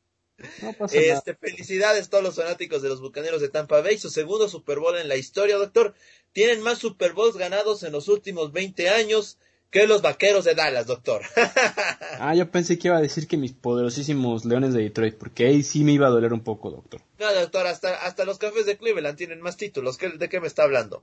este, 0.92 1.34
felicidades 1.34 2.06
a 2.06 2.10
todos 2.10 2.24
los 2.24 2.36
fanáticos 2.36 2.82
de 2.82 2.88
los 2.88 3.00
Bucaneros 3.00 3.40
de 3.40 3.48
Tampa 3.48 3.80
Bay, 3.80 3.98
su 3.98 4.10
segundo 4.10 4.48
Super 4.48 4.78
Bowl 4.78 4.96
en 4.98 5.08
la 5.08 5.16
historia, 5.16 5.56
doctor. 5.56 5.94
Tienen 6.32 6.62
más 6.62 6.78
Super 6.78 7.12
Bowls 7.12 7.36
ganados 7.36 7.82
en 7.82 7.92
los 7.92 8.08
últimos 8.08 8.52
20 8.52 8.88
años 8.90 9.38
que 9.72 9.86
los 9.86 10.02
Vaqueros 10.02 10.44
de 10.44 10.54
Dallas, 10.54 10.86
doctor. 10.86 11.22
ah, 12.20 12.34
yo 12.34 12.50
pensé 12.50 12.78
que 12.78 12.88
iba 12.88 12.98
a 12.98 13.00
decir 13.00 13.26
que 13.26 13.38
mis 13.38 13.52
poderosísimos 13.52 14.44
Leones 14.44 14.74
de 14.74 14.82
Detroit, 14.82 15.16
porque 15.16 15.46
ahí 15.46 15.62
sí 15.62 15.82
me 15.82 15.92
iba 15.92 16.06
a 16.06 16.10
doler 16.10 16.34
un 16.34 16.44
poco, 16.44 16.70
doctor. 16.70 17.00
No, 17.18 17.32
doctor, 17.32 17.66
hasta, 17.66 18.04
hasta 18.04 18.26
los 18.26 18.38
Cafés 18.38 18.66
de 18.66 18.76
Cleveland 18.76 19.16
tienen 19.16 19.40
más 19.40 19.56
títulos. 19.56 19.96
¿De 19.98 20.28
qué 20.28 20.40
me 20.40 20.46
está 20.46 20.64
hablando? 20.64 21.02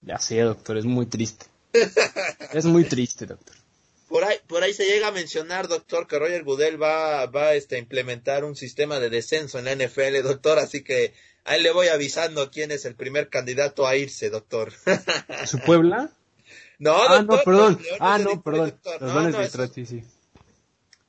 Ya 0.00 0.18
sé, 0.18 0.40
doctor, 0.40 0.78
es 0.78 0.86
muy 0.86 1.04
triste. 1.04 1.46
es 2.54 2.64
muy 2.64 2.84
triste, 2.84 3.26
doctor. 3.26 3.57
Por 4.08 4.24
ahí, 4.24 4.36
por 4.46 4.62
ahí 4.62 4.72
se 4.72 4.86
llega 4.86 5.08
a 5.08 5.12
mencionar, 5.12 5.68
doctor, 5.68 6.06
que 6.06 6.18
Roger 6.18 6.42
Goodell 6.42 6.82
va, 6.82 7.26
va 7.26 7.54
este, 7.54 7.76
a 7.76 7.78
implementar 7.78 8.44
un 8.44 8.56
sistema 8.56 8.98
de 9.00 9.10
descenso 9.10 9.58
en 9.58 9.66
la 9.66 9.74
NFL, 9.74 10.22
doctor, 10.22 10.58
así 10.58 10.82
que 10.82 11.12
ahí 11.44 11.62
le 11.62 11.72
voy 11.72 11.88
avisando 11.88 12.50
quién 12.50 12.70
es 12.70 12.84
el 12.86 12.94
primer 12.94 13.28
candidato 13.28 13.86
a 13.86 13.96
irse, 13.96 14.30
doctor. 14.30 14.72
¿Su 15.46 15.58
Puebla? 15.60 16.10
No, 16.80 16.92
doctor. 16.92 17.18
Ah, 17.18 17.22
no, 17.26 17.42
perdón. 17.42 17.80
Ah, 17.98 18.18
no, 18.18 18.40
perdón. 18.40 18.78
Los 19.00 19.34
no, 19.56 19.66
sí, 19.66 19.84
sí. 19.84 20.04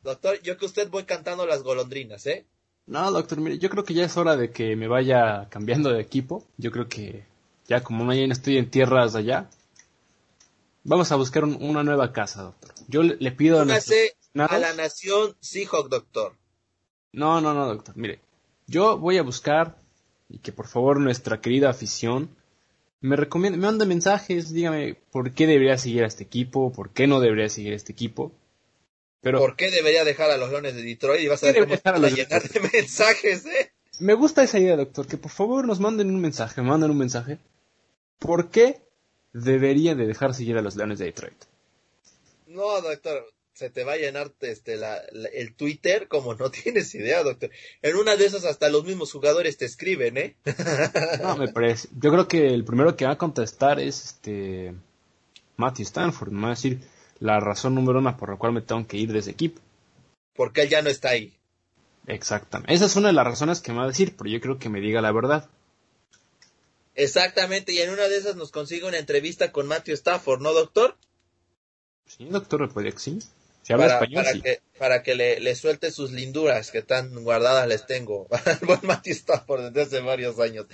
Doctor, 0.01 0.41
yo 0.41 0.57
que 0.57 0.65
usted 0.65 0.89
voy 0.89 1.03
cantando 1.03 1.45
las 1.45 1.61
golondrinas, 1.61 2.25
¿eh? 2.25 2.47
No, 2.87 3.11
doctor, 3.11 3.39
mire, 3.39 3.59
yo 3.59 3.69
creo 3.69 3.83
que 3.83 3.93
ya 3.93 4.05
es 4.05 4.17
hora 4.17 4.35
de 4.35 4.49
que 4.49 4.75
me 4.75 4.87
vaya 4.87 5.47
cambiando 5.49 5.93
de 5.93 6.01
equipo. 6.01 6.43
Yo 6.57 6.71
creo 6.71 6.89
que 6.89 7.23
ya 7.67 7.83
como 7.83 8.03
no 8.03 8.11
estoy 8.11 8.57
en 8.57 8.71
tierras 8.71 9.13
allá, 9.13 9.47
Vamos 10.83 11.11
a 11.11 11.15
buscar 11.15 11.43
una 11.43 11.83
nueva 11.83 12.13
casa, 12.13 12.43
doctor. 12.43 12.73
Yo 12.87 13.03
le, 13.03 13.31
pido 13.31 13.59
a, 13.59 13.63
a 13.63 14.59
la 14.59 14.73
nación 14.73 15.35
Seahawk, 15.39 15.89
doctor. 15.89 16.35
No, 17.11 17.41
no, 17.41 17.53
no, 17.53 17.67
doctor. 17.67 17.95
Mire, 17.97 18.19
yo 18.67 18.97
voy 18.97 19.17
a 19.17 19.23
buscar 19.23 19.77
y 20.29 20.39
que 20.39 20.51
por 20.51 20.67
favor 20.67 20.99
nuestra 20.99 21.41
querida 21.41 21.69
afición 21.69 22.29
me 23.01 23.15
recomiende, 23.15 23.57
me 23.57 23.65
mande 23.65 23.85
mensajes, 23.85 24.53
dígame 24.53 24.95
por 25.11 25.33
qué 25.33 25.47
debería 25.47 25.77
seguir 25.77 26.03
a 26.03 26.07
este 26.07 26.23
equipo, 26.23 26.71
por 26.71 26.91
qué 26.91 27.07
no 27.07 27.19
debería 27.19 27.49
seguir 27.49 27.73
a 27.73 27.75
este 27.77 27.93
equipo. 27.93 28.31
Pero, 29.21 29.39
¿Por 29.39 29.55
qué 29.55 29.69
debería 29.71 30.05
dejar 30.05 30.31
a 30.31 30.37
los 30.37 30.49
Leones 30.49 30.75
de 30.75 30.81
Detroit 30.81 31.21
y 31.21 31.27
vas 31.27 31.43
a 31.43 31.51
ver 31.51 31.81
cómo 31.83 32.07
llenar 32.07 32.43
de 32.43 32.59
mensajes, 32.73 33.45
eh? 33.45 33.71
Me 33.99 34.13
gusta 34.13 34.43
esa 34.43 34.59
idea, 34.59 34.77
doctor, 34.77 35.07
que 35.07 35.17
por 35.17 35.31
favor 35.31 35.67
nos 35.67 35.79
manden 35.81 36.09
un 36.09 36.21
mensaje, 36.21 36.61
me 36.61 36.69
manden 36.69 36.91
un 36.91 36.97
mensaje. 36.97 37.37
¿Por 38.17 38.49
qué 38.49 38.81
debería 39.33 39.95
de 39.95 40.07
dejar 40.07 40.33
seguir 40.33 40.57
a 40.57 40.61
los 40.61 40.75
Leones 40.75 40.99
de 40.99 41.05
Detroit. 41.05 41.43
No, 42.47 42.81
doctor, 42.81 43.25
se 43.59 43.69
te 43.69 43.83
va 43.83 43.93
a 43.93 43.97
llenar 43.97 44.31
este, 44.39 44.79
el 45.33 45.53
Twitter 45.53 46.07
como 46.07 46.33
no 46.33 46.49
tienes 46.63 46.95
idea, 46.95 47.23
doctor. 47.23 47.51
En 47.81 47.97
una 47.97 48.15
de 48.15 48.25
esas 48.25 48.45
hasta 48.45 48.69
los 48.69 48.85
mismos 48.85 49.11
jugadores 49.11 49.57
te 49.57 49.65
escriben, 49.65 50.17
¿eh? 50.17 50.35
no, 51.21 51.35
me 51.35 51.49
parece. 51.49 51.89
Yo 51.99 52.11
creo 52.11 52.27
que 52.27 52.47
el 52.47 52.63
primero 52.63 52.95
que 52.95 53.05
va 53.05 53.11
a 53.11 53.17
contestar 53.17 53.79
es 53.79 54.05
este 54.05 54.73
Matthew 55.57 55.83
Stanford. 55.83 56.31
Me 56.31 56.41
va 56.43 56.47
a 56.47 56.51
decir 56.51 56.79
la 57.19 57.39
razón 57.41 57.75
número 57.75 57.99
una 57.99 58.15
por 58.15 58.29
la 58.29 58.37
cual 58.37 58.53
me 58.53 58.61
tengo 58.61 58.87
que 58.87 58.97
ir 58.97 59.11
de 59.11 59.19
ese 59.19 59.31
equipo. 59.31 59.61
Porque 60.35 60.61
él 60.61 60.69
ya 60.69 60.81
no 60.81 60.89
está 60.89 61.09
ahí. 61.09 61.33
Exactamente. 62.07 62.73
Esa 62.73 62.85
es 62.85 62.95
una 62.95 63.09
de 63.09 63.13
las 63.13 63.27
razones 63.27 63.59
que 63.59 63.73
me 63.73 63.79
va 63.79 63.83
a 63.83 63.87
decir, 63.87 64.15
pero 64.17 64.29
yo 64.29 64.39
creo 64.39 64.57
que 64.57 64.69
me 64.69 64.79
diga 64.79 65.01
la 65.01 65.11
verdad. 65.11 65.49
Exactamente, 66.95 67.71
y 67.71 67.79
en 67.79 67.91
una 67.91 68.07
de 68.07 68.17
esas 68.17 68.35
nos 68.35 68.51
consigue 68.51 68.85
una 68.85 68.97
entrevista 68.97 69.51
con 69.51 69.67
Matthew 69.67 69.93
Stafford, 69.95 70.41
¿no, 70.41 70.53
doctor? 70.53 70.97
Sí, 72.05 72.25
doctor, 72.25 72.71
puede 72.73 72.91
que 72.91 72.99
sí. 72.99 73.19
Se 73.61 73.73
habla 73.73 73.85
para, 73.85 73.95
español, 73.95 74.23
para 74.23 74.41
que, 74.41 74.61
para 74.77 75.03
que 75.03 75.15
le, 75.15 75.39
le, 75.39 75.55
suelte 75.55 75.91
sus 75.91 76.11
linduras 76.11 76.71
que 76.71 76.81
tan 76.81 77.23
guardadas 77.23 77.67
les 77.67 77.85
tengo 77.85 78.27
al 78.45 78.59
buen 78.63 78.79
Matthew 78.83 79.13
Stafford 79.13 79.71
desde 79.71 79.81
hace 79.97 79.99
varios 79.99 80.39
años. 80.39 80.65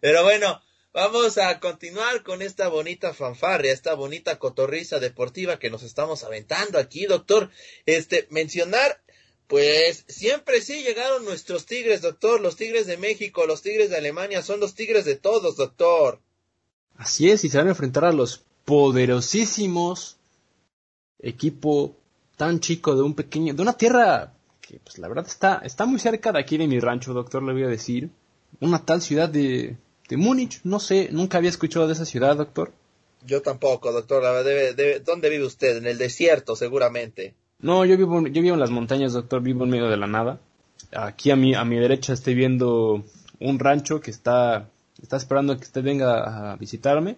Pero 0.00 0.22
bueno, 0.22 0.62
vamos 0.92 1.38
a 1.38 1.58
continuar 1.60 2.22
con 2.22 2.42
esta 2.42 2.68
bonita 2.68 3.12
fanfarria, 3.12 3.72
esta 3.72 3.94
bonita 3.94 4.38
cotorriza 4.38 5.00
deportiva 5.00 5.58
que 5.58 5.70
nos 5.70 5.82
estamos 5.82 6.24
aventando 6.24 6.78
aquí, 6.78 7.06
doctor. 7.06 7.50
Este, 7.84 8.26
mencionar 8.30 9.02
pues 9.46 10.04
siempre 10.08 10.60
sí 10.60 10.82
llegaron 10.82 11.24
nuestros 11.24 11.66
tigres, 11.66 12.02
doctor, 12.02 12.40
los 12.40 12.56
tigres 12.56 12.86
de 12.86 12.96
México, 12.96 13.46
los 13.46 13.62
tigres 13.62 13.90
de 13.90 13.96
Alemania, 13.96 14.42
son 14.42 14.60
los 14.60 14.74
tigres 14.74 15.04
de 15.04 15.16
todos, 15.16 15.56
doctor. 15.56 16.20
Así 16.96 17.30
es, 17.30 17.44
y 17.44 17.48
se 17.48 17.58
van 17.58 17.68
a 17.68 17.70
enfrentar 17.70 18.04
a 18.04 18.12
los 18.12 18.42
poderosísimos 18.64 20.16
equipo 21.18 21.94
tan 22.36 22.60
chico 22.60 22.94
de 22.94 23.02
un 23.02 23.14
pequeño, 23.14 23.54
de 23.54 23.62
una 23.62 23.76
tierra 23.76 24.32
que 24.60 24.80
pues 24.80 24.98
la 24.98 25.08
verdad 25.08 25.26
está, 25.26 25.60
está 25.64 25.86
muy 25.86 26.00
cerca 26.00 26.32
de 26.32 26.40
aquí 26.40 26.58
de 26.58 26.66
mi 26.66 26.80
rancho, 26.80 27.14
doctor, 27.14 27.42
le 27.42 27.52
voy 27.52 27.62
a 27.62 27.68
decir. 27.68 28.10
Una 28.60 28.84
tal 28.84 29.00
ciudad 29.02 29.28
de, 29.28 29.76
de 30.08 30.16
Múnich, 30.16 30.60
no 30.64 30.80
sé, 30.80 31.08
nunca 31.12 31.38
había 31.38 31.50
escuchado 31.50 31.86
de 31.86 31.92
esa 31.92 32.04
ciudad, 32.04 32.36
doctor. 32.36 32.72
Yo 33.24 33.42
tampoco, 33.42 33.92
doctor, 33.92 34.22
¿dónde 35.04 35.30
vive 35.30 35.44
usted? 35.44 35.76
En 35.76 35.86
el 35.86 35.98
desierto, 35.98 36.56
seguramente. 36.56 37.34
No, 37.58 37.84
yo 37.84 37.96
vivo, 37.96 38.26
yo 38.26 38.42
vivo 38.42 38.54
en 38.54 38.60
las 38.60 38.70
montañas, 38.70 39.14
doctor, 39.14 39.42
vivo 39.42 39.64
en 39.64 39.70
medio 39.70 39.88
de 39.88 39.96
la 39.96 40.06
nada. 40.06 40.40
Aquí 40.92 41.30
a 41.30 41.36
mi, 41.36 41.54
a 41.54 41.64
mi 41.64 41.76
derecha 41.76 42.12
estoy 42.12 42.34
viendo 42.34 43.04
un 43.40 43.58
rancho 43.58 44.00
que 44.00 44.10
está, 44.10 44.70
está 45.02 45.16
esperando 45.16 45.56
que 45.56 45.64
usted 45.64 45.82
venga 45.82 46.52
a 46.52 46.56
visitarme. 46.56 47.16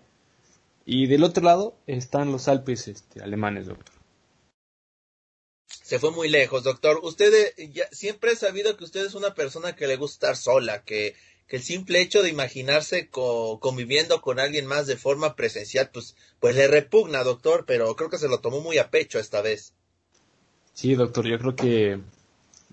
Y 0.84 1.06
del 1.06 1.24
otro 1.24 1.44
lado 1.44 1.76
están 1.86 2.32
los 2.32 2.48
Alpes 2.48 2.88
este, 2.88 3.22
alemanes, 3.22 3.66
doctor. 3.66 3.94
Se 5.82 5.98
fue 5.98 6.12
muy 6.12 6.28
lejos, 6.28 6.62
doctor. 6.62 7.00
Usted 7.02 7.52
eh, 7.56 7.70
ya, 7.72 7.86
siempre 7.90 8.32
he 8.32 8.36
sabido 8.36 8.76
que 8.76 8.84
usted 8.84 9.04
es 9.04 9.14
una 9.14 9.34
persona 9.34 9.74
que 9.74 9.86
le 9.86 9.96
gusta 9.96 10.30
estar 10.30 10.36
sola, 10.36 10.82
que, 10.84 11.14
que 11.46 11.56
el 11.56 11.62
simple 11.62 12.00
hecho 12.00 12.22
de 12.22 12.30
imaginarse 12.30 13.10
conviviendo 13.10 14.20
con 14.22 14.38
alguien 14.38 14.66
más 14.66 14.86
de 14.86 14.96
forma 14.96 15.34
presencial, 15.34 15.90
pues, 15.92 16.14
pues 16.40 16.54
le 16.54 16.68
repugna, 16.68 17.24
doctor, 17.24 17.64
pero 17.66 17.94
creo 17.96 18.08
que 18.08 18.18
se 18.18 18.28
lo 18.28 18.40
tomó 18.40 18.60
muy 18.60 18.78
a 18.78 18.90
pecho 18.90 19.18
esta 19.18 19.42
vez. 19.42 19.74
Sí, 20.78 20.94
doctor, 20.94 21.26
yo 21.26 21.40
creo 21.40 21.56
que 21.56 21.98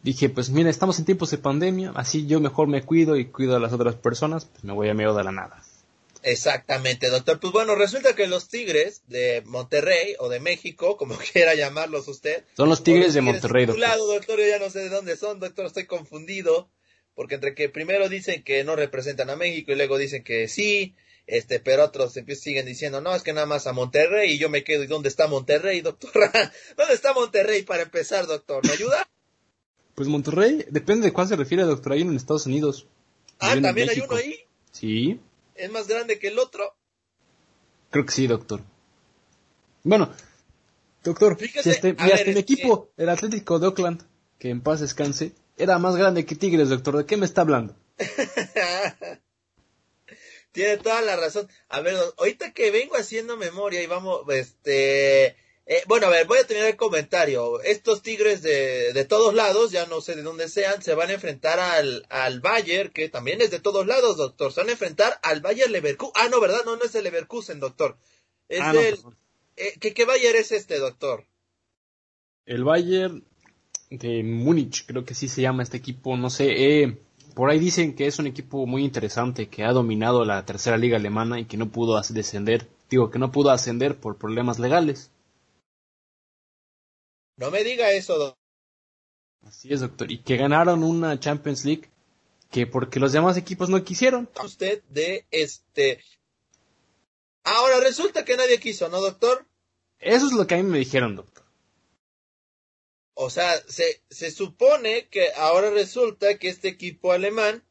dije, 0.04 0.30
pues 0.30 0.52
mira, 0.52 0.70
estamos 0.70 1.00
en 1.00 1.06
tiempos 1.06 1.32
de 1.32 1.40
pandemia, 1.40 1.92
así 1.96 2.28
yo 2.28 2.40
mejor 2.40 2.68
me 2.68 2.84
cuido 2.84 3.18
y 3.18 3.26
cuido 3.26 3.56
a 3.56 3.60
las 3.60 3.74
otras 3.74 3.96
personas, 3.96 4.46
pues 4.46 4.64
me 4.64 4.74
voy 4.74 4.90
a 4.90 4.94
medio 4.94 5.16
de 5.16 5.24
la 5.24 5.32
nada. 5.32 5.64
Exactamente, 6.22 7.10
doctor. 7.10 7.40
Pues 7.40 7.52
bueno, 7.52 7.74
resulta 7.74 8.14
que 8.14 8.28
los 8.28 8.48
Tigres 8.48 9.02
de 9.08 9.42
Monterrey 9.48 10.14
o 10.20 10.30
de 10.30 10.40
México, 10.40 10.98
como 10.98 11.18
quiera 11.34 11.56
llamarlos 11.56 12.08
usted. 12.08 12.44
Son 12.56 12.70
los 12.70 12.84
Tigres, 12.84 13.16
de 13.16 13.22
Monterrey, 13.22 13.66
doctor. 13.66 13.82
Lado, 13.82 14.06
doctor, 14.06 14.38
yo 14.38 14.48
ya 14.50 14.60
no 14.60 14.70
sé 14.70 14.82
de 14.82 14.90
dónde 14.90 15.18
son, 15.18 15.40
doctor, 15.40 15.66
estoy 15.66 15.88
confundido. 15.88 16.70
Porque 17.16 17.34
entre 17.36 17.56
que 17.56 17.70
primero 17.70 18.08
dicen 18.08 18.44
que 18.44 18.64
no 18.64 18.76
representan 18.76 19.32
a 19.32 19.36
México 19.36 19.72
y 19.72 19.76
luego 19.76 19.98
dicen 19.98 20.24
que 20.24 20.48
sí, 20.48 20.94
este, 21.28 21.60
pero 21.60 21.86
otros 21.86 22.14
siguen 22.14 22.66
diciendo, 22.66 23.02
no, 23.02 23.16
es 23.16 23.24
que 23.24 23.34
nada 23.34 23.48
más 23.48 23.68
a 23.68 23.74
Monterrey 23.74 24.34
y 24.34 24.38
yo 24.38 24.50
me 24.50 24.64
quedo, 24.64 24.84
¿y 24.84 24.88
dónde 24.88 25.10
está 25.10 25.28
Monterrey, 25.28 25.82
doctor? 25.82 26.12
¿Dónde 26.78 26.94
está 26.94 27.14
Monterrey 27.14 27.64
para 27.64 27.84
empezar, 27.84 28.28
doctor? 28.28 28.66
¿Me 28.66 28.74
ayuda? 28.74 29.08
Pues 29.96 30.08
Monterrey, 30.08 30.66
depende 30.70 31.08
de 31.08 31.14
cuál 31.14 31.28
se 31.28 31.36
refiere, 31.36 31.64
doctor, 31.64 31.94
hay 31.94 32.02
uno 32.02 32.12
en 32.12 32.18
Estados 32.18 32.46
Unidos. 32.46 32.88
Ah, 33.40 33.56
¿también 33.62 33.90
hay 33.90 34.00
uno 34.00 34.16
ahí? 34.16 34.40
Sí. 34.72 35.20
¿Es 35.56 35.72
más 35.72 35.88
grande 35.88 36.20
que 36.20 36.28
el 36.28 36.38
otro? 36.38 36.76
Creo 37.90 38.06
que 38.06 38.12
sí, 38.12 38.28
doctor. 38.28 38.62
Bueno, 39.84 40.12
doctor, 41.04 41.38
Fíjese, 41.38 41.72
este, 41.72 41.94
mira, 41.94 42.16
este, 42.16 42.34
mi 42.34 42.40
equipo, 42.40 42.90
el 42.98 43.10
Atlético 43.10 43.60
de 43.60 43.68
Oakland, 43.68 44.04
que 44.38 44.50
en 44.50 44.62
paz 44.62 44.82
descanse, 44.82 45.32
era 45.58 45.80
más 45.80 45.96
grande 45.96 46.26
que 46.26 46.36
Tigres, 46.36 46.70
doctor, 46.70 46.98
¿de 46.98 47.06
qué 47.06 47.18
me 47.18 47.26
está 47.26 47.42
hablando? 47.42 47.76
Tiene 50.56 50.78
toda 50.78 51.02
la 51.02 51.18
razón. 51.18 51.48
A 51.70 51.82
ver, 51.82 51.96
ahorita 52.18 52.54
que 52.54 52.72
vengo 52.72 52.96
haciendo 52.96 53.38
memoria 53.38 53.84
y 53.84 53.88
vamos, 53.88 54.22
este, 54.30 55.36
Eh, 55.68 55.84
bueno, 55.88 56.08
a 56.08 56.12
ver, 56.12 56.28
voy 56.28 56.38
a 56.38 56.46
terminar 56.46 56.70
el 56.70 56.78
comentario. 56.78 57.60
Estos 57.62 58.04
Tigres 58.04 58.42
de, 58.44 58.94
de, 58.94 59.06
todos 59.06 59.34
lados, 59.34 59.72
ya 59.72 59.88
no 59.88 60.00
sé 60.00 60.16
de 60.16 60.22
dónde 60.22 60.48
sean, 60.48 60.82
se 60.84 60.94
van 60.94 61.10
a 61.10 61.14
enfrentar 61.14 61.60
al, 61.60 62.06
al 62.10 62.40
Bayer, 62.40 62.92
que 62.92 63.10
también 63.10 63.42
es 63.42 63.50
de 63.50 63.60
todos 63.60 63.86
lados, 63.88 64.16
doctor. 64.16 64.54
Se 64.54 64.62
van 64.62 64.70
a 64.70 64.74
enfrentar 64.74 65.20
al 65.24 65.42
Bayer 65.42 65.70
Leverkusen. 65.70 66.14
Ah, 66.16 66.30
no, 66.30 66.40
¿verdad? 66.40 66.62
No, 66.66 66.76
no 66.78 66.84
es 66.84 66.94
el 66.94 67.04
Leverkusen, 67.04 67.60
doctor. 67.60 67.98
Es 68.48 68.62
ah, 68.62 68.72
el... 68.72 69.00
Eh, 69.58 69.74
¿qué, 69.80 69.94
¿Qué 69.94 70.06
Bayer 70.06 70.36
es 70.36 70.52
este, 70.52 70.78
doctor? 70.78 71.26
El 72.46 72.64
Bayer 72.64 73.12
de 73.90 74.24
Múnich, 74.24 74.86
creo 74.86 75.04
que 75.04 75.16
sí 75.16 75.28
se 75.28 75.42
llama 75.42 75.64
este 75.64 75.78
equipo, 75.78 76.16
no 76.16 76.30
sé. 76.30 76.46
Eh, 76.52 76.98
por 77.36 77.50
ahí 77.50 77.60
dicen 77.60 77.96
que 77.96 78.08
es 78.08 78.18
un 78.18 78.28
equipo 78.28 78.66
muy 78.66 78.84
interesante, 78.84 79.50
que 79.50 79.66
ha 79.66 79.74
dominado 79.74 80.24
la 80.24 80.46
tercera 80.46 80.78
liga 80.78 80.98
alemana 80.98 81.40
y 81.40 81.46
que 81.46 81.58
no 81.58 81.70
pudo 81.70 82.02
descender. 82.02 82.70
Digo, 82.90 83.12
que 83.12 83.20
no 83.20 83.32
pudo 83.32 83.52
ascender 83.52 84.00
por 84.00 84.18
problemas 84.18 84.58
legales. 84.58 85.12
No 87.38 87.52
me 87.52 87.64
diga 87.64 87.92
eso, 87.92 88.18
doctor. 88.18 88.40
Así 89.46 89.72
es, 89.72 89.82
doctor. 89.82 90.10
Y 90.10 90.20
que 90.20 90.38
ganaron 90.38 90.84
una 90.84 91.20
Champions 91.20 91.66
League 91.66 91.90
que 92.50 92.66
porque 92.66 93.00
los 93.00 93.12
demás 93.12 93.36
equipos 93.38 93.70
no 93.70 93.84
quisieron. 93.84 94.30
Usted 94.44 94.82
de 94.90 95.26
este. 95.30 96.02
Ahora 97.44 97.80
resulta 97.82 98.24
que 98.24 98.38
nadie 98.38 98.60
quiso, 98.60 98.88
¿no, 98.90 99.02
doctor? 99.02 99.46
Eso 100.00 100.28
es 100.28 100.32
lo 100.32 100.48
que 100.48 100.56
a 100.56 100.58
mí 100.58 100.64
me 100.64 100.80
dijeron, 100.80 101.16
doctor. 101.16 101.45
O 103.16 103.30
sea, 103.30 103.58
se, 103.68 104.02
se 104.10 104.30
supone 104.30 105.08
que 105.08 105.30
ahora 105.38 105.70
resulta 105.70 106.38
que 106.38 106.50
este 106.50 106.68
equipo 106.68 107.14
alemán, 107.14 107.64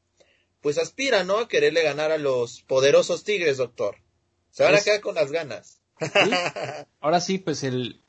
pues 0.62 0.78
aspira, 0.78 1.22
¿no? 1.22 1.38
A 1.38 1.48
quererle 1.48 1.82
ganar 1.82 2.10
a 2.10 2.18
los 2.18 2.62
poderosos 2.62 3.24
Tigres, 3.24 3.58
doctor. 3.58 3.96
Se 4.50 4.64
van 4.64 4.74
a 4.74 4.80
quedar 4.80 5.02
con 5.02 5.14
las 5.14 5.30
ganas. 5.30 5.82
Ahora 7.00 7.20
sí, 7.20 7.38
pues 7.38 7.62
el, 7.62 8.00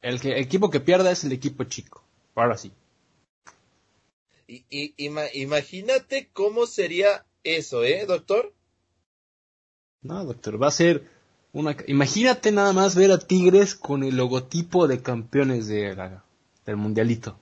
el, 0.00 0.18
equipo 0.32 0.70
que 0.70 0.80
pierda 0.80 1.10
es 1.10 1.24
el 1.24 1.32
equipo 1.32 1.64
chico. 1.64 2.02
Ahora 2.34 2.56
sí. 2.56 2.72
Y, 4.46 4.64
y, 4.70 4.94
imagínate 5.34 6.30
cómo 6.32 6.66
sería 6.66 7.26
eso, 7.44 7.84
¿eh, 7.84 8.06
doctor? 8.06 8.54
No, 10.00 10.24
doctor, 10.24 10.60
va 10.60 10.68
a 10.68 10.72
ser 10.72 11.06
una... 11.52 11.76
Imagínate 11.86 12.50
nada 12.50 12.72
más 12.72 12.96
ver 12.96 13.12
a 13.12 13.18
Tigres 13.18 13.74
con 13.74 14.02
el 14.02 14.16
logotipo 14.16 14.88
de 14.88 15.02
campeones 15.02 15.66
de 15.66 15.94
del 16.64 16.76
mundialito. 16.76 17.38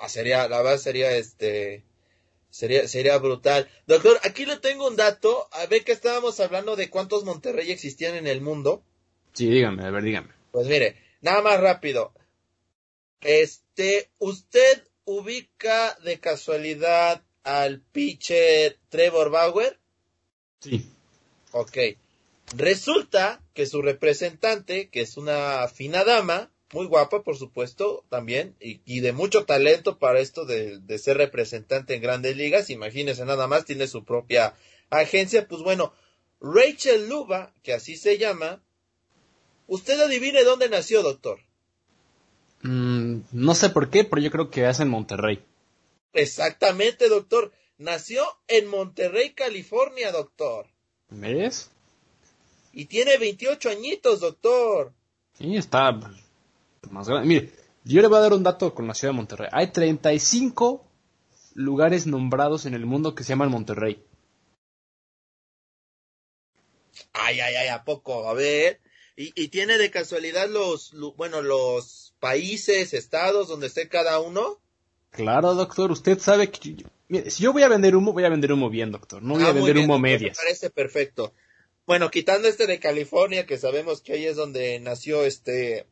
Ah, 0.00 0.08
sería, 0.08 0.48
la 0.48 0.62
verdad 0.62 0.78
sería 0.78 1.12
este... 1.12 1.84
Sería, 2.50 2.88
sería 2.88 3.16
brutal. 3.18 3.70
Doctor, 3.86 4.18
aquí 4.24 4.44
le 4.44 4.56
tengo 4.56 4.88
un 4.88 4.96
dato. 4.96 5.48
A 5.52 5.66
ver 5.66 5.84
que 5.84 5.92
estábamos 5.92 6.40
hablando 6.40 6.74
de 6.74 6.90
cuántos 6.90 7.24
Monterrey 7.24 7.70
existían 7.70 8.16
en 8.16 8.26
el 8.26 8.40
mundo. 8.40 8.82
Sí, 9.34 9.48
dígame, 9.48 9.84
a 9.84 9.90
ver, 9.90 10.02
dígame. 10.02 10.30
Pues 10.50 10.66
mire, 10.66 10.96
nada 11.20 11.42
más 11.42 11.60
rápido. 11.60 12.12
Este, 13.20 14.10
¿usted 14.18 14.82
ubica 15.04 15.96
de 16.02 16.18
casualidad 16.18 17.22
al 17.44 17.80
pitcher 17.80 18.78
Trevor 18.88 19.30
Bauer? 19.30 19.78
Sí. 20.60 20.90
Ok. 21.52 21.78
Resulta 22.56 23.40
que 23.54 23.66
su 23.66 23.82
representante, 23.82 24.88
que 24.88 25.02
es 25.02 25.16
una 25.16 25.68
fina 25.68 26.04
dama, 26.04 26.50
muy 26.72 26.86
guapa, 26.86 27.22
por 27.22 27.36
supuesto, 27.36 28.04
también, 28.08 28.54
y, 28.60 29.00
de 29.00 29.12
mucho 29.12 29.44
talento 29.44 29.98
para 29.98 30.20
esto 30.20 30.44
de, 30.44 30.78
de, 30.78 30.98
ser 30.98 31.16
representante 31.16 31.94
en 31.94 32.02
grandes 32.02 32.36
ligas, 32.36 32.70
imagínese 32.70 33.24
nada 33.24 33.46
más, 33.46 33.64
tiene 33.64 33.88
su 33.88 34.04
propia 34.04 34.54
agencia, 34.88 35.48
pues 35.48 35.62
bueno, 35.62 35.92
Rachel 36.40 37.08
Luba, 37.08 37.52
que 37.62 37.72
así 37.72 37.96
se 37.96 38.18
llama, 38.18 38.62
Usted 39.70 40.00
adivine 40.00 40.42
dónde 40.42 40.68
nació, 40.68 41.00
doctor. 41.00 41.38
Mm, 42.62 43.20
no 43.30 43.54
sé 43.54 43.70
por 43.70 43.88
qué, 43.88 44.02
pero 44.02 44.20
yo 44.20 44.32
creo 44.32 44.50
que 44.50 44.68
es 44.68 44.80
en 44.80 44.88
Monterrey. 44.88 45.44
Exactamente, 46.12 47.08
doctor. 47.08 47.52
Nació 47.78 48.24
en 48.48 48.66
Monterrey, 48.66 49.32
California, 49.32 50.10
doctor. 50.10 50.66
¿Ves? 51.08 51.70
Y 52.72 52.86
tiene 52.86 53.16
28 53.16 53.70
añitos, 53.70 54.18
doctor. 54.18 54.92
Sí, 55.38 55.56
está 55.56 56.00
más 56.88 57.08
grande. 57.08 57.28
Mire, 57.28 57.52
yo 57.84 58.00
le 58.00 58.08
voy 58.08 58.18
a 58.18 58.22
dar 58.22 58.32
un 58.32 58.42
dato 58.42 58.74
con 58.74 58.86
la 58.86 58.94
ciudad 58.94 59.12
de 59.12 59.16
Monterrey. 59.16 59.48
Hay 59.52 59.68
35 59.68 60.86
lugares 61.54 62.06
nombrados 62.06 62.66
en 62.66 62.74
el 62.74 62.86
mundo 62.86 63.14
que 63.14 63.24
se 63.24 63.30
llaman 63.30 63.50
Monterrey. 63.50 64.02
Ay, 67.12 67.40
ay, 67.40 67.54
ay, 67.56 67.68
¿a 67.68 67.84
poco? 67.84 68.28
A 68.28 68.34
ver. 68.34 68.80
¿Y, 69.16 69.48
tiene 69.48 69.76
de 69.76 69.90
casualidad 69.90 70.48
los, 70.48 70.94
bueno, 71.16 71.42
los 71.42 72.14
países, 72.20 72.94
estados 72.94 73.48
donde 73.48 73.66
esté 73.66 73.86
cada 73.86 74.18
uno? 74.18 74.58
Claro, 75.10 75.54
doctor, 75.54 75.92
usted 75.92 76.18
sabe 76.18 76.50
que... 76.50 76.86
mire, 77.08 77.30
si 77.30 77.42
yo 77.42 77.52
voy 77.52 77.62
a 77.62 77.68
vender 77.68 77.94
humo, 77.94 78.14
voy 78.14 78.24
a 78.24 78.30
vender 78.30 78.50
humo 78.50 78.70
bien, 78.70 78.90
doctor. 78.90 79.22
No 79.22 79.34
voy 79.34 79.42
a 79.42 79.48
ah, 79.48 79.52
vender 79.52 79.76
humo 79.76 79.98
medias. 79.98 80.38
Me 80.38 80.44
parece 80.44 80.70
perfecto. 80.70 81.34
Bueno, 81.86 82.10
quitando 82.10 82.48
este 82.48 82.66
de 82.66 82.80
California, 82.80 83.44
que 83.44 83.58
sabemos 83.58 84.00
que 84.00 84.14
ahí 84.14 84.24
es 84.24 84.36
donde 84.36 84.80
nació 84.80 85.24
este 85.24 85.86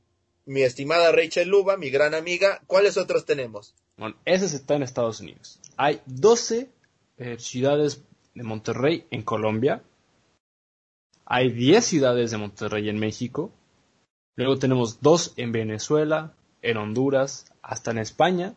mi 0.48 0.62
estimada 0.62 1.12
Rachel 1.12 1.48
Luba, 1.48 1.76
mi 1.76 1.90
gran 1.90 2.14
amiga, 2.14 2.62
¿cuáles 2.66 2.96
otros 2.96 3.26
tenemos? 3.26 3.74
Bueno, 3.98 4.16
ese 4.24 4.46
está 4.46 4.76
en 4.76 4.82
Estados 4.82 5.20
Unidos. 5.20 5.60
Hay 5.76 6.00
12 6.06 6.70
eh, 7.18 7.38
ciudades 7.38 8.02
de 8.34 8.42
Monterrey 8.44 9.04
en 9.10 9.22
Colombia, 9.22 9.82
hay 11.26 11.52
10 11.52 11.84
ciudades 11.84 12.30
de 12.30 12.38
Monterrey 12.38 12.88
en 12.88 12.98
México. 12.98 13.52
Luego 14.36 14.58
tenemos 14.58 15.02
dos 15.02 15.34
en 15.36 15.52
Venezuela, 15.52 16.32
en 16.62 16.78
Honduras, 16.78 17.52
hasta 17.60 17.90
en 17.90 17.98
España, 17.98 18.54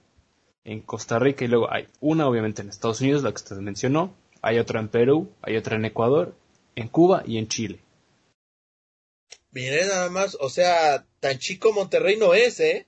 en 0.63 0.79
Costa 0.79 1.19
Rica 1.19 1.43
y 1.43 1.49
luego 1.49 1.69
hay 1.69 1.89
una 1.99 2.25
obviamente 2.25 2.61
en 2.61 2.69
Estados 2.69 3.01
Unidos, 3.01 3.23
la 3.23 3.31
que 3.31 3.43
usted 3.43 3.57
mencionó. 3.57 4.15
Hay 4.41 4.59
otra 4.59 4.79
en 4.79 4.87
Perú, 4.87 5.29
hay 5.41 5.57
otra 5.57 5.75
en 5.75 5.83
Ecuador, 5.83 6.33
en 6.75 6.87
Cuba 6.87 7.23
y 7.25 7.37
en 7.37 7.49
Chile. 7.49 7.79
Mire 9.51 9.85
nada 9.85 10.09
más, 10.09 10.37
o 10.39 10.49
sea, 10.49 11.05
tan 11.19 11.37
chico 11.39 11.73
Monterrey 11.73 12.17
no 12.17 12.33
es, 12.33 12.59
¿eh? 12.59 12.87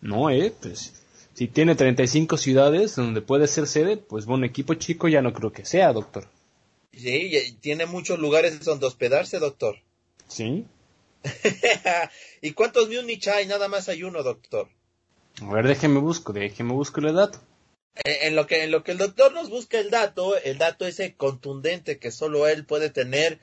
No, 0.00 0.28
eh, 0.30 0.52
pues 0.60 0.92
si 1.34 1.48
tiene 1.48 1.74
35 1.74 2.36
ciudades 2.36 2.94
donde 2.94 3.20
puede 3.20 3.48
ser 3.48 3.66
sede, 3.66 3.96
pues 3.96 4.26
un 4.26 4.44
equipo 4.44 4.74
chico 4.74 5.08
ya 5.08 5.22
no 5.22 5.32
creo 5.32 5.52
que 5.52 5.64
sea, 5.64 5.92
doctor. 5.92 6.28
Sí, 6.92 7.56
tiene 7.60 7.86
muchos 7.86 8.18
lugares 8.18 8.60
donde 8.64 8.86
hospedarse, 8.86 9.40
doctor. 9.40 9.78
Sí. 10.28 10.64
¿Y 12.42 12.52
cuántos 12.52 12.88
Múnich 12.88 13.26
hay? 13.28 13.46
Nada 13.46 13.68
más 13.68 13.88
hay 13.88 14.04
uno, 14.04 14.22
doctor. 14.22 14.68
A 15.42 15.52
ver, 15.52 15.66
déjeme 15.66 15.98
busco, 15.98 16.32
déjeme 16.32 16.72
busco 16.72 17.00
el 17.00 17.14
dato. 17.14 17.40
En, 18.04 18.36
lo 18.36 18.46
que, 18.46 18.64
en 18.64 18.70
lo 18.70 18.84
que 18.84 18.92
el 18.92 18.98
doctor 18.98 19.32
nos 19.32 19.50
busca 19.50 19.78
el 19.78 19.90
dato, 19.90 20.36
el 20.36 20.58
dato 20.58 20.86
ese 20.86 21.14
contundente 21.14 21.98
que 21.98 22.10
solo 22.10 22.46
él 22.46 22.64
puede 22.64 22.90
tener, 22.90 23.40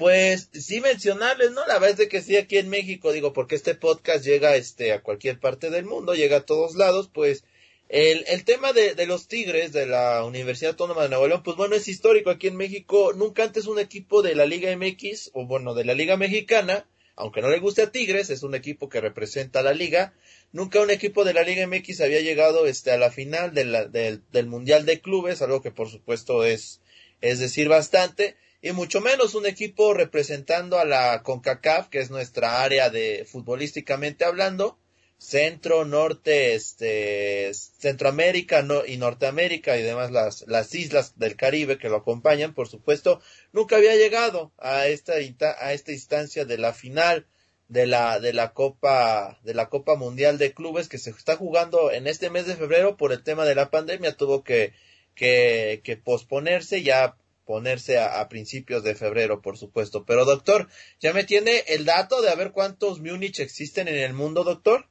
pues 0.00 0.48
sí 0.54 0.80
mencionarles, 0.80 1.50
¿no? 1.50 1.66
La 1.66 1.78
verdad 1.78 2.00
es 2.00 2.08
que 2.08 2.22
sí 2.22 2.38
aquí 2.38 2.56
en 2.56 2.70
México, 2.70 3.12
digo, 3.12 3.34
porque 3.34 3.54
este 3.54 3.74
podcast 3.74 4.24
llega 4.24 4.56
este, 4.56 4.94
a 4.94 5.02
cualquier 5.02 5.38
parte 5.38 5.68
del 5.68 5.84
mundo, 5.84 6.14
llega 6.14 6.38
a 6.38 6.46
todos 6.46 6.74
lados, 6.74 7.10
pues 7.12 7.44
el, 7.90 8.24
el 8.26 8.44
tema 8.44 8.72
de, 8.72 8.94
de, 8.94 9.06
los 9.06 9.28
Tigres 9.28 9.74
de 9.74 9.84
la 9.84 10.24
Universidad 10.24 10.70
Autónoma 10.70 11.02
de 11.02 11.10
Nuevo 11.10 11.28
León, 11.28 11.42
pues 11.42 11.58
bueno, 11.58 11.74
es 11.76 11.86
histórico 11.86 12.30
aquí 12.30 12.46
en 12.46 12.56
México. 12.56 13.12
Nunca 13.12 13.44
antes 13.44 13.66
un 13.66 13.78
equipo 13.78 14.22
de 14.22 14.34
la 14.34 14.46
Liga 14.46 14.74
MX, 14.74 15.32
o 15.34 15.44
bueno, 15.44 15.74
de 15.74 15.84
la 15.84 15.92
Liga 15.92 16.16
Mexicana, 16.16 16.86
aunque 17.14 17.42
no 17.42 17.50
le 17.50 17.58
guste 17.58 17.82
a 17.82 17.92
Tigres, 17.92 18.30
es 18.30 18.42
un 18.42 18.54
equipo 18.54 18.88
que 18.88 19.02
representa 19.02 19.60
a 19.60 19.62
la 19.62 19.74
liga. 19.74 20.14
Nunca 20.50 20.80
un 20.80 20.90
equipo 20.90 21.24
de 21.24 21.34
la 21.34 21.42
Liga 21.42 21.66
MX 21.66 22.00
había 22.00 22.22
llegado 22.22 22.64
este, 22.64 22.90
a 22.90 22.96
la 22.96 23.10
final 23.10 23.52
de 23.52 24.18
del 24.32 24.46
Mundial 24.46 24.86
de 24.86 25.02
Clubes, 25.02 25.42
algo 25.42 25.60
que 25.60 25.72
por 25.72 25.90
supuesto 25.90 26.42
es, 26.46 26.80
es 27.20 27.38
decir 27.38 27.68
bastante. 27.68 28.36
Y 28.62 28.72
mucho 28.72 29.00
menos 29.00 29.34
un 29.34 29.46
equipo 29.46 29.94
representando 29.94 30.78
a 30.78 30.84
la 30.84 31.22
CONCACAF, 31.22 31.88
que 31.88 32.00
es 32.00 32.10
nuestra 32.10 32.62
área 32.62 32.90
de 32.90 33.26
futbolísticamente 33.30 34.24
hablando 34.24 34.78
Centro, 35.20 35.84
Norte, 35.84 36.54
este, 36.54 37.52
Centroamérica 37.52 38.64
y 38.86 38.96
Norteamérica 38.96 39.76
y 39.76 39.82
demás 39.82 40.10
las, 40.10 40.46
las 40.48 40.74
islas 40.74 41.18
del 41.18 41.36
Caribe 41.36 41.76
que 41.76 41.90
lo 41.90 41.96
acompañan, 41.96 42.54
por 42.54 42.68
supuesto, 42.68 43.20
nunca 43.52 43.76
había 43.76 43.96
llegado 43.96 44.50
a 44.56 44.86
esta, 44.86 45.12
a 45.12 45.72
esta 45.74 45.92
instancia 45.92 46.46
de 46.46 46.56
la 46.56 46.72
final 46.72 47.26
de 47.68 47.86
la, 47.86 48.18
de 48.18 48.32
la 48.32 48.54
Copa, 48.54 49.38
de 49.42 49.52
la 49.52 49.68
Copa 49.68 49.94
Mundial 49.94 50.38
de 50.38 50.54
Clubes 50.54 50.88
que 50.88 50.98
se 50.98 51.10
está 51.10 51.36
jugando 51.36 51.92
en 51.92 52.06
este 52.06 52.30
mes 52.30 52.46
de 52.46 52.56
febrero 52.56 52.96
por 52.96 53.12
el 53.12 53.22
tema 53.22 53.44
de 53.44 53.54
la 53.54 53.70
pandemia, 53.70 54.16
tuvo 54.16 54.42
que, 54.42 54.72
que, 55.14 55.82
que 55.84 55.98
posponerse 55.98 56.82
ya 56.82 57.16
ponerse 57.50 57.98
a, 57.98 58.28
principios 58.28 58.84
de 58.84 58.94
febrero, 58.94 59.42
por 59.42 59.58
supuesto. 59.58 60.04
Pero 60.04 60.24
doctor, 60.24 60.68
¿ya 61.00 61.12
me 61.12 61.24
tiene 61.24 61.64
el 61.66 61.84
dato 61.84 62.22
de 62.22 62.30
a 62.30 62.36
ver 62.36 62.52
cuántos 62.52 63.00
Múnich 63.00 63.40
existen 63.40 63.88
en 63.88 63.96
el 63.96 64.14
mundo, 64.14 64.44
doctor? 64.44 64.86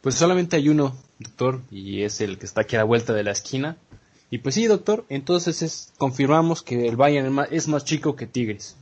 Pues 0.00 0.14
solamente 0.14 0.54
hay 0.54 0.68
uno, 0.68 0.96
doctor, 1.18 1.60
y 1.72 2.04
es 2.04 2.20
el 2.20 2.38
que 2.38 2.46
está 2.46 2.60
aquí 2.60 2.76
a 2.76 2.78
la 2.78 2.84
vuelta 2.84 3.14
de 3.14 3.24
la 3.24 3.32
esquina. 3.32 3.78
Y 4.30 4.38
pues 4.38 4.54
sí, 4.54 4.66
doctor, 4.66 5.06
entonces 5.08 5.60
es, 5.62 5.92
confirmamos 5.98 6.62
que 6.62 6.86
el 6.86 6.94
Bayern 6.94 7.36
es 7.50 7.66
más 7.66 7.84
chico 7.84 8.14
que 8.14 8.28
Tigres. 8.28 8.76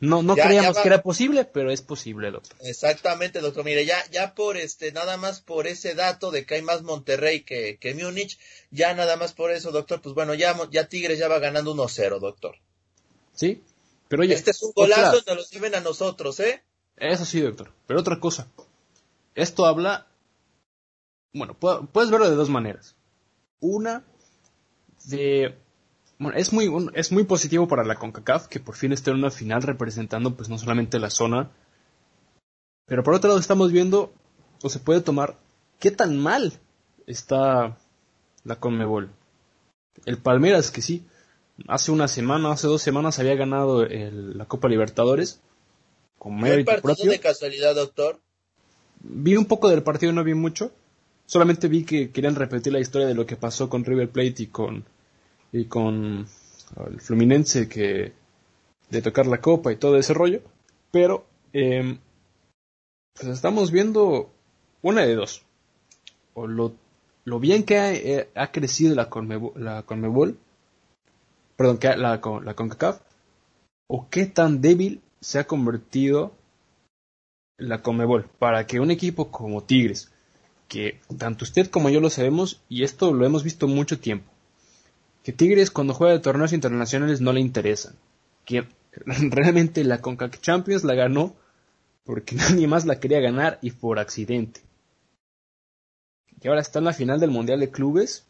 No, 0.00 0.22
no 0.22 0.36
creíamos 0.36 0.78
que 0.78 0.88
era 0.88 1.02
posible, 1.02 1.44
pero 1.44 1.72
es 1.72 1.82
posible, 1.82 2.30
doctor. 2.30 2.56
Exactamente, 2.62 3.40
doctor. 3.40 3.64
Mire, 3.64 3.84
ya, 3.84 3.98
ya 4.10 4.34
por 4.34 4.56
este, 4.56 4.92
nada 4.92 5.16
más 5.16 5.40
por 5.40 5.66
ese 5.66 5.94
dato 5.94 6.30
de 6.30 6.46
que 6.46 6.54
hay 6.54 6.62
más 6.62 6.82
Monterrey 6.82 7.42
que, 7.42 7.78
que 7.78 7.94
Múnich, 7.94 8.38
ya 8.70 8.94
nada 8.94 9.16
más 9.16 9.32
por 9.32 9.50
eso, 9.50 9.72
doctor, 9.72 10.00
pues 10.00 10.14
bueno, 10.14 10.34
ya, 10.34 10.56
ya 10.70 10.88
Tigres 10.88 11.18
ya 11.18 11.26
va 11.26 11.40
ganando 11.40 11.74
1-0, 11.74 12.20
doctor. 12.20 12.56
Sí, 13.34 13.62
pero 14.08 14.22
oye. 14.22 14.34
Este 14.34 14.52
es 14.52 14.62
un 14.62 14.72
golazo, 14.72 15.22
nos 15.26 15.36
lo 15.36 15.42
sirven 15.42 15.74
a 15.74 15.80
nosotros, 15.80 16.38
¿eh? 16.40 16.62
Eso 16.96 17.24
sí, 17.24 17.40
doctor. 17.40 17.72
Pero 17.86 18.00
otra 18.00 18.20
cosa. 18.20 18.48
Esto 19.34 19.66
habla. 19.66 20.06
Bueno, 21.32 21.54
puedes 21.58 22.10
verlo 22.10 22.28
de 22.28 22.36
dos 22.36 22.48
maneras. 22.48 22.96
Una, 23.60 24.04
de 25.04 25.56
bueno, 26.18 26.36
es 26.36 26.52
muy, 26.52 26.70
es 26.94 27.12
muy 27.12 27.24
positivo 27.24 27.68
para 27.68 27.84
la 27.84 27.94
CONCACAF 27.96 28.48
que 28.48 28.60
por 28.60 28.74
fin 28.74 28.92
esté 28.92 29.10
en 29.10 29.18
una 29.18 29.30
final 29.30 29.62
representando 29.62 30.34
pues 30.34 30.48
no 30.48 30.58
solamente 30.58 30.98
la 30.98 31.10
zona, 31.10 31.50
pero 32.86 33.04
por 33.04 33.14
otro 33.14 33.28
lado 33.28 33.40
estamos 33.40 33.70
viendo, 33.70 34.12
o 34.62 34.68
se 34.68 34.80
puede 34.80 35.00
tomar, 35.00 35.36
qué 35.78 35.90
tan 35.90 36.18
mal 36.18 36.54
está 37.06 37.76
la 38.44 38.56
CONMEBOL. 38.56 39.10
El 40.06 40.18
Palmeras, 40.18 40.70
que 40.70 40.82
sí, 40.82 41.04
hace 41.66 41.92
una 41.92 42.08
semana, 42.08 42.50
hace 42.50 42.66
dos 42.66 42.82
semanas 42.82 43.18
había 43.18 43.34
ganado 43.34 43.84
la 43.86 44.44
Copa 44.46 44.68
Libertadores. 44.68 45.40
Con 46.18 46.40
mérito 46.40 46.72
partido 46.82 47.12
de 47.12 47.20
casualidad, 47.20 47.74
doctor? 47.74 48.18
Vi 49.00 49.36
un 49.36 49.44
poco 49.44 49.68
del 49.68 49.82
partido, 49.82 50.12
no 50.12 50.24
vi 50.24 50.34
mucho. 50.34 50.72
Solamente 51.26 51.68
vi 51.68 51.84
que 51.84 52.10
querían 52.10 52.34
repetir 52.34 52.72
la 52.72 52.80
historia 52.80 53.06
de 53.06 53.14
lo 53.14 53.26
que 53.26 53.36
pasó 53.36 53.68
con 53.68 53.84
River 53.84 54.10
Plate 54.10 54.44
y 54.44 54.46
con 54.46 54.84
y 55.52 55.64
con 55.66 56.26
el 56.86 57.00
Fluminense 57.00 57.68
que 57.68 58.12
de 58.90 59.02
tocar 59.02 59.26
la 59.26 59.40
copa 59.40 59.72
y 59.72 59.76
todo 59.76 59.96
ese 59.96 60.14
rollo. 60.14 60.40
Pero 60.90 61.26
em, 61.52 61.98
pues 63.14 63.28
estamos 63.28 63.70
viendo 63.70 64.30
una 64.82 65.02
de 65.02 65.14
dos. 65.14 65.42
O 66.34 66.46
lo, 66.46 66.74
lo 67.24 67.40
bien 67.40 67.64
que 67.64 67.78
ha, 67.78 67.92
eh, 67.92 68.28
ha 68.34 68.52
crecido 68.52 68.94
la, 68.94 69.10
Conmebol, 69.10 69.52
la 69.56 69.82
Conmebol, 69.82 70.38
perdón, 71.56 71.78
que 71.78 71.88
la, 71.96 72.20
la 72.44 72.54
CONCACAF, 72.54 73.00
o 73.88 74.08
qué 74.08 74.26
tan 74.26 74.60
débil 74.60 75.00
se 75.20 75.38
ha 75.38 75.46
convertido 75.46 76.32
la 77.56 77.82
Conmebol 77.82 78.28
para 78.38 78.66
que 78.66 78.80
un 78.80 78.90
equipo 78.90 79.30
como 79.30 79.64
Tigres, 79.64 80.12
que 80.68 81.00
tanto 81.18 81.44
usted 81.44 81.68
como 81.68 81.90
yo 81.90 82.00
lo 82.00 82.10
sabemos, 82.10 82.62
y 82.68 82.84
esto 82.84 83.12
lo 83.12 83.26
hemos 83.26 83.42
visto 83.42 83.66
mucho 83.66 83.98
tiempo, 83.98 84.30
que 85.28 85.34
Tigres 85.34 85.70
cuando 85.70 85.92
juega 85.92 86.14
de 86.14 86.20
torneos 86.20 86.54
internacionales 86.54 87.20
no 87.20 87.34
le 87.34 87.40
interesan. 87.40 87.94
Que 88.46 88.64
realmente 88.94 89.84
la 89.84 90.00
CONCACAF 90.00 90.40
Champions 90.40 90.84
la 90.84 90.94
ganó 90.94 91.36
porque 92.04 92.34
nadie 92.34 92.66
más 92.66 92.86
la 92.86 92.98
quería 92.98 93.20
ganar 93.20 93.58
y 93.60 93.72
por 93.72 93.98
accidente. 93.98 94.62
Y 96.40 96.48
ahora 96.48 96.62
está 96.62 96.78
en 96.78 96.86
la 96.86 96.94
final 96.94 97.20
del 97.20 97.30
Mundial 97.30 97.60
de 97.60 97.70
Clubes. 97.70 98.24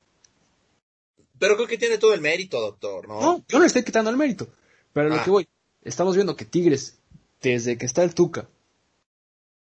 Pero 1.39 1.55
creo 1.55 1.69
que 1.69 1.79
tiene 1.79 1.99
todo 1.99 2.15
el 2.15 2.21
mérito, 2.21 2.61
doctor, 2.61 3.07
¿no? 3.07 3.21
No, 3.21 3.45
yo 3.49 3.59
no 3.59 3.61
le 3.61 3.67
estoy 3.69 3.85
quitando 3.85 4.11
el 4.11 4.17
mérito. 4.17 4.49
Pero 4.93 5.09
lo 5.09 5.15
ah. 5.15 5.23
que 5.23 5.31
voy, 5.31 5.49
estamos 5.85 6.17
viendo 6.17 6.35
que 6.35 6.47
Tigres, 6.47 6.99
desde 7.41 7.79
que 7.79 7.87
está 7.87 8.03
el 8.03 8.13
Tuca, 8.13 8.49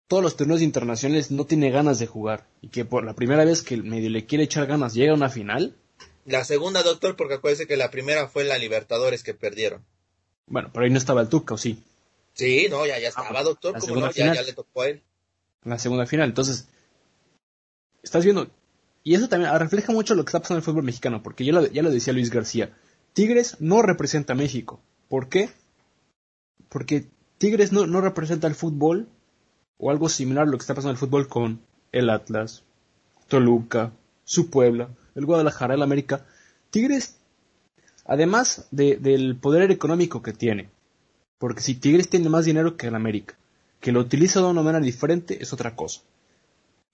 todos 0.09 0.25
los 0.25 0.37
torneos 0.37 0.61
internacionales 0.61 1.31
no 1.31 1.45
tiene 1.45 1.71
ganas 1.71 2.01
de 2.01 2.09
jugar. 2.09 2.49
Y 2.63 2.71
que 2.71 2.85
por 2.85 3.05
la 3.05 3.15
primera 3.15 3.45
vez 3.45 3.63
que 3.63 3.75
el 3.75 3.85
medio 3.85 4.11
le 4.11 4.27
quiere 4.27 4.43
echar 4.43 4.67
ganas 4.67 4.93
llega 4.95 5.13
a 5.13 5.15
una 5.15 5.29
final 5.29 5.77
la 6.29 6.45
segunda, 6.45 6.83
doctor, 6.83 7.17
porque 7.17 7.35
acuérdese 7.35 7.67
que 7.67 7.77
la 7.77 7.91
primera 7.91 8.29
fue 8.29 8.45
la 8.45 8.59
Libertadores 8.59 9.23
que 9.23 9.35
perdieron. 9.35 9.85
Bueno, 10.47 10.71
pero 10.73 10.85
ahí 10.85 10.91
no 10.91 10.99
estaba 10.99 11.23
el 11.23 11.29
Tuca, 11.29 11.55
¿o 11.55 11.59
sí? 11.59 11.83
Sí, 12.35 12.69
no, 12.71 12.87
ya, 12.87 12.99
ya 12.99 13.09
estaba, 13.09 13.43
doctor, 13.43 13.79
como 13.79 13.97
no, 13.97 14.11
ya, 14.13 14.35
ya, 14.35 14.43
le 14.43 14.53
tocó 14.53 14.83
a 14.83 14.89
él. 14.89 15.03
La 15.65 15.79
segunda 15.79 16.07
final, 16.07 16.29
entonces, 16.29 16.69
estás 18.03 18.25
viendo, 18.25 18.49
y 19.03 19.15
eso 19.15 19.29
también 19.29 19.59
refleja 19.59 19.93
mucho 19.93 20.15
lo 20.15 20.25
que 20.25 20.29
está 20.29 20.41
pasando 20.41 20.59
en 20.59 20.61
el 20.61 20.65
fútbol 20.65 20.85
mexicano, 20.85 21.23
porque 21.23 21.45
ya 21.45 21.53
lo, 21.53 21.67
ya 21.67 21.83
lo 21.83 21.91
decía 21.91 22.13
Luis 22.13 22.31
García, 22.31 22.77
Tigres 23.15 23.57
no 23.59 23.83
representa 23.83 24.35
a 24.35 24.37
México. 24.37 24.81
¿Por 25.09 25.29
qué? 25.29 25.51
Porque 26.69 27.07
Tigres 27.39 27.73
no, 27.73 27.87
no 27.87 28.01
representa 28.01 28.47
el 28.47 28.55
fútbol, 28.55 29.09
o 29.79 29.91
algo 29.91 30.09
similar 30.09 30.47
a 30.47 30.51
lo 30.51 30.59
que 30.59 30.63
está 30.63 30.75
pasando 30.75 30.91
en 30.91 30.97
el 30.97 31.01
fútbol 31.01 31.29
con 31.29 31.63
el 31.93 32.11
Atlas, 32.11 32.65
Toluca, 33.29 33.93
su 34.25 34.51
Puebla, 34.51 34.91
el 35.19 35.27
Guadalajara, 35.27 35.75
el 35.75 35.83
América. 35.83 36.25
Tigres, 36.71 37.17
además 38.05 38.69
del 38.71 39.37
poder 39.37 39.71
económico 39.71 40.23
que 40.23 40.33
tiene, 40.33 40.71
porque 41.39 41.61
si 41.61 41.75
Tigres 41.75 42.09
tiene 42.09 42.29
más 42.29 42.45
dinero 42.45 42.77
que 42.77 42.87
el 42.87 42.95
América, 42.95 43.37
que 43.81 43.93
lo 43.93 44.01
utiliza 44.01 44.41
de 44.41 44.47
una 44.47 44.63
manera 44.63 44.85
diferente 44.85 45.43
es 45.43 45.53
otra 45.53 45.75
cosa. 45.75 46.01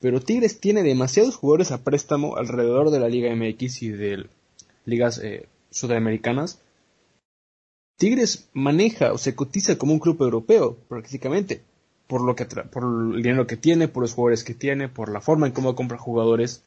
Pero 0.00 0.20
Tigres 0.20 0.58
tiene 0.58 0.82
demasiados 0.82 1.36
jugadores 1.36 1.70
a 1.70 1.82
préstamo 1.84 2.36
alrededor 2.36 2.90
de 2.90 3.00
la 3.00 3.08
Liga 3.08 3.34
MX 3.34 3.82
y 3.82 3.88
de 3.90 4.26
ligas 4.86 5.18
eh, 5.18 5.46
sudamericanas. 5.70 6.60
Tigres 7.96 8.48
maneja 8.52 9.12
o 9.12 9.18
se 9.18 9.34
cotiza 9.34 9.76
como 9.78 9.92
un 9.92 10.00
club 10.00 10.20
europeo, 10.20 10.76
prácticamente, 10.88 11.62
por, 12.06 12.22
lo 12.22 12.34
que 12.34 12.44
por 12.44 12.82
el 12.84 13.22
dinero 13.22 13.46
que 13.46 13.56
tiene, 13.56 13.88
por 13.88 14.02
los 14.02 14.14
jugadores 14.14 14.44
que 14.44 14.54
tiene, 14.54 14.88
por 14.88 15.10
la 15.10 15.20
forma 15.20 15.46
en 15.46 15.52
cómo 15.52 15.74
compra 15.74 15.96
jugadores. 15.96 16.62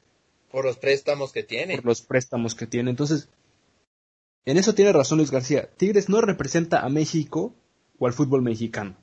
Por 0.51 0.65
los 0.65 0.77
préstamos 0.77 1.31
que 1.31 1.43
tiene. 1.43 1.75
Por 1.75 1.85
los 1.85 2.01
préstamos 2.01 2.55
que 2.55 2.67
tiene. 2.67 2.89
Entonces, 2.89 3.29
en 4.45 4.57
eso 4.57 4.73
tiene 4.73 4.93
razón 4.93 5.17
Luis 5.17 5.31
García. 5.31 5.69
Tigres 5.77 6.09
no 6.09 6.21
representa 6.21 6.79
a 6.79 6.89
México 6.89 7.53
o 7.99 8.07
al 8.07 8.13
fútbol 8.13 8.41
mexicano. 8.41 8.95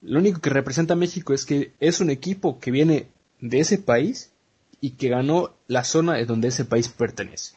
Lo 0.00 0.20
único 0.20 0.40
que 0.40 0.50
representa 0.50 0.94
a 0.94 0.96
México 0.96 1.34
es 1.34 1.44
que 1.44 1.72
es 1.80 2.00
un 2.00 2.10
equipo 2.10 2.60
que 2.60 2.70
viene 2.70 3.08
de 3.40 3.58
ese 3.58 3.78
país 3.78 4.32
y 4.80 4.92
que 4.92 5.08
ganó 5.08 5.56
la 5.66 5.82
zona 5.82 6.14
de 6.14 6.24
donde 6.24 6.48
ese 6.48 6.64
país 6.64 6.88
pertenece. 6.88 7.56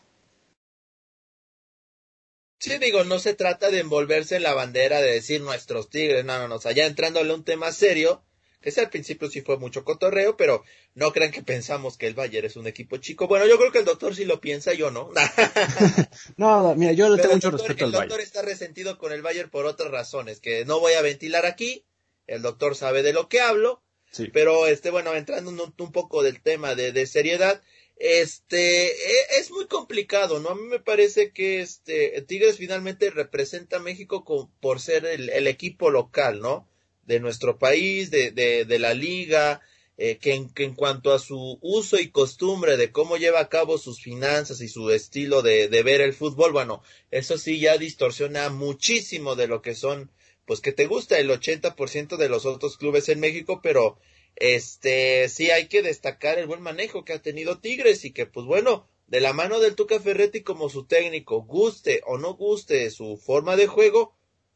Sí, 2.60 2.78
digo, 2.78 3.04
no 3.04 3.20
se 3.20 3.34
trata 3.34 3.72
de 3.72 3.80
envolverse 3.80 4.36
en 4.36 4.44
la 4.44 4.54
bandera 4.54 5.02
de 5.02 5.14
decir 5.14 5.42
nuestros 5.42 5.90
tigres, 5.90 6.24
no, 6.26 6.38
no, 6.38 6.48
no, 6.48 6.56
o 6.56 6.62
sea, 6.62 6.72
ya 6.72 6.86
entrándole 6.86 7.32
a 7.32 7.36
un 7.36 7.44
tema 7.44 7.72
serio, 7.72 8.24
que 8.62 8.80
al 8.80 8.90
principio 8.90 9.30
sí 9.30 9.42
fue 9.42 9.58
mucho 9.58 9.84
cotorreo, 9.84 10.38
pero 10.38 10.64
no 10.94 11.12
crean 11.12 11.32
que 11.32 11.42
pensamos 11.42 11.98
que 11.98 12.08
el 12.08 12.14
Bayern 12.14 12.46
es 12.46 12.56
un 12.56 12.68
equipo 12.68 12.98
chico. 12.98 13.28
Bueno, 13.28 13.48
yo 13.48 13.58
creo 13.58 13.72
que 13.72 13.80
el 13.80 13.86
doctor 13.86 14.16
sí 14.16 14.26
lo 14.26 14.40
piensa, 14.40 14.74
yo 14.74 14.92
no. 14.92 15.10
no, 16.38 16.76
mira, 16.76 16.94
yo 16.94 17.10
le 17.10 17.22
tengo 17.22 17.36
mucho 17.36 17.52
respeto 17.52 17.86
al 17.86 17.92
Bayern. 17.92 18.04
El 18.04 18.10
doctor 18.10 18.22
está 18.22 18.42
resentido 18.44 18.98
con 18.98 19.12
el 19.12 19.22
Bayern 19.22 19.50
por 19.50 19.66
otras 19.66 19.92
razones, 19.92 20.40
que 20.40 20.66
no 20.66 20.80
voy 20.80 20.94
a 20.94 21.02
ventilar 21.02 21.46
aquí, 21.46 21.86
el 22.28 22.42
doctor 22.42 22.76
sabe 22.76 23.04
de 23.04 23.14
lo 23.14 23.28
que 23.28 23.42
hablo, 23.42 23.82
sí. 24.12 24.30
pero 24.32 24.68
este, 24.68 24.92
bueno, 24.92 25.14
entrando 25.16 25.50
un, 25.50 25.60
un 25.60 25.92
poco 25.92 26.24
del 26.24 26.42
tema 26.42 26.76
de, 26.76 26.92
de 26.92 27.08
seriedad, 27.08 27.62
este 28.02 28.88
e, 28.88 29.40
es 29.40 29.52
muy 29.52 29.68
complicado, 29.68 30.40
¿no? 30.40 30.50
A 30.50 30.56
mí 30.56 30.64
me 30.64 30.80
parece 30.80 31.32
que 31.32 31.62
este 31.62 32.22
Tigres 32.24 32.58
finalmente 32.58 33.12
representa 33.12 33.78
a 33.78 33.82
México 33.82 34.24
por 34.60 34.80
ser 34.80 35.06
el, 35.06 35.30
el, 35.30 35.48
equipo 35.48 35.92
local, 35.92 36.42
¿no? 36.42 36.68
De 37.06 37.20
nuestro 37.20 37.58
país, 37.58 38.12
de, 38.12 38.32
de, 38.32 38.66
de 38.66 38.80
la 38.80 38.94
liga, 38.94 39.62
eh, 39.98 40.18
que, 40.18 40.34
en, 40.34 40.50
que, 40.50 40.64
en, 40.64 40.74
cuanto 40.74 41.14
a 41.14 41.20
su 41.20 41.60
uso 41.62 42.00
y 42.00 42.10
costumbre 42.10 42.78
de 42.78 42.92
cómo 42.92 43.18
lleva 43.18 43.40
a 43.40 43.50
cabo 43.50 43.78
sus 43.78 44.02
finanzas 44.02 44.62
y 44.62 44.68
su 44.68 44.90
estilo 44.90 45.42
de, 45.42 45.68
de 45.68 45.84
ver 45.84 46.02
el 46.02 46.14
fútbol, 46.14 46.52
bueno, 46.52 46.82
eso 47.12 47.38
sí 47.38 47.60
ya 47.60 47.78
distorsiona 47.78 48.50
muchísimo 48.50 49.36
de 49.36 49.48
lo 49.48 49.62
que 49.62 49.76
son, 49.76 50.12
pues 50.46 50.60
que 50.60 50.72
te 50.72 50.88
gusta 50.88 51.20
el 51.20 51.30
80% 51.30 52.18
de 52.18 52.30
los 52.30 52.46
otros 52.46 52.78
clubes 52.78 53.10
en 53.10 53.20
México, 53.20 53.60
pero 53.62 54.00
este 54.38 55.30
sí 55.30 55.52
hay 55.52 55.68
que 55.68 55.84
destacar 55.84 56.40
el 56.40 56.48
buen 56.48 56.62
manejo 56.62 57.06
que 57.06 57.14
ha 57.14 57.22
tenido 57.22 57.60
Tigres 57.60 58.06
y 58.06 58.12
que 58.12 58.26
pues 58.26 58.46
bueno, 58.46 58.88
de 59.08 59.20
la 59.20 59.34
mano 59.34 59.60
del 59.60 59.76
Tuca 59.76 60.00
Ferretti 60.00 60.42
como 60.42 60.70
su 60.70 60.86
técnico, 60.86 61.44
guste 61.44 62.02
o 62.08 62.18
no 62.18 62.34
guste 62.36 62.90
su 62.90 63.18
forma 63.18 63.56
de 63.56 63.68
juego, 63.68 64.16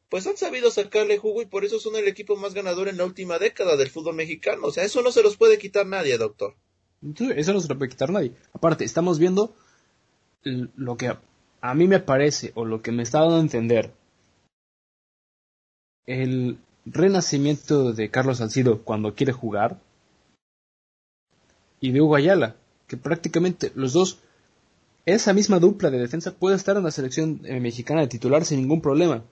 pues 0.09 0.27
han 0.27 0.37
sabido 0.37 0.71
sacarle 0.71 1.17
jugo 1.17 1.41
y 1.41 1.45
por 1.45 1.65
eso 1.65 1.79
son 1.79 1.95
el 1.95 2.07
equipo 2.07 2.35
más 2.35 2.53
ganador 2.53 2.87
en 2.87 2.97
la 2.97 3.05
última 3.05 3.39
década 3.39 3.75
del 3.75 3.89
fútbol 3.89 4.15
mexicano. 4.15 4.67
O 4.67 4.71
sea, 4.71 4.83
eso 4.83 5.01
no 5.01 5.11
se 5.11 5.23
los 5.23 5.37
puede 5.37 5.57
quitar 5.57 5.85
nadie, 5.85 6.17
doctor. 6.17 6.55
Eso 7.35 7.53
no 7.53 7.59
se 7.59 7.67
lo 7.67 7.77
puede 7.77 7.91
quitar 7.91 8.09
nadie. 8.11 8.33
Aparte, 8.53 8.83
estamos 8.83 9.19
viendo 9.19 9.55
lo 10.43 10.97
que 10.97 11.15
a 11.61 11.73
mí 11.73 11.87
me 11.87 11.99
parece, 11.99 12.51
o 12.55 12.65
lo 12.65 12.81
que 12.81 12.91
me 12.91 13.03
está 13.03 13.19
dando 13.19 13.37
a 13.37 13.41
entender, 13.41 13.91
el 16.05 16.59
renacimiento 16.85 17.93
de 17.93 18.11
Carlos 18.11 18.37
Salcido 18.37 18.83
cuando 18.83 19.15
quiere 19.15 19.31
jugar 19.31 19.79
y 21.79 21.91
de 21.91 22.01
Hugo 22.01 22.15
Ayala, 22.15 22.55
que 22.87 22.97
prácticamente 22.97 23.71
los 23.75 23.93
dos, 23.93 24.19
esa 25.05 25.33
misma 25.33 25.59
dupla 25.59 25.89
de 25.89 25.97
defensa 25.97 26.35
puede 26.35 26.55
estar 26.55 26.77
en 26.77 26.83
la 26.83 26.91
selección 26.91 27.41
eh, 27.45 27.59
mexicana 27.59 28.01
de 28.01 28.07
titular 28.07 28.45
sin 28.45 28.59
ningún 28.59 28.81
problema. 28.81 29.23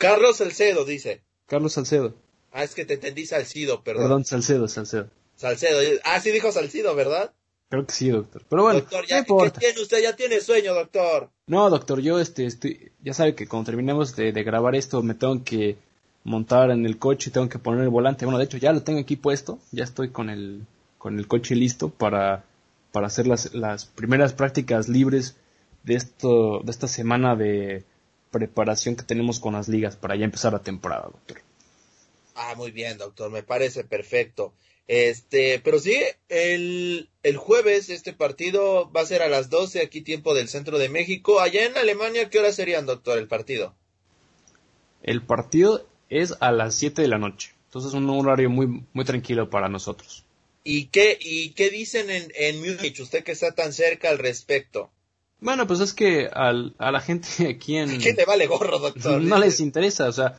Carlos 0.00 0.38
Salcedo 0.38 0.86
dice. 0.86 1.20
Carlos 1.44 1.74
Salcedo. 1.74 2.14
Ah, 2.52 2.64
es 2.64 2.74
que 2.74 2.86
te 2.86 2.94
entendí 2.94 3.26
Salcido, 3.26 3.84
perdón. 3.84 4.04
Perdón, 4.04 4.24
Salcedo, 4.24 4.66
Salcedo. 4.66 5.10
Salcedo. 5.36 5.78
Ah, 6.04 6.18
sí 6.20 6.30
dijo 6.30 6.50
Salcido, 6.52 6.94
¿verdad? 6.94 7.34
Creo 7.68 7.86
que 7.86 7.92
sí, 7.92 8.08
doctor. 8.08 8.42
Pero 8.48 8.62
bueno, 8.62 8.80
doctor, 8.80 9.06
ya, 9.06 9.22
¿qué 9.22 9.50
tiene 9.58 9.80
usted? 9.82 10.02
Ya 10.02 10.16
tiene 10.16 10.40
sueño, 10.40 10.72
doctor. 10.72 11.28
No, 11.46 11.68
doctor, 11.68 12.00
yo 12.00 12.18
este, 12.18 12.46
estoy, 12.46 12.92
ya 13.02 13.12
sabe 13.12 13.34
que 13.34 13.46
cuando 13.46 13.66
terminemos 13.66 14.16
de, 14.16 14.32
grabar 14.32 14.74
esto 14.74 15.02
me 15.02 15.12
tengo 15.12 15.44
que 15.44 15.76
montar 16.24 16.70
en 16.70 16.86
el 16.86 16.98
coche 16.98 17.28
y 17.28 17.32
tengo 17.34 17.50
que 17.50 17.58
poner 17.58 17.82
el 17.82 17.90
volante. 17.90 18.24
Bueno, 18.24 18.38
de 18.38 18.44
hecho 18.44 18.56
ya 18.56 18.72
lo 18.72 18.82
tengo 18.82 19.00
aquí 19.00 19.16
puesto, 19.16 19.58
ya 19.70 19.84
estoy 19.84 20.08
con 20.08 20.30
el, 20.30 20.64
con 20.96 21.18
el 21.18 21.28
coche 21.28 21.54
listo 21.54 21.90
para, 21.90 22.44
para 22.90 23.08
hacer 23.08 23.26
las, 23.26 23.54
las 23.54 23.84
primeras 23.84 24.32
prácticas 24.32 24.88
libres 24.88 25.36
de 25.82 25.96
esto, 25.96 26.60
de 26.64 26.70
esta 26.70 26.88
semana 26.88 27.36
de 27.36 27.84
preparación 28.30 28.96
que 28.96 29.02
tenemos 29.02 29.40
con 29.40 29.54
las 29.54 29.68
ligas 29.68 29.96
para 29.96 30.16
ya 30.16 30.24
empezar 30.24 30.52
la 30.52 30.62
temporada, 30.62 31.04
doctor. 31.04 31.42
Ah, 32.34 32.54
muy 32.56 32.70
bien, 32.70 32.98
doctor, 32.98 33.30
me 33.30 33.42
parece 33.42 33.84
perfecto. 33.84 34.52
Este, 34.86 35.60
pero 35.62 35.78
sí, 35.78 35.96
el, 36.28 37.10
el 37.22 37.36
jueves 37.36 37.90
este 37.90 38.12
partido 38.12 38.90
va 38.90 39.02
a 39.02 39.06
ser 39.06 39.22
a 39.22 39.28
las 39.28 39.48
12 39.48 39.80
aquí 39.82 40.00
tiempo 40.00 40.34
del 40.34 40.48
centro 40.48 40.78
de 40.78 40.88
México. 40.88 41.38
Allá 41.40 41.64
en 41.64 41.76
Alemania, 41.76 42.28
¿qué 42.28 42.40
hora 42.40 42.52
serían, 42.52 42.86
doctor, 42.86 43.18
el 43.18 43.28
partido? 43.28 43.76
El 45.02 45.22
partido 45.22 45.86
es 46.08 46.34
a 46.40 46.50
las 46.50 46.74
7 46.74 47.02
de 47.02 47.08
la 47.08 47.18
noche. 47.18 47.54
Entonces 47.66 47.90
es 47.90 47.94
un 47.94 48.10
horario 48.10 48.50
muy, 48.50 48.84
muy 48.92 49.04
tranquilo 49.04 49.48
para 49.48 49.68
nosotros. 49.68 50.24
¿Y 50.64 50.86
qué, 50.86 51.16
y 51.20 51.50
qué 51.50 51.70
dicen 51.70 52.10
en, 52.10 52.32
en 52.34 52.58
Múnich, 52.58 52.98
usted 53.00 53.22
que 53.22 53.32
está 53.32 53.52
tan 53.52 53.72
cerca 53.72 54.10
al 54.10 54.18
respecto? 54.18 54.90
Bueno, 55.40 55.66
pues 55.66 55.80
es 55.80 55.94
que 55.94 56.28
al, 56.32 56.74
a 56.78 56.92
la 56.92 57.00
gente 57.00 57.28
aquí 57.48 57.76
en... 57.76 57.98
¿Qué 57.98 58.14
te 58.14 58.24
vale 58.24 58.46
gorro, 58.46 58.78
doctor? 58.78 59.20
No 59.22 59.38
les 59.38 59.60
interesa, 59.60 60.08
o 60.08 60.12
sea, 60.12 60.36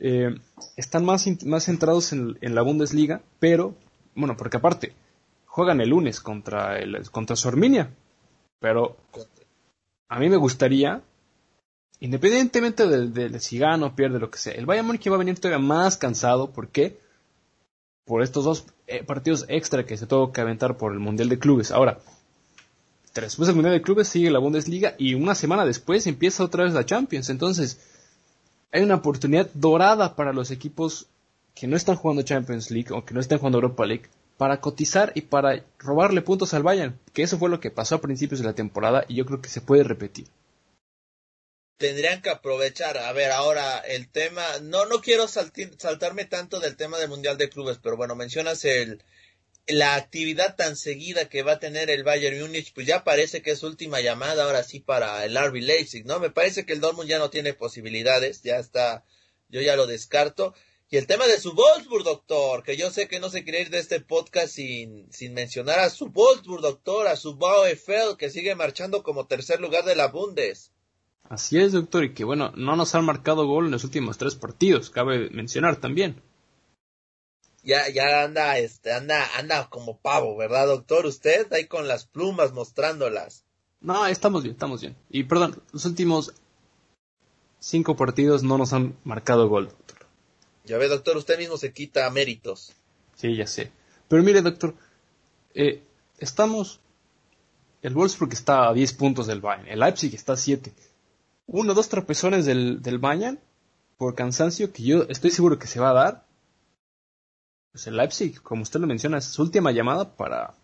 eh, 0.00 0.34
están 0.76 1.04
más, 1.04 1.26
más 1.44 1.64
centrados 1.64 2.12
en, 2.12 2.36
la 2.40 2.62
Bundesliga, 2.62 3.22
pero, 3.40 3.74
bueno, 4.14 4.36
porque 4.36 4.58
aparte, 4.58 4.94
juegan 5.46 5.80
el 5.80 5.90
lunes 5.90 6.20
contra, 6.20 6.78
el, 6.78 7.10
contra 7.10 7.36
Sorminia, 7.36 7.90
pero 8.60 8.96
a 10.08 10.18
mí 10.18 10.28
me 10.28 10.36
gustaría, 10.36 11.02
independientemente 12.00 12.86
de, 12.86 13.40
si 13.40 13.58
gana 13.58 13.86
o 13.86 13.96
pierde 13.96 14.18
lo 14.18 14.30
que 14.30 14.38
sea, 14.38 14.52
el 14.52 14.66
Bayern 14.66 14.86
Múnich 14.86 15.10
va 15.10 15.16
a 15.16 15.18
venir 15.18 15.40
todavía 15.40 15.64
más 15.64 15.96
cansado, 15.96 16.50
¿por 16.50 16.68
qué? 16.68 17.00
Por 18.04 18.22
estos 18.22 18.44
dos 18.44 18.66
eh, 18.86 19.02
partidos 19.04 19.46
extra 19.48 19.84
que 19.84 19.96
se 19.96 20.06
tuvo 20.06 20.32
que 20.32 20.40
aventar 20.40 20.76
por 20.76 20.92
el 20.92 20.98
Mundial 20.98 21.28
de 21.28 21.38
Clubes. 21.38 21.72
Ahora, 21.72 21.98
después 23.26 23.46
del 23.46 23.56
Mundial 23.56 23.74
de 23.74 23.82
Clubes 23.82 24.08
sigue 24.08 24.30
la 24.30 24.38
Bundesliga 24.38 24.94
y 24.98 25.14
una 25.14 25.34
semana 25.34 25.64
después 25.64 26.06
empieza 26.06 26.44
otra 26.44 26.64
vez 26.64 26.72
la 26.72 26.86
Champions, 26.86 27.30
entonces 27.30 27.78
hay 28.72 28.82
una 28.82 28.96
oportunidad 28.96 29.48
dorada 29.54 30.14
para 30.16 30.32
los 30.32 30.50
equipos 30.50 31.06
que 31.54 31.66
no 31.66 31.76
están 31.76 31.96
jugando 31.96 32.22
Champions 32.22 32.70
League 32.70 32.92
o 32.92 33.04
que 33.04 33.14
no 33.14 33.20
están 33.20 33.38
jugando 33.38 33.58
Europa 33.58 33.84
League 33.84 34.08
para 34.36 34.60
cotizar 34.60 35.12
y 35.14 35.22
para 35.22 35.64
robarle 35.78 36.22
puntos 36.22 36.54
al 36.54 36.62
Bayern, 36.62 36.98
que 37.12 37.22
eso 37.22 37.38
fue 37.38 37.50
lo 37.50 37.60
que 37.60 37.72
pasó 37.72 37.96
a 37.96 38.00
principios 38.00 38.40
de 38.40 38.46
la 38.46 38.54
temporada 38.54 39.04
y 39.08 39.16
yo 39.16 39.26
creo 39.26 39.42
que 39.42 39.48
se 39.48 39.60
puede 39.60 39.82
repetir. 39.82 40.28
Tendrían 41.76 42.22
que 42.22 42.30
aprovechar, 42.30 42.98
a 42.98 43.12
ver, 43.12 43.30
ahora 43.32 43.78
el 43.78 44.08
tema, 44.08 44.42
no 44.62 44.86
no 44.86 45.00
quiero 45.00 45.28
saltarme 45.28 46.24
tanto 46.24 46.60
del 46.60 46.76
tema 46.76 46.98
del 46.98 47.08
Mundial 47.08 47.36
de 47.36 47.48
Clubes, 47.48 47.78
pero 47.82 47.96
bueno, 47.96 48.14
mencionas 48.14 48.64
el, 48.64 49.02
la 49.68 49.96
actividad 49.96 50.56
tan 50.56 50.76
seguida 50.76 51.28
que 51.28 51.42
va 51.42 51.52
a 51.52 51.58
tener 51.58 51.90
el 51.90 52.02
Bayern 52.02 52.40
Múnich, 52.40 52.72
pues 52.72 52.86
ya 52.86 53.04
parece 53.04 53.42
que 53.42 53.50
es 53.50 53.62
última 53.62 54.00
llamada 54.00 54.44
ahora 54.44 54.62
sí 54.62 54.80
para 54.80 55.24
el 55.24 55.36
RB 55.36 55.56
Leipzig, 55.56 56.06
¿no? 56.06 56.18
Me 56.20 56.30
parece 56.30 56.64
que 56.64 56.72
el 56.72 56.80
Dortmund 56.80 57.08
ya 57.08 57.18
no 57.18 57.28
tiene 57.28 57.52
posibilidades, 57.52 58.42
ya 58.42 58.58
está, 58.58 59.04
yo 59.48 59.60
ya 59.60 59.76
lo 59.76 59.86
descarto. 59.86 60.54
Y 60.90 60.96
el 60.96 61.06
tema 61.06 61.26
de 61.26 61.38
su 61.38 61.52
Wolfsburg, 61.52 62.02
doctor, 62.02 62.62
que 62.62 62.78
yo 62.78 62.90
sé 62.90 63.08
que 63.08 63.20
no 63.20 63.28
se 63.28 63.44
quiere 63.44 63.60
ir 63.60 63.68
de 63.68 63.78
este 63.78 64.00
podcast 64.00 64.54
sin, 64.54 65.12
sin 65.12 65.34
mencionar 65.34 65.80
a 65.80 65.90
su 65.90 66.06
Wolfsburg, 66.06 66.62
doctor, 66.62 67.06
a 67.06 67.16
su 67.16 67.36
VfL, 67.36 68.16
que 68.18 68.30
sigue 68.30 68.54
marchando 68.54 69.02
como 69.02 69.26
tercer 69.26 69.60
lugar 69.60 69.84
de 69.84 69.96
la 69.96 70.08
Bundes. 70.08 70.72
Así 71.24 71.58
es, 71.58 71.72
doctor, 71.72 72.04
y 72.04 72.14
que 72.14 72.24
bueno, 72.24 72.52
no 72.56 72.74
nos 72.74 72.94
han 72.94 73.04
marcado 73.04 73.46
gol 73.46 73.66
en 73.66 73.72
los 73.72 73.84
últimos 73.84 74.16
tres 74.16 74.34
partidos, 74.34 74.88
cabe 74.88 75.28
mencionar 75.28 75.76
también 75.76 76.22
ya, 77.68 77.86
ya 77.90 78.24
anda, 78.24 78.56
este, 78.56 78.94
anda, 78.94 79.28
anda 79.36 79.68
como 79.68 79.98
pavo, 79.98 80.38
¿verdad, 80.38 80.66
doctor? 80.66 81.04
Usted 81.04 81.52
ahí 81.52 81.66
con 81.66 81.86
las 81.86 82.06
plumas 82.06 82.52
mostrándolas. 82.52 83.44
No, 83.82 84.06
estamos 84.06 84.42
bien, 84.42 84.54
estamos 84.54 84.80
bien. 84.80 84.96
Y 85.10 85.24
perdón, 85.24 85.62
los 85.72 85.84
últimos 85.84 86.32
cinco 87.58 87.94
partidos 87.94 88.42
no 88.42 88.56
nos 88.56 88.72
han 88.72 88.96
marcado 89.04 89.48
gol, 89.50 89.68
doctor. 89.68 89.98
Ya 90.64 90.78
ve, 90.78 90.88
doctor, 90.88 91.18
usted 91.18 91.38
mismo 91.38 91.58
se 91.58 91.74
quita 91.74 92.08
méritos. 92.08 92.72
Sí, 93.16 93.36
ya 93.36 93.46
sé. 93.46 93.70
Pero 94.08 94.22
mire, 94.22 94.40
doctor, 94.40 94.74
eh, 95.54 95.82
estamos... 96.18 96.80
El 97.82 97.92
Wolfsburg 97.92 98.32
está 98.32 98.68
a 98.68 98.72
10 98.72 98.94
puntos 98.94 99.26
del 99.26 99.42
Bayern, 99.42 99.68
el 99.68 99.78
Leipzig 99.78 100.14
está 100.14 100.32
a 100.32 100.36
7. 100.36 100.72
Uno 101.46 101.74
dos 101.74 101.88
trapezones 101.88 102.46
del, 102.46 102.80
del 102.82 102.98
Bayern 102.98 103.38
por 103.98 104.14
cansancio 104.14 104.72
que 104.72 104.82
yo 104.82 105.02
estoy 105.08 105.30
seguro 105.30 105.58
que 105.58 105.66
se 105.66 105.78
va 105.78 105.90
a 105.90 105.92
dar 105.92 106.27
pues 107.72 107.86
el 107.86 107.96
Leipzig, 107.96 108.40
como 108.42 108.62
usted 108.62 108.80
lo 108.80 108.86
menciona, 108.86 109.18
es 109.18 109.26
su 109.26 109.42
última 109.42 109.72
llamada 109.72 110.16
para, 110.16 110.54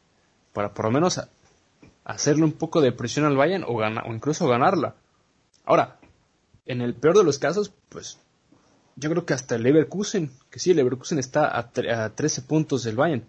para 0.53 0.73
por 0.73 0.87
lo 0.87 0.91
menos 0.91 1.21
hacerle 2.05 2.45
un 2.45 2.53
poco 2.53 2.81
de 2.81 2.93
presión 2.93 3.25
al 3.25 3.37
Bayern 3.37 3.65
o, 3.65 3.77
o 3.77 4.13
incluso 4.13 4.49
ganarla. 4.49 4.95
Ahora, 5.65 5.99
en 6.67 6.81
el 6.81 6.95
peor 6.95 7.17
de 7.17 7.25
los 7.25 7.39
casos, 7.39 7.73
pues 7.89 8.19
yo 8.97 9.11
creo 9.11 9.27
que 9.27 9.35
hasta 9.35 9.57
el 9.57 9.63
Leverkusen, 9.63 10.31
que 10.51 10.59
sí, 10.59 10.71
el 10.71 10.77
Leverkusen 10.77 11.19
está 11.19 11.49
a, 11.49 11.71
a 12.05 12.15
13 12.15 12.43
puntos 12.43 12.85
del 12.85 12.97
Bayern, 12.97 13.25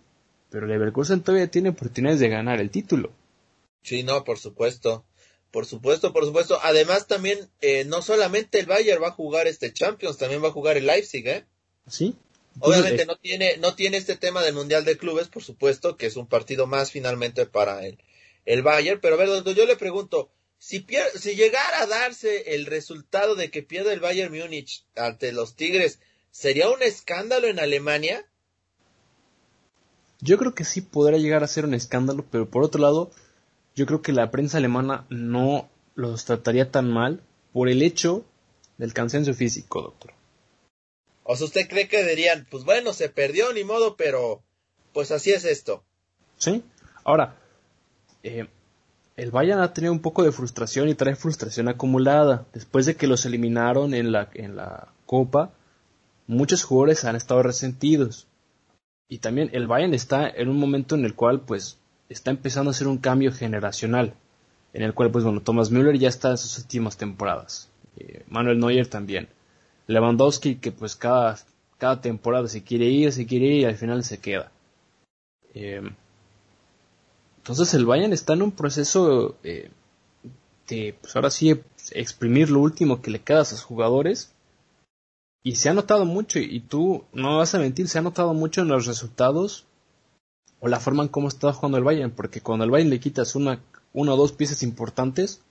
pero 0.50 0.66
el 0.66 0.72
Leverkusen 0.72 1.22
todavía 1.22 1.50
tiene 1.50 1.70
oportunidades 1.70 2.20
de 2.20 2.30
ganar 2.30 2.60
el 2.60 2.72
título. 2.72 3.12
Sí, 3.82 4.04
no, 4.04 4.24
por 4.24 4.38
supuesto. 4.38 5.06
Por 5.52 5.66
supuesto, 5.66 6.12
por 6.12 6.26
supuesto. 6.26 6.60
Además, 6.64 7.08
también, 7.08 7.40
eh, 7.62 7.86
no 7.86 8.02
solamente 8.02 8.60
el 8.60 8.66
Bayern 8.66 9.02
va 9.02 9.10
a 9.10 9.12
jugar 9.12 9.48
este 9.48 9.72
Champions, 9.72 10.18
también 10.18 10.44
va 10.44 10.50
a 10.50 10.52
jugar 10.52 10.76
el 10.76 10.86
Leipzig, 10.86 11.26
¿eh? 11.28 11.46
Sí, 11.88 12.16
Obviamente 12.60 13.06
no 13.06 13.18
tiene, 13.18 13.58
no 13.58 13.76
tiene 13.76 13.98
este 13.98 14.16
tema 14.16 14.42
del 14.42 14.54
Mundial 14.54 14.86
de 14.86 14.98
Clubes, 14.98 15.28
por 15.28 15.44
supuesto, 15.44 15.98
que 15.98 16.06
es 16.06 16.16
un 16.16 16.28
partido 16.28 16.68
más 16.68 16.92
finalmente 16.92 17.46
para 17.46 17.86
el, 17.86 18.00
el 18.46 18.62
Bayern, 18.62 19.00
pero 19.02 19.16
a 19.16 19.18
ver, 19.18 19.44
yo 19.44 19.66
le 19.66 19.76
pregunto, 19.76 20.32
si, 20.58 20.86
si 21.16 21.36
llegara 21.36 21.82
a 21.82 21.88
darse 21.88 22.56
el 22.56 22.66
resultado 22.66 23.36
de 23.36 23.52
que 23.52 23.62
pierde 23.62 23.94
el 23.94 24.00
Bayern 24.00 24.34
Múnich 24.34 24.86
ante 24.96 25.32
los 25.32 25.56
Tigres, 25.56 26.00
¿sería 26.32 26.70
un 26.70 26.82
escándalo 26.82 27.48
en 27.48 27.60
Alemania? 27.60 28.26
Yo 30.22 30.38
creo 30.38 30.56
que 30.56 30.64
sí 30.64 30.82
podría 30.82 31.20
llegar 31.20 31.44
a 31.44 31.48
ser 31.48 31.66
un 31.66 31.74
escándalo, 31.74 32.26
pero 32.32 32.50
por 32.50 32.64
otro 32.64 32.82
lado, 32.82 33.12
yo 33.76 33.86
creo 33.86 34.02
que 34.02 34.14
la 34.14 34.32
prensa 34.32 34.58
alemana 34.58 35.06
no 35.10 35.70
los 35.94 36.26
trataría 36.26 36.72
tan 36.72 36.90
mal 36.90 37.22
por 37.52 37.70
el 37.70 37.82
hecho 37.82 38.26
del 38.78 38.94
cansancio 38.94 39.34
físico, 39.34 39.82
doctor. 39.82 40.14
O 41.28 41.36
sea, 41.36 41.48
¿usted 41.48 41.68
cree 41.68 41.88
que 41.88 42.06
dirían, 42.06 42.46
pues 42.52 42.64
bueno, 42.64 42.94
se 42.94 43.10
perdió, 43.10 43.52
ni 43.52 43.64
modo, 43.64 43.96
pero 43.98 44.44
pues 44.94 45.10
así 45.10 45.32
es 45.32 45.44
esto? 45.44 45.84
Sí. 46.38 46.64
Ahora, 47.04 47.36
eh, 48.22 48.48
el 49.16 49.32
Bayern 49.32 49.60
ha 49.60 49.74
tenido 49.74 49.92
un 49.92 50.02
poco 50.02 50.24
de 50.24 50.32
frustración 50.32 50.88
y 50.88 50.94
trae 50.94 51.16
frustración 51.16 51.68
acumulada. 51.68 52.46
Después 52.54 52.86
de 52.86 52.96
que 52.96 53.08
los 53.08 53.26
eliminaron 53.26 53.96
en 53.96 54.12
la, 54.12 54.30
en 54.36 54.56
la 54.56 54.90
Copa, 55.08 55.52
muchos 56.28 56.64
jugadores 56.64 57.06
han 57.06 57.16
estado 57.16 57.42
resentidos. 57.42 58.28
Y 59.08 59.18
también 59.18 59.50
el 59.54 59.66
Bayern 59.66 59.96
está 59.96 60.30
en 60.30 60.48
un 60.50 60.58
momento 60.58 60.94
en 60.94 61.06
el 61.06 61.16
cual, 61.16 61.42
pues, 61.42 61.80
está 62.08 62.30
empezando 62.30 62.70
a 62.70 62.74
hacer 62.74 62.88
un 62.88 63.00
cambio 63.00 63.32
generacional. 63.32 64.14
En 64.74 64.84
el 64.84 64.94
cual, 64.94 65.10
pues, 65.10 65.24
bueno, 65.24 65.42
Thomas 65.42 65.72
Müller 65.72 65.98
ya 65.98 66.10
está 66.10 66.30
en 66.32 66.38
sus 66.38 66.60
últimas 66.60 66.98
temporadas. 66.98 67.72
Eh, 67.98 68.24
Manuel 68.28 68.60
Neuer 68.60 68.88
también. 68.88 69.28
Lewandowski 69.88 70.56
que 70.56 70.72
pues 70.72 70.96
cada, 70.96 71.38
cada 71.78 72.02
temporada 72.02 72.48
se 72.48 72.64
quiere 72.64 72.86
ir, 72.86 73.12
se 73.12 73.26
quiere 73.26 73.46
ir 73.48 73.62
y 73.62 73.66
al 73.66 73.76
final 73.76 74.04
se 74.04 74.20
queda. 74.20 74.52
Eh, 75.54 75.82
entonces 77.38 77.74
el 77.74 77.86
Bayern 77.86 78.14
está 78.14 78.34
en 78.34 78.42
un 78.42 78.52
proceso 78.52 79.36
eh, 79.44 79.70
de, 80.68 80.98
pues 81.00 81.16
ahora 81.16 81.30
sí, 81.30 81.62
exprimir 81.92 82.50
lo 82.50 82.60
último 82.60 83.02
que 83.02 83.12
le 83.12 83.22
queda 83.22 83.42
a 83.42 83.46
sus 83.46 83.62
jugadores. 83.62 84.32
Y 85.44 85.58
se 85.58 85.70
ha 85.70 85.76
notado 85.76 86.06
mucho, 86.06 86.40
y 86.40 86.60
tú 86.60 87.04
no 87.14 87.38
vas 87.38 87.54
a 87.54 87.60
mentir, 87.60 87.88
se 87.88 88.00
ha 88.00 88.02
notado 88.02 88.34
mucho 88.34 88.62
en 88.62 88.70
los 88.70 88.88
resultados 88.88 89.66
o 90.60 90.68
la 90.68 90.80
forma 90.80 91.04
en 91.04 91.10
cómo 91.10 91.28
está 91.28 91.54
jugando 91.54 91.78
el 91.78 91.84
Bayern, 91.84 92.10
porque 92.10 92.42
cuando 92.42 92.66
el 92.66 92.72
Bayern 92.72 92.90
le 92.90 93.00
quitas 93.00 93.36
una, 93.36 93.62
una 93.94 94.14
o 94.14 94.18
dos 94.18 94.32
piezas 94.32 94.64
importantes, 94.64 95.42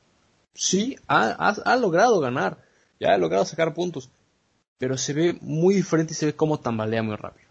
sí, 0.52 0.96
ha, 1.06 1.28
ha 1.28 1.76
logrado 1.76 2.18
ganar, 2.18 2.58
ya 2.98 3.14
ha 3.14 3.18
logrado 3.18 3.44
sacar 3.44 3.72
puntos, 3.72 4.10
pero 4.78 4.96
se 4.98 5.12
ve 5.12 5.38
muy 5.40 5.74
diferente 5.74 6.12
y 6.12 6.16
se 6.16 6.26
ve 6.26 6.34
como 6.34 6.60
tambalea 6.60 7.02
muy 7.02 7.16
rápido. 7.16 7.48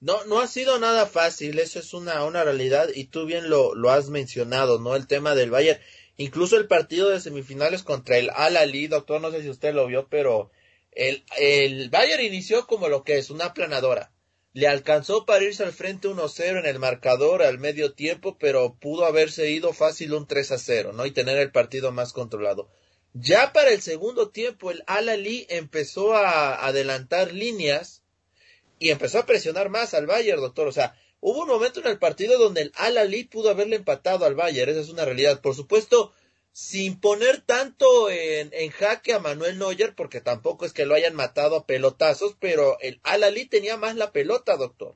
No, 0.00 0.24
no 0.24 0.40
ha 0.40 0.46
sido 0.46 0.78
nada 0.78 1.06
fácil, 1.06 1.58
eso 1.58 1.78
es 1.78 1.92
una, 1.92 2.24
una 2.24 2.42
realidad 2.42 2.88
y 2.94 3.04
tú 3.04 3.26
bien 3.26 3.50
lo, 3.50 3.74
lo 3.74 3.90
has 3.90 4.08
mencionado, 4.08 4.78
¿no? 4.78 4.96
El 4.96 5.06
tema 5.06 5.34
del 5.34 5.50
Bayern, 5.50 5.78
incluso 6.16 6.56
el 6.56 6.66
partido 6.66 7.10
de 7.10 7.20
semifinales 7.20 7.82
contra 7.82 8.16
el 8.16 8.30
Al-Ali, 8.30 8.86
doctor, 8.86 9.20
no 9.20 9.30
sé 9.30 9.42
si 9.42 9.50
usted 9.50 9.74
lo 9.74 9.86
vio, 9.86 10.08
pero 10.08 10.50
el, 10.92 11.22
el 11.38 11.90
Bayern 11.90 12.24
inició 12.24 12.66
como 12.66 12.88
lo 12.88 13.04
que 13.04 13.18
es, 13.18 13.28
una 13.30 13.46
aplanadora. 13.46 14.10
le 14.52 14.66
alcanzó 14.68 15.26
para 15.26 15.44
irse 15.44 15.62
al 15.64 15.72
frente 15.72 16.08
1-0 16.08 16.58
en 16.58 16.66
el 16.66 16.78
marcador 16.78 17.42
al 17.42 17.58
medio 17.58 17.92
tiempo, 17.92 18.36
pero 18.38 18.74
pudo 18.80 19.04
haberse 19.06 19.50
ido 19.50 19.72
fácil 19.72 20.14
un 20.14 20.26
3-0, 20.26 20.92
¿no? 20.94 21.06
Y 21.06 21.12
tener 21.12 21.38
el 21.38 21.52
partido 21.52 21.92
más 21.92 22.12
controlado. 22.12 22.70
Ya 23.12 23.52
para 23.52 23.70
el 23.70 23.82
segundo 23.82 24.30
tiempo, 24.30 24.70
el 24.70 24.84
Al-Ali 24.86 25.46
empezó 25.48 26.14
a 26.14 26.66
adelantar 26.66 27.32
líneas 27.32 28.02
y 28.78 28.90
empezó 28.90 29.18
a 29.18 29.26
presionar 29.26 29.68
más 29.68 29.94
al 29.94 30.06
Bayern, 30.06 30.40
doctor. 30.40 30.68
O 30.68 30.72
sea, 30.72 30.96
hubo 31.20 31.42
un 31.42 31.48
momento 31.48 31.80
en 31.80 31.88
el 31.88 31.98
partido 31.98 32.38
donde 32.38 32.62
el 32.62 32.72
Al-Ali 32.76 33.24
pudo 33.24 33.50
haberle 33.50 33.76
empatado 33.76 34.24
al 34.24 34.36
Bayern, 34.36 34.70
esa 34.70 34.80
es 34.80 34.88
una 34.90 35.04
realidad. 35.04 35.40
Por 35.40 35.56
supuesto, 35.56 36.12
sin 36.52 37.00
poner 37.00 37.40
tanto 37.40 38.10
en, 38.10 38.50
en, 38.52 38.70
jaque 38.70 39.12
a 39.12 39.18
Manuel 39.18 39.58
Neuer, 39.58 39.94
porque 39.94 40.20
tampoco 40.20 40.64
es 40.64 40.72
que 40.72 40.86
lo 40.86 40.94
hayan 40.94 41.14
matado 41.14 41.56
a 41.56 41.66
pelotazos, 41.66 42.36
pero 42.38 42.78
el 42.80 43.00
Al-Ali 43.02 43.46
tenía 43.46 43.76
más 43.76 43.96
la 43.96 44.12
pelota, 44.12 44.56
doctor. 44.56 44.94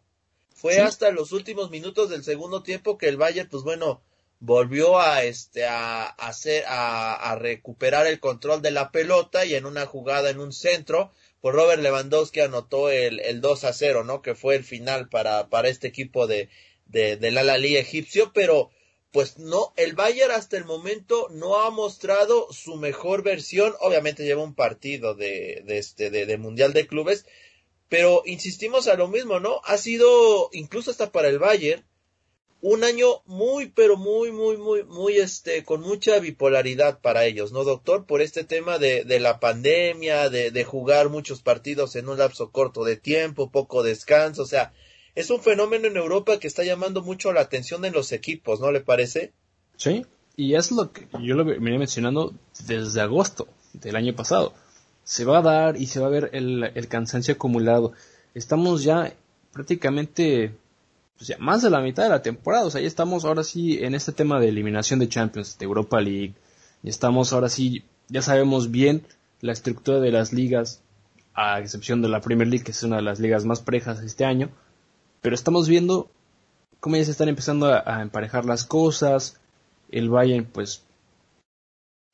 Fue 0.55 0.79
hasta 0.79 1.11
los 1.11 1.33
últimos 1.33 1.71
minutos 1.71 2.11
del 2.11 2.25
segundo 2.25 2.63
tiempo 2.63 2.97
que 2.97 3.09
el 3.09 3.17
Bayern, 3.17 3.49
pues 3.49 3.65
bueno, 3.65 4.03
volvió 4.45 5.01
a 5.01 5.25
este 5.25 5.65
a, 5.65 6.07
a, 6.07 7.31
a, 7.31 7.37
recuperar 7.37 8.07
el 8.07 8.21
control 8.21 8.61
de 8.61 8.73
la 8.73 8.91
pelota 8.91 9.47
y 9.47 9.55
en 9.55 9.65
una 9.65 9.87
jugada 9.87 10.29
en 10.29 10.39
un 10.39 10.53
centro 10.53 11.13
pues 11.41 11.55
Robert 11.55 11.81
Lewandowski 11.81 12.41
anotó 12.41 12.91
el, 12.91 13.21
el 13.21 13.41
2 13.41 13.65
a 13.65 13.73
0 13.73 14.05
no 14.05 14.21
que 14.21 14.35
fue 14.35 14.57
el 14.57 14.65
final 14.65 15.09
para 15.09 15.49
para 15.49 15.69
este 15.69 15.89
equipo 15.89 16.27
de 16.27 16.51
de 16.85 17.17
del 17.17 17.39
Al-Ali 17.39 17.77
egipcio 17.77 18.33
pero 18.35 18.71
pues 19.13 19.39
no 19.39 19.73
el 19.77 19.95
Bayern 19.95 20.33
hasta 20.33 20.59
el 20.59 20.67
momento 20.67 21.29
no 21.31 21.63
ha 21.63 21.71
mostrado 21.71 22.53
su 22.53 22.77
mejor 22.77 23.23
versión. 23.23 23.73
Obviamente 23.81 24.25
lleva 24.25 24.43
un 24.43 24.55
partido 24.55 25.15
de 25.15 25.63
de 25.65 25.79
este 25.79 26.11
de 26.11 26.37
mundial 26.37 26.75
de 26.75 26.87
clubes 26.87 27.25
pero 27.89 28.23
insistimos 28.27 28.89
a 28.89 28.97
lo 28.97 29.09
mismo 29.09 29.41
no 29.41 29.63
ha 29.65 29.79
sido 29.79 30.51
incluso 30.53 30.91
hasta 30.91 31.13
para 31.13 31.29
el 31.29 31.39
Bayern 31.39 31.85
un 32.67 32.83
año 32.83 33.21
muy, 33.27 33.67
pero 33.67 33.99
muy, 33.99 34.33
muy, 34.33 34.57
muy, 34.57 34.85
muy, 34.85 35.19
este, 35.19 35.65
con 35.65 35.83
mucha 35.83 36.19
bipolaridad 36.19 36.99
para 36.99 37.27
ellos, 37.27 37.53
¿no, 37.53 37.63
doctor? 37.63 38.07
Por 38.07 38.23
este 38.23 38.43
tema 38.43 38.79
de, 38.79 39.05
de 39.05 39.21
la 39.21 39.39
pandemia, 39.39 40.31
de, 40.31 40.51
de, 40.51 40.65
jugar 40.65 41.11
muchos 41.11 41.43
partidos 41.43 41.95
en 41.95 42.09
un 42.09 42.17
lapso 42.17 42.51
corto 42.53 42.83
de 42.85 42.97
tiempo, 42.97 43.51
poco 43.51 43.83
descanso, 43.83 44.45
o 44.45 44.47
sea, 44.47 44.73
es 45.15 45.29
un 45.29 45.43
fenómeno 45.43 45.89
en 45.89 45.99
Europa 45.99 46.39
que 46.39 46.47
está 46.47 46.65
llamando 46.65 47.03
mucho 47.03 47.35
la 47.35 47.43
atención 47.43 47.83
de 47.83 47.91
los 47.91 48.13
equipos, 48.13 48.61
¿no 48.61 48.73
le 48.73 48.81
parece? 48.81 49.35
Sí, 49.77 50.07
y 50.35 50.55
es 50.55 50.73
lo 50.73 50.91
que 50.91 51.07
yo 51.23 51.35
lo 51.35 51.45
venía 51.45 51.79
mencionando 51.79 52.33
desde 52.67 53.03
agosto 53.03 53.47
del 53.75 53.95
año 53.95 54.17
pasado. 54.17 54.55
Se 55.05 55.27
va 55.27 55.41
a 55.41 55.43
dar 55.43 55.77
y 55.77 55.85
se 55.85 56.01
va 56.01 56.07
a 56.07 56.11
ver 56.11 56.31
el, 56.33 56.65
el 56.75 56.89
cansancio 56.89 57.35
acumulado. 57.35 57.93
Estamos 58.35 58.85
ya 58.85 59.13
prácticamente 59.53 60.55
pues 61.17 61.29
ya 61.29 61.39
más 61.39 61.63
de 61.63 61.71
la 61.71 61.81
mitad 61.81 62.03
de 62.05 62.09
la 62.11 62.23
temporada. 62.23 62.65
O 62.65 62.71
sea, 62.71 62.81
ya 62.81 62.87
estamos 62.87 63.25
ahora 63.25 63.45
sí 63.45 63.79
en 63.83 63.95
este 63.95 64.13
tema 64.13 64.41
de 64.41 64.49
eliminación 64.49 64.99
de 64.99 65.09
Champions, 65.09 65.59
de 65.59 65.65
Europa 65.65 66.01
League. 66.01 66.35
Y 66.83 66.89
estamos 66.89 67.33
ahora 67.33 67.49
sí, 67.49 67.85
ya 68.09 68.23
sabemos 68.23 68.71
bien 68.71 69.07
la 69.41 69.53
estructura 69.53 70.01
de 70.01 70.11
las 70.11 70.33
ligas, 70.33 70.83
a 71.35 71.61
excepción 71.61 72.03
de 72.03 72.09
la 72.09 72.21
Premier 72.21 72.49
League, 72.49 72.65
que 72.65 72.73
es 72.73 72.83
una 72.83 72.97
de 72.97 73.03
las 73.03 73.21
ligas 73.21 73.45
más 73.45 73.61
prejas 73.61 74.01
este 74.01 74.25
año. 74.25 74.51
Pero 75.21 75.35
estamos 75.35 75.69
viendo 75.69 76.11
cómo 76.81 76.97
ya 76.97 77.05
se 77.05 77.13
están 77.13 77.29
empezando 77.29 77.67
a, 77.67 78.03
emparejar 78.03 78.45
las 78.45 78.65
cosas. 78.65 79.41
El 79.91 80.11
Bayern, 80.11 80.45
pues, 80.45 80.83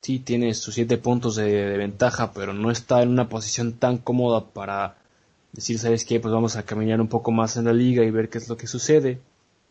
sí 0.01 0.19
tiene 0.19 0.53
sus 0.53 0.75
siete 0.75 0.97
puntos 0.97 1.35
de 1.35 1.77
ventaja, 1.77 2.31
pero 2.33 2.53
no 2.53 2.71
está 2.71 3.01
en 3.01 3.09
una 3.09 3.29
posición 3.29 3.73
tan 3.73 3.97
cómoda 3.97 4.45
para 4.53 5.00
decir, 5.53 5.79
¿sabes 5.79 6.05
qué? 6.05 6.19
Pues 6.19 6.33
vamos 6.33 6.55
a 6.55 6.63
caminar 6.63 7.01
un 7.01 7.07
poco 7.07 7.31
más 7.31 7.57
en 7.57 7.65
la 7.65 7.73
liga 7.73 8.03
y 8.03 8.11
ver 8.11 8.29
qué 8.29 8.37
es 8.37 8.49
lo 8.49 8.57
que 8.57 8.67
sucede. 8.67 9.19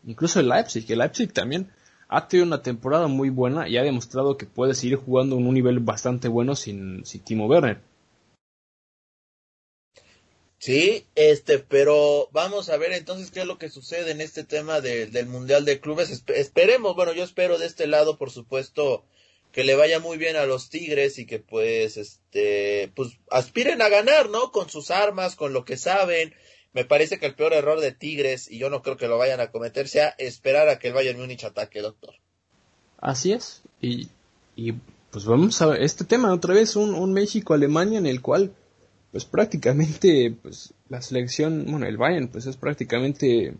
Incluso 0.05 0.39
el 0.39 0.49
Leipzig, 0.49 0.85
el 0.91 0.99
Leipzig 0.99 1.31
también 1.31 1.71
ha 2.07 2.27
tenido 2.27 2.45
una 2.45 2.61
temporada 2.61 3.07
muy 3.07 3.29
buena 3.29 3.69
y 3.69 3.77
ha 3.77 3.83
demostrado 3.83 4.37
que 4.37 4.45
puede 4.45 4.73
seguir 4.73 4.97
jugando 4.97 5.37
en 5.37 5.47
un 5.47 5.53
nivel 5.53 5.79
bastante 5.79 6.27
bueno 6.27 6.55
sin, 6.55 7.03
Timo 7.23 7.47
Werner. 7.47 7.79
Sí, 10.57 11.07
este, 11.15 11.57
pero 11.57 12.29
vamos 12.31 12.69
a 12.69 12.77
ver 12.77 12.91
entonces 12.91 13.31
qué 13.31 13.41
es 13.41 13.47
lo 13.47 13.57
que 13.57 13.69
sucede 13.69 14.11
en 14.11 14.21
este 14.21 14.43
tema 14.43 14.79
de, 14.81 15.07
del 15.07 15.25
Mundial 15.25 15.65
de 15.65 15.79
Clubes. 15.79 16.23
esperemos, 16.27 16.95
bueno, 16.95 17.13
yo 17.13 17.23
espero 17.23 17.57
de 17.57 17.65
este 17.65 17.87
lado, 17.87 18.17
por 18.17 18.29
supuesto, 18.29 19.03
que 19.51 19.63
le 19.63 19.75
vaya 19.75 19.99
muy 19.99 20.17
bien 20.17 20.35
a 20.35 20.45
los 20.45 20.69
Tigres 20.69 21.19
y 21.19 21.25
que 21.25 21.39
pues 21.39 21.97
este 21.97 22.91
pues 22.95 23.19
aspiren 23.29 23.81
a 23.81 23.89
ganar, 23.89 24.29
¿no? 24.29 24.51
Con 24.51 24.69
sus 24.69 24.91
armas, 24.91 25.35
con 25.35 25.53
lo 25.53 25.65
que 25.65 25.77
saben. 25.77 26.33
Me 26.73 26.85
parece 26.85 27.19
que 27.19 27.25
el 27.25 27.35
peor 27.35 27.53
error 27.53 27.81
de 27.81 27.91
Tigres 27.91 28.49
y 28.49 28.57
yo 28.57 28.69
no 28.69 28.81
creo 28.81 28.95
que 28.95 29.07
lo 29.07 29.17
vayan 29.17 29.41
a 29.41 29.51
cometer 29.51 29.87
sea 29.87 30.15
esperar 30.17 30.69
a 30.69 30.79
que 30.79 30.87
el 30.87 30.93
Bayern 30.93 31.19
Múnich 31.19 31.43
ataque, 31.43 31.81
doctor. 31.81 32.15
Así 32.97 33.33
es. 33.33 33.61
Y, 33.81 34.07
y 34.55 34.73
pues 35.11 35.25
vamos 35.25 35.61
a 35.61 35.65
ver 35.65 35.81
este 35.81 36.05
tema 36.05 36.33
otra 36.33 36.53
vez 36.53 36.75
un, 36.77 36.93
un 36.93 37.11
México 37.11 37.53
Alemania 37.53 37.97
en 37.97 38.05
el 38.05 38.21
cual 38.21 38.53
pues 39.11 39.25
prácticamente 39.25 40.33
pues 40.41 40.73
la 40.87 41.01
selección, 41.01 41.65
bueno, 41.69 41.85
el 41.85 41.97
Bayern 41.97 42.29
pues 42.29 42.45
es 42.45 42.55
prácticamente 42.55 43.53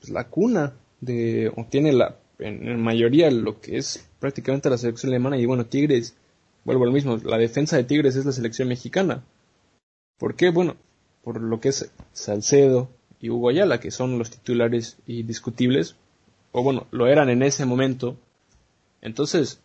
pues, 0.00 0.10
la 0.10 0.28
cuna 0.28 0.74
de 1.00 1.50
o 1.56 1.64
tiene 1.70 1.94
la 1.94 2.18
en, 2.38 2.68
en 2.68 2.82
mayoría 2.82 3.30
lo 3.30 3.60
que 3.60 3.78
es 3.78 4.09
prácticamente 4.20 4.70
la 4.70 4.78
selección 4.78 5.10
alemana 5.10 5.38
y 5.38 5.46
bueno, 5.46 5.66
Tigres, 5.66 6.14
vuelvo 6.64 6.84
al 6.84 6.92
mismo, 6.92 7.16
la 7.16 7.38
defensa 7.38 7.76
de 7.76 7.84
Tigres 7.84 8.14
es 8.14 8.24
la 8.24 8.32
selección 8.32 8.68
mexicana. 8.68 9.24
¿Por 10.18 10.36
qué? 10.36 10.50
Bueno, 10.50 10.76
por 11.24 11.40
lo 11.40 11.60
que 11.60 11.70
es 11.70 11.90
Salcedo 12.12 12.88
y 13.20 13.30
Hugo 13.30 13.48
Ayala, 13.48 13.80
que 13.80 13.90
son 13.90 14.18
los 14.18 14.30
titulares 14.30 14.98
indiscutibles, 15.06 15.96
o 16.52 16.62
bueno, 16.62 16.86
lo 16.90 17.06
eran 17.06 17.30
en 17.30 17.42
ese 17.42 17.64
momento. 17.64 18.16
Entonces, 19.00 19.60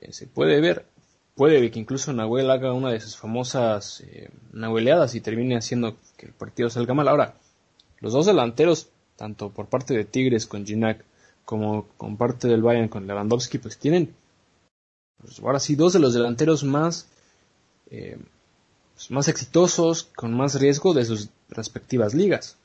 eh, 0.00 0.12
se 0.12 0.26
puede 0.26 0.60
ver, 0.60 0.86
puede 1.34 1.70
que 1.70 1.78
incluso 1.78 2.12
Nahuel 2.12 2.50
haga 2.50 2.72
una 2.72 2.90
de 2.90 3.00
sus 3.00 3.16
famosas 3.16 4.00
eh, 4.00 4.30
nahueleadas 4.52 5.14
y 5.14 5.20
termine 5.20 5.56
haciendo 5.56 5.96
que 6.16 6.26
el 6.26 6.32
partido 6.32 6.70
salga 6.70 6.94
mal. 6.94 7.08
Ahora, 7.08 7.34
los 8.00 8.12
dos 8.12 8.26
delanteros, 8.26 8.88
tanto 9.16 9.50
por 9.50 9.66
parte 9.66 9.94
de 9.94 10.04
Tigres 10.04 10.46
con 10.46 10.64
Ginac 10.64 11.04
como 11.48 11.88
con 11.96 12.18
parte 12.18 12.46
del 12.46 12.60
Bayern 12.60 12.88
con 12.88 13.06
Lewandowski, 13.06 13.56
pues 13.56 13.78
tienen 13.78 14.14
pues 15.16 15.40
ahora 15.40 15.58
sí 15.58 15.76
dos 15.76 15.94
de 15.94 15.98
los 15.98 16.12
delanteros 16.12 16.62
más 16.62 17.06
eh, 17.90 18.18
pues 18.92 19.10
más 19.10 19.28
exitosos, 19.28 20.10
con 20.14 20.34
más 20.34 20.60
riesgo 20.60 20.92
de 20.92 21.06
sus 21.06 21.30
respectivas 21.48 22.12
ligas. 22.12 22.58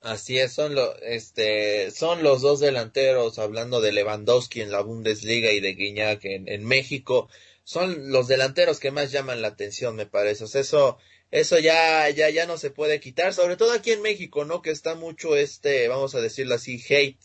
Así 0.00 0.38
es, 0.38 0.52
son, 0.52 0.76
lo, 0.76 0.96
este, 1.00 1.90
son 1.90 2.22
los 2.22 2.40
dos 2.40 2.60
delanteros, 2.60 3.40
hablando 3.40 3.80
de 3.80 3.90
Lewandowski 3.90 4.60
en 4.60 4.70
la 4.70 4.82
Bundesliga 4.82 5.50
y 5.50 5.58
de 5.58 5.74
Guiñac 5.74 6.24
en, 6.24 6.46
en 6.46 6.64
México, 6.64 7.28
son 7.64 8.12
los 8.12 8.28
delanteros 8.28 8.78
que 8.78 8.92
más 8.92 9.10
llaman 9.10 9.42
la 9.42 9.48
atención, 9.48 9.96
me 9.96 10.06
parece. 10.06 10.44
O 10.44 10.46
sea, 10.46 10.60
eso, 10.60 10.98
eso 11.32 11.58
ya, 11.58 12.08
ya, 12.10 12.30
ya 12.30 12.46
no 12.46 12.58
se 12.58 12.70
puede 12.70 13.00
quitar, 13.00 13.34
sobre 13.34 13.56
todo 13.56 13.72
aquí 13.72 13.90
en 13.90 14.02
México, 14.02 14.44
¿no? 14.44 14.62
Que 14.62 14.70
está 14.70 14.94
mucho 14.94 15.34
este, 15.34 15.88
vamos 15.88 16.14
a 16.14 16.20
decirlo 16.20 16.54
así, 16.54 16.80
hate 16.88 17.18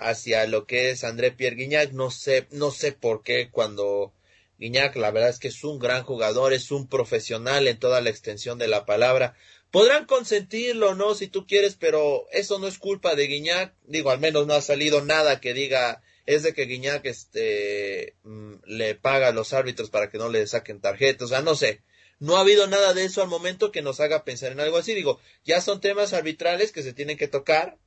hacia 0.00 0.46
lo 0.46 0.66
que 0.66 0.90
es 0.90 1.04
André 1.04 1.30
Pierre 1.32 1.56
Guignac. 1.56 1.92
No 1.92 2.10
sé, 2.10 2.46
no 2.50 2.70
sé 2.70 2.92
por 2.92 3.22
qué 3.22 3.50
cuando 3.50 4.12
Guignac, 4.58 4.96
la 4.96 5.10
verdad 5.10 5.30
es 5.30 5.38
que 5.38 5.48
es 5.48 5.64
un 5.64 5.78
gran 5.78 6.02
jugador, 6.02 6.52
es 6.52 6.70
un 6.70 6.88
profesional 6.88 7.68
en 7.68 7.78
toda 7.78 8.00
la 8.00 8.10
extensión 8.10 8.58
de 8.58 8.68
la 8.68 8.84
palabra. 8.84 9.34
Podrán 9.70 10.06
consentirlo, 10.06 10.94
¿no? 10.94 11.14
Si 11.14 11.28
tú 11.28 11.46
quieres, 11.46 11.76
pero 11.76 12.26
eso 12.32 12.58
no 12.58 12.66
es 12.66 12.78
culpa 12.78 13.14
de 13.14 13.26
Guignac. 13.26 13.74
Digo, 13.84 14.10
al 14.10 14.20
menos 14.20 14.46
no 14.46 14.54
ha 14.54 14.62
salido 14.62 15.04
nada 15.04 15.40
que 15.40 15.54
diga 15.54 16.02
es 16.26 16.42
de 16.42 16.54
que 16.54 16.66
Guignac 16.66 17.04
este, 17.06 18.14
mm, 18.22 18.54
le 18.66 18.94
paga 18.94 19.28
a 19.28 19.32
los 19.32 19.52
árbitros 19.52 19.90
para 19.90 20.08
que 20.08 20.18
no 20.18 20.28
le 20.28 20.46
saquen 20.46 20.80
tarjetas. 20.80 21.26
O 21.26 21.28
sea, 21.28 21.42
no 21.42 21.54
sé. 21.54 21.82
No 22.18 22.36
ha 22.36 22.40
habido 22.40 22.66
nada 22.66 22.92
de 22.94 23.04
eso 23.04 23.22
al 23.22 23.28
momento 23.28 23.72
que 23.72 23.82
nos 23.82 23.98
haga 24.00 24.24
pensar 24.24 24.52
en 24.52 24.60
algo 24.60 24.76
así. 24.76 24.94
Digo, 24.94 25.20
ya 25.44 25.60
son 25.60 25.80
temas 25.80 26.12
arbitrales 26.12 26.70
que 26.70 26.82
se 26.82 26.92
tienen 26.92 27.16
que 27.16 27.28
tocar. 27.28 27.78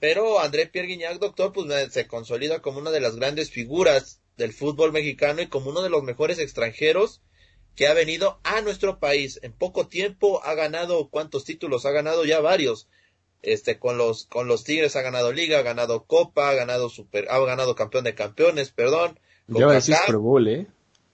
Pero 0.00 0.40
André 0.40 0.66
Pierre 0.66 0.88
Guignac, 0.88 1.18
doctor, 1.18 1.52
pues 1.52 1.92
se 1.92 2.06
consolida 2.06 2.62
como 2.62 2.78
una 2.78 2.90
de 2.90 3.00
las 3.00 3.16
grandes 3.16 3.50
figuras 3.50 4.20
del 4.36 4.52
fútbol 4.52 4.92
mexicano 4.92 5.42
y 5.42 5.48
como 5.48 5.70
uno 5.70 5.82
de 5.82 5.90
los 5.90 6.02
mejores 6.02 6.38
extranjeros 6.38 7.20
que 7.74 7.86
ha 7.86 7.94
venido 7.94 8.40
a 8.44 8.60
nuestro 8.60 8.98
país. 8.98 9.38
En 9.42 9.52
poco 9.52 9.86
tiempo 9.86 10.42
ha 10.44 10.54
ganado, 10.54 11.08
¿cuántos 11.10 11.44
títulos? 11.44 11.86
Ha 11.86 11.90
ganado 11.90 12.24
ya 12.24 12.40
varios. 12.40 12.88
Este, 13.40 13.78
con 13.78 13.98
los, 13.98 14.26
con 14.26 14.48
los 14.48 14.64
Tigres 14.64 14.96
ha 14.96 15.02
ganado 15.02 15.32
Liga, 15.32 15.60
ha 15.60 15.62
ganado 15.62 16.04
Copa, 16.04 16.50
ha 16.50 16.54
ganado 16.54 16.88
Super, 16.88 17.28
ha 17.30 17.38
ganado 17.38 17.76
Campeón 17.76 18.04
de 18.04 18.14
Campeones, 18.14 18.72
perdón. 18.72 19.20
Ya 19.46 19.60
iba 19.60 19.70
a 19.70 19.74
decir 19.74 19.94
Super 19.94 20.16
Bowl, 20.16 20.48
¿eh? 20.48 20.66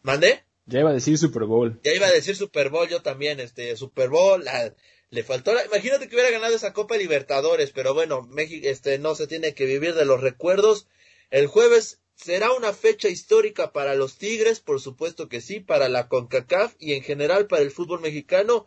¿Mandé? 0.02 0.42
Ya 0.66 0.80
iba 0.80 0.90
a 0.90 0.94
decir 0.94 1.18
Super 1.18 1.44
Bowl. 1.44 1.78
Ya 1.84 1.92
iba 1.92 2.06
a 2.06 2.12
decir 2.12 2.34
Super 2.34 2.70
Bowl, 2.70 2.88
yo 2.88 3.02
también, 3.02 3.40
este, 3.40 3.76
Super 3.76 4.08
Bowl, 4.08 4.42
la, 4.42 4.74
le 5.14 5.22
faltó 5.22 5.54
la, 5.54 5.64
imagínate 5.64 6.08
que 6.08 6.16
hubiera 6.16 6.32
ganado 6.32 6.56
esa 6.56 6.72
Copa 6.72 6.96
Libertadores, 6.96 7.70
pero 7.70 7.94
bueno, 7.94 8.22
México, 8.22 8.66
este, 8.68 8.98
no 8.98 9.14
se 9.14 9.28
tiene 9.28 9.54
que 9.54 9.64
vivir 9.64 9.94
de 9.94 10.04
los 10.04 10.20
recuerdos. 10.20 10.88
El 11.30 11.46
jueves 11.46 12.00
será 12.16 12.50
una 12.52 12.72
fecha 12.72 13.08
histórica 13.08 13.72
para 13.72 13.94
los 13.94 14.18
Tigres, 14.18 14.58
por 14.58 14.80
supuesto 14.80 15.28
que 15.28 15.40
sí, 15.40 15.60
para 15.60 15.88
la 15.88 16.08
CONCACAF 16.08 16.74
y 16.80 16.94
en 16.94 17.04
general 17.04 17.46
para 17.46 17.62
el 17.62 17.70
fútbol 17.70 18.00
mexicano. 18.00 18.66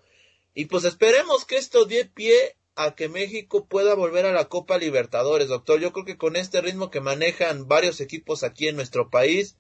Y 0.54 0.66
pues 0.66 0.86
esperemos 0.86 1.44
que 1.44 1.58
esto 1.58 1.84
dé 1.84 2.06
pie 2.06 2.56
a 2.76 2.96
que 2.96 3.10
México 3.10 3.66
pueda 3.66 3.94
volver 3.96 4.26
a 4.26 4.32
la 4.32 4.46
Copa 4.46 4.78
Libertadores, 4.78 5.50
doctor. 5.50 5.82
Yo 5.82 5.92
creo 5.92 6.06
que 6.06 6.18
con 6.18 6.38
este 6.38 6.62
ritmo 6.62 6.90
que 6.90 7.02
manejan 7.02 7.68
varios 7.68 8.00
equipos 8.00 8.44
aquí 8.44 8.70
en 8.70 8.78
nuestro 8.78 9.10
país, 9.10 9.58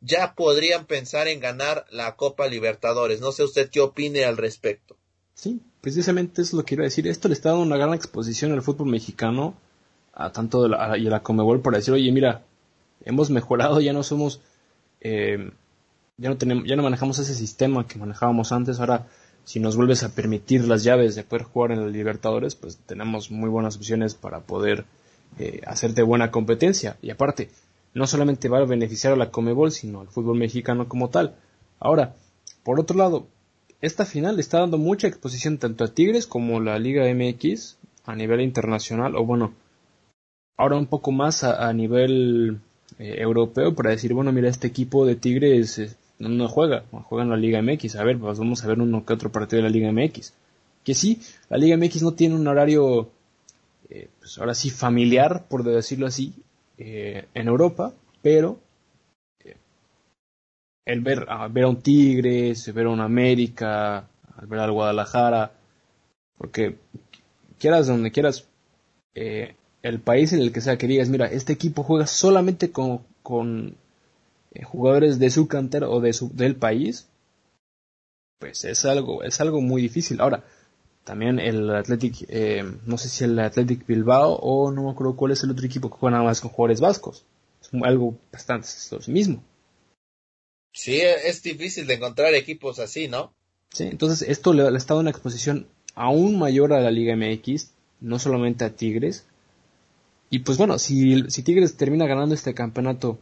ya 0.00 0.36
podrían 0.36 0.86
pensar 0.86 1.26
en 1.26 1.40
ganar 1.40 1.84
la 1.90 2.14
Copa 2.14 2.46
Libertadores. 2.46 3.18
No 3.18 3.32
sé 3.32 3.42
usted 3.42 3.70
qué 3.70 3.80
opine 3.80 4.24
al 4.24 4.36
respecto. 4.36 4.96
Sí, 5.38 5.60
precisamente 5.80 6.42
eso 6.42 6.48
es 6.48 6.54
lo 6.54 6.64
que 6.64 6.74
iba 6.74 6.82
a 6.82 6.90
decir. 6.90 7.06
Esto 7.06 7.28
le 7.28 7.34
está 7.34 7.50
dando 7.50 7.62
una 7.64 7.76
gran 7.76 7.94
exposición 7.94 8.50
al 8.50 8.62
fútbol 8.62 8.88
mexicano, 8.88 9.54
a 10.12 10.32
tanto 10.32 10.64
de 10.64 10.70
la, 10.70 10.98
y 10.98 11.06
a 11.06 11.10
la 11.10 11.22
Comebol, 11.22 11.60
para 11.60 11.76
decir, 11.76 11.94
oye, 11.94 12.10
mira, 12.10 12.42
hemos 13.04 13.30
mejorado, 13.30 13.80
ya 13.80 13.92
no 13.92 14.02
somos, 14.02 14.40
eh, 15.00 15.52
ya 16.16 16.28
no 16.28 16.38
tenemos, 16.38 16.64
ya 16.66 16.74
no 16.74 16.82
manejamos 16.82 17.20
ese 17.20 17.34
sistema 17.34 17.86
que 17.86 18.00
manejábamos 18.00 18.50
antes, 18.50 18.80
ahora 18.80 19.06
si 19.44 19.60
nos 19.60 19.76
vuelves 19.76 20.02
a 20.02 20.12
permitir 20.12 20.66
las 20.66 20.82
llaves 20.82 21.14
de 21.14 21.22
poder 21.22 21.44
jugar 21.44 21.70
en 21.70 21.82
el 21.82 21.92
Libertadores, 21.92 22.56
pues 22.56 22.76
tenemos 22.78 23.30
muy 23.30 23.48
buenas 23.48 23.76
opciones 23.76 24.16
para 24.16 24.40
poder 24.40 24.86
eh, 25.38 25.60
hacerte 25.68 26.02
buena 26.02 26.32
competencia. 26.32 26.96
Y 27.00 27.10
aparte, 27.10 27.48
no 27.94 28.08
solamente 28.08 28.48
va 28.48 28.58
a 28.58 28.64
beneficiar 28.64 29.12
a 29.12 29.16
la 29.16 29.30
Comebol, 29.30 29.70
sino 29.70 30.00
al 30.00 30.08
fútbol 30.08 30.36
mexicano 30.36 30.88
como 30.88 31.10
tal. 31.10 31.36
Ahora, 31.78 32.16
por 32.64 32.80
otro 32.80 32.98
lado, 32.98 33.28
esta 33.80 34.04
final 34.04 34.40
está 34.40 34.60
dando 34.60 34.78
mucha 34.78 35.06
exposición 35.06 35.58
tanto 35.58 35.84
a 35.84 35.94
Tigres 35.94 36.26
como 36.26 36.58
a 36.58 36.62
la 36.62 36.78
Liga 36.78 37.04
MX 37.12 37.76
a 38.06 38.16
nivel 38.16 38.40
internacional, 38.40 39.14
o 39.16 39.24
bueno, 39.24 39.52
ahora 40.56 40.76
un 40.76 40.86
poco 40.86 41.12
más 41.12 41.44
a, 41.44 41.72
nivel 41.72 42.60
eh, 42.98 43.16
europeo 43.18 43.74
para 43.74 43.90
decir, 43.90 44.14
bueno, 44.14 44.32
mira, 44.32 44.48
este 44.48 44.66
equipo 44.66 45.06
de 45.06 45.14
Tigres 45.14 45.78
eh, 45.78 45.94
no, 46.18 46.48
juega, 46.48 46.84
juega 46.90 47.24
en 47.24 47.30
la 47.30 47.36
Liga 47.36 47.62
MX, 47.62 47.96
a 47.96 48.04
ver, 48.04 48.18
pues 48.18 48.38
vamos 48.38 48.64
a 48.64 48.66
ver 48.66 48.80
uno 48.80 49.04
que 49.04 49.12
otro 49.12 49.30
partido 49.30 49.62
de 49.62 49.68
la 49.68 49.72
Liga 49.72 49.92
MX. 49.92 50.32
Que 50.82 50.94
sí, 50.94 51.20
la 51.48 51.58
Liga 51.58 51.76
MX 51.76 52.02
no 52.02 52.12
tiene 52.14 52.34
un 52.34 52.46
horario, 52.48 53.10
eh, 53.90 54.08
pues 54.18 54.38
ahora 54.38 54.54
sí, 54.54 54.70
familiar, 54.70 55.44
por 55.48 55.62
decirlo 55.62 56.06
así, 56.06 56.32
en 56.78 57.48
Europa, 57.48 57.92
pero 58.22 58.58
el 60.88 61.02
ver, 61.02 61.26
ver 61.50 61.64
a 61.64 61.68
un 61.68 61.82
Tigres, 61.82 62.72
ver 62.72 62.86
a 62.86 62.90
un 62.90 63.00
América, 63.00 64.08
ver 64.42 64.58
al 64.58 64.72
Guadalajara, 64.72 65.52
porque 66.38 66.76
quieras 67.58 67.86
donde 67.86 68.10
quieras, 68.10 68.46
eh, 69.14 69.54
el 69.82 70.00
país 70.00 70.32
en 70.32 70.40
el 70.40 70.50
que 70.50 70.62
sea 70.62 70.78
que 70.78 70.86
digas, 70.86 71.10
mira, 71.10 71.26
este 71.26 71.52
equipo 71.52 71.82
juega 71.82 72.06
solamente 72.06 72.72
con, 72.72 73.02
con 73.22 73.76
jugadores 74.64 75.18
de 75.18 75.30
su 75.30 75.46
cantera 75.46 75.90
o 75.90 76.00
de 76.00 76.14
su, 76.14 76.34
del 76.34 76.56
país, 76.56 77.06
pues 78.38 78.64
es 78.64 78.86
algo, 78.86 79.22
es 79.22 79.42
algo 79.42 79.60
muy 79.60 79.82
difícil. 79.82 80.22
Ahora, 80.22 80.42
también 81.04 81.38
el 81.38 81.68
Athletic, 81.68 82.24
eh, 82.28 82.64
no 82.86 82.96
sé 82.96 83.10
si 83.10 83.24
el 83.24 83.38
Athletic 83.38 83.86
Bilbao 83.86 84.36
o 84.36 84.72
no 84.72 84.84
me 84.84 84.90
acuerdo 84.90 85.16
cuál 85.16 85.32
es 85.32 85.42
el 85.42 85.50
otro 85.50 85.66
equipo 85.66 85.90
que 85.90 85.98
juega 85.98 86.12
nada 86.12 86.24
más 86.24 86.40
con 86.40 86.50
jugadores 86.50 86.80
vascos. 86.80 87.26
Es 87.60 87.68
algo 87.82 88.16
bastante 88.32 88.68
lo 88.90 89.12
mismo. 89.12 89.42
Sí, 90.78 91.00
es 91.00 91.42
difícil 91.42 91.88
de 91.88 91.94
encontrar 91.94 92.32
equipos 92.34 92.78
así, 92.78 93.08
¿no? 93.08 93.32
Sí, 93.70 93.82
entonces 93.82 94.28
esto 94.28 94.52
le, 94.52 94.62
ha 94.62 94.76
estado 94.76 95.00
una 95.00 95.10
exposición 95.10 95.66
aún 95.96 96.38
mayor 96.38 96.72
a 96.72 96.80
la 96.80 96.92
Liga 96.92 97.16
MX, 97.16 97.72
no 98.00 98.20
solamente 98.20 98.64
a 98.64 98.76
Tigres. 98.76 99.26
Y 100.30 100.38
pues 100.38 100.56
bueno, 100.56 100.78
si, 100.78 101.28
si 101.30 101.42
Tigres 101.42 101.76
termina 101.76 102.06
ganando 102.06 102.32
este 102.32 102.54
campeonato, 102.54 103.18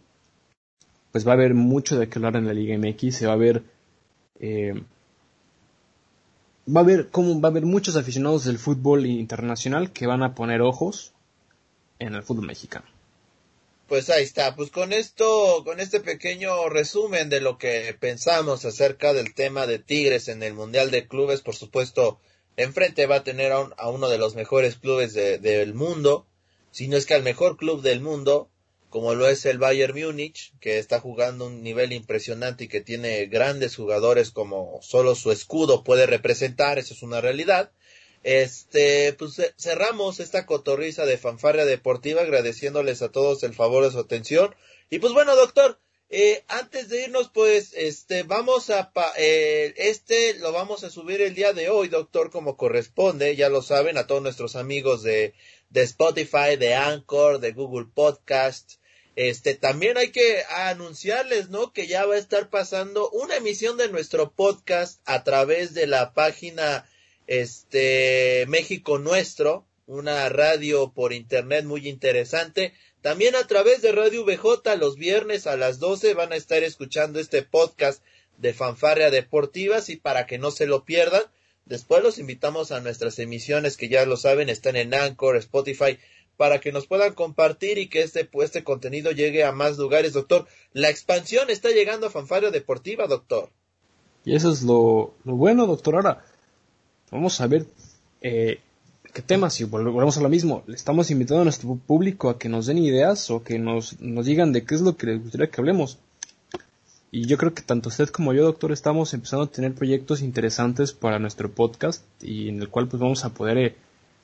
pues 1.12 1.26
va 1.26 1.30
a 1.30 1.36
haber 1.36 1.54
mucho 1.54 1.98
de 1.98 2.10
que 2.10 2.18
hablar 2.18 2.36
en 2.36 2.46
la 2.46 2.52
Liga 2.52 2.76
MX, 2.76 3.16
se 3.16 3.26
va 3.26 3.32
a 3.32 3.36
ver 3.36 3.62
eh, 4.38 4.74
va 6.68 6.82
a 6.82 6.84
haber 6.84 7.08
como 7.08 7.40
va 7.40 7.48
a 7.48 7.52
haber 7.52 7.64
muchos 7.64 7.96
aficionados 7.96 8.44
del 8.44 8.58
fútbol 8.58 9.06
internacional 9.06 9.94
que 9.94 10.06
van 10.06 10.22
a 10.22 10.34
poner 10.34 10.60
ojos 10.60 11.14
en 11.98 12.14
el 12.14 12.22
fútbol 12.22 12.48
mexicano. 12.48 12.95
Pues 13.86 14.10
ahí 14.10 14.24
está, 14.24 14.56
pues 14.56 14.72
con 14.72 14.92
esto, 14.92 15.62
con 15.64 15.78
este 15.78 16.00
pequeño 16.00 16.68
resumen 16.68 17.28
de 17.28 17.40
lo 17.40 17.56
que 17.56 17.96
pensamos 18.00 18.64
acerca 18.64 19.12
del 19.12 19.32
tema 19.32 19.68
de 19.68 19.78
Tigres 19.78 20.26
en 20.26 20.42
el 20.42 20.54
Mundial 20.54 20.90
de 20.90 21.06
Clubes, 21.06 21.40
por 21.40 21.54
supuesto, 21.54 22.18
enfrente 22.56 23.06
va 23.06 23.16
a 23.16 23.24
tener 23.24 23.52
a, 23.52 23.88
uno 23.88 24.08
de 24.08 24.18
los 24.18 24.34
mejores 24.34 24.74
clubes 24.74 25.14
del 25.14 25.72
mundo, 25.74 26.26
si 26.72 26.88
no 26.88 26.96
es 26.96 27.06
que 27.06 27.14
al 27.14 27.22
mejor 27.22 27.56
club 27.56 27.80
del 27.80 28.00
mundo, 28.00 28.50
como 28.90 29.14
lo 29.14 29.28
es 29.28 29.46
el 29.46 29.58
Bayern 29.58 29.96
Múnich, 29.96 30.52
que 30.58 30.78
está 30.78 30.98
jugando 30.98 31.46
un 31.46 31.62
nivel 31.62 31.92
impresionante 31.92 32.64
y 32.64 32.68
que 32.68 32.80
tiene 32.80 33.26
grandes 33.26 33.76
jugadores 33.76 34.32
como 34.32 34.80
solo 34.82 35.14
su 35.14 35.30
escudo 35.30 35.84
puede 35.84 36.06
representar, 36.06 36.80
eso 36.80 36.92
es 36.92 37.02
una 37.02 37.20
realidad. 37.20 37.70
Este, 38.26 39.12
pues 39.12 39.40
cerramos 39.56 40.18
esta 40.18 40.46
cotorriza 40.46 41.06
de 41.06 41.16
fanfarria 41.16 41.64
deportiva 41.64 42.22
agradeciéndoles 42.22 43.00
a 43.02 43.12
todos 43.12 43.44
el 43.44 43.54
favor 43.54 43.84
de 43.84 43.92
su 43.92 44.00
atención. 44.00 44.52
Y 44.90 44.98
pues 44.98 45.12
bueno, 45.12 45.36
doctor, 45.36 45.78
eh, 46.10 46.42
antes 46.48 46.88
de 46.88 47.04
irnos, 47.04 47.30
pues, 47.32 47.72
este, 47.74 48.24
vamos 48.24 48.70
a, 48.70 48.92
eh, 49.16 49.74
este 49.76 50.34
lo 50.40 50.50
vamos 50.50 50.82
a 50.82 50.90
subir 50.90 51.20
el 51.20 51.36
día 51.36 51.52
de 51.52 51.70
hoy, 51.70 51.86
doctor, 51.86 52.32
como 52.32 52.56
corresponde, 52.56 53.36
ya 53.36 53.48
lo 53.48 53.62
saben, 53.62 53.96
a 53.96 54.08
todos 54.08 54.22
nuestros 54.22 54.56
amigos 54.56 55.04
de 55.04 55.34
de 55.70 55.82
Spotify, 55.82 56.56
de 56.58 56.74
Anchor, 56.74 57.38
de 57.38 57.52
Google 57.52 57.86
Podcast. 57.94 58.80
Este, 59.14 59.54
también 59.54 59.96
hay 59.96 60.10
que 60.10 60.42
anunciarles, 60.50 61.48
¿no? 61.48 61.72
Que 61.72 61.86
ya 61.86 62.04
va 62.06 62.16
a 62.16 62.18
estar 62.18 62.50
pasando 62.50 63.08
una 63.10 63.36
emisión 63.36 63.76
de 63.76 63.88
nuestro 63.88 64.32
podcast 64.32 65.00
a 65.06 65.24
través 65.24 65.74
de 65.74 65.86
la 65.86 66.12
página, 66.12 66.88
este, 67.26 68.44
México 68.48 68.98
Nuestro, 68.98 69.66
una 69.86 70.28
radio 70.28 70.92
por 70.92 71.12
internet 71.12 71.64
muy 71.64 71.88
interesante. 71.88 72.72
También 73.02 73.36
a 73.36 73.46
través 73.46 73.82
de 73.82 73.92
Radio 73.92 74.24
VJ 74.24 74.76
los 74.78 74.96
viernes 74.96 75.46
a 75.46 75.56
las 75.56 75.78
12 75.78 76.14
van 76.14 76.32
a 76.32 76.36
estar 76.36 76.62
escuchando 76.62 77.20
este 77.20 77.42
podcast 77.42 78.02
de 78.38 78.52
Fanfarria 78.52 79.10
Deportivas 79.10 79.88
y 79.88 79.96
para 79.96 80.26
que 80.26 80.38
no 80.38 80.50
se 80.50 80.66
lo 80.66 80.84
pierdan, 80.84 81.22
Después 81.66 82.00
los 82.00 82.18
invitamos 82.18 82.70
a 82.70 82.80
nuestras 82.80 83.18
emisiones 83.18 83.76
que 83.76 83.88
ya 83.88 84.06
lo 84.06 84.16
saben, 84.16 84.48
están 84.48 84.76
en 84.76 84.94
Anchor, 84.94 85.36
Spotify, 85.36 85.98
para 86.36 86.60
que 86.60 86.70
nos 86.70 86.86
puedan 86.86 87.14
compartir 87.14 87.78
y 87.78 87.88
que 87.88 88.02
este, 88.02 88.30
este 88.40 88.62
contenido 88.62 89.10
llegue 89.10 89.42
a 89.42 89.50
más 89.50 89.76
lugares, 89.76 90.12
doctor. 90.12 90.46
La 90.72 90.90
expansión 90.90 91.50
está 91.50 91.70
llegando 91.70 92.06
a 92.06 92.10
Fanfario 92.10 92.52
Deportiva, 92.52 93.08
doctor. 93.08 93.50
Y 94.24 94.36
eso 94.36 94.52
es 94.52 94.62
lo, 94.62 95.14
bueno, 95.24 95.66
doctor. 95.66 95.96
Ahora, 95.96 96.24
vamos 97.10 97.40
a 97.40 97.46
ver 97.46 97.66
eh, 98.20 98.60
qué 99.12 99.22
temas, 99.22 99.60
y 99.60 99.64
volvemos 99.64 100.18
a 100.18 100.20
lo 100.20 100.28
mismo. 100.28 100.62
Le 100.66 100.76
estamos 100.76 101.10
invitando 101.10 101.42
a 101.42 101.44
nuestro 101.44 101.74
público 101.76 102.28
a 102.28 102.38
que 102.38 102.48
nos 102.48 102.66
den 102.66 102.78
ideas 102.78 103.30
o 103.30 103.42
que 103.42 103.58
nos, 103.58 104.00
nos 104.00 104.26
digan 104.26 104.52
de 104.52 104.64
qué 104.64 104.74
es 104.74 104.80
lo 104.80 104.96
que 104.96 105.06
les 105.06 105.22
gustaría 105.22 105.50
que 105.50 105.60
hablemos. 105.60 105.98
Y 107.10 107.26
yo 107.26 107.38
creo 107.38 107.54
que 107.54 107.62
tanto 107.62 107.88
usted 107.88 108.08
como 108.08 108.34
yo, 108.34 108.44
doctor, 108.44 108.72
estamos 108.72 109.14
empezando 109.14 109.44
a 109.44 109.50
tener 109.50 109.74
proyectos 109.74 110.20
interesantes 110.20 110.92
para 110.92 111.18
nuestro 111.18 111.50
podcast 111.50 112.04
y 112.20 112.48
en 112.48 112.60
el 112.60 112.68
cual 112.68 112.88
pues 112.88 113.00
vamos 113.00 113.24
a 113.24 113.30
poder 113.30 113.58
eh, 113.58 113.76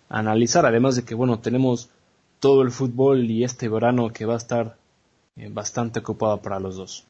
analizar, 0.09 0.67
además 0.67 0.97
de 0.97 1.05
que, 1.05 1.15
bueno, 1.15 1.39
tenemos 1.41 1.89
todo 2.39 2.63
el 2.63 2.71
fútbol 2.71 3.31
y 3.31 3.45
este 3.45 3.69
verano 3.69 4.13
que 4.13 4.27
va 4.27 4.35
a 4.35 4.39
estar 4.39 4.77
eh, 5.37 5.49
bastante 5.51 6.01
ocupado 6.01 6.43
para 6.43 6.61
los 6.61 6.77
dos. 6.77 7.05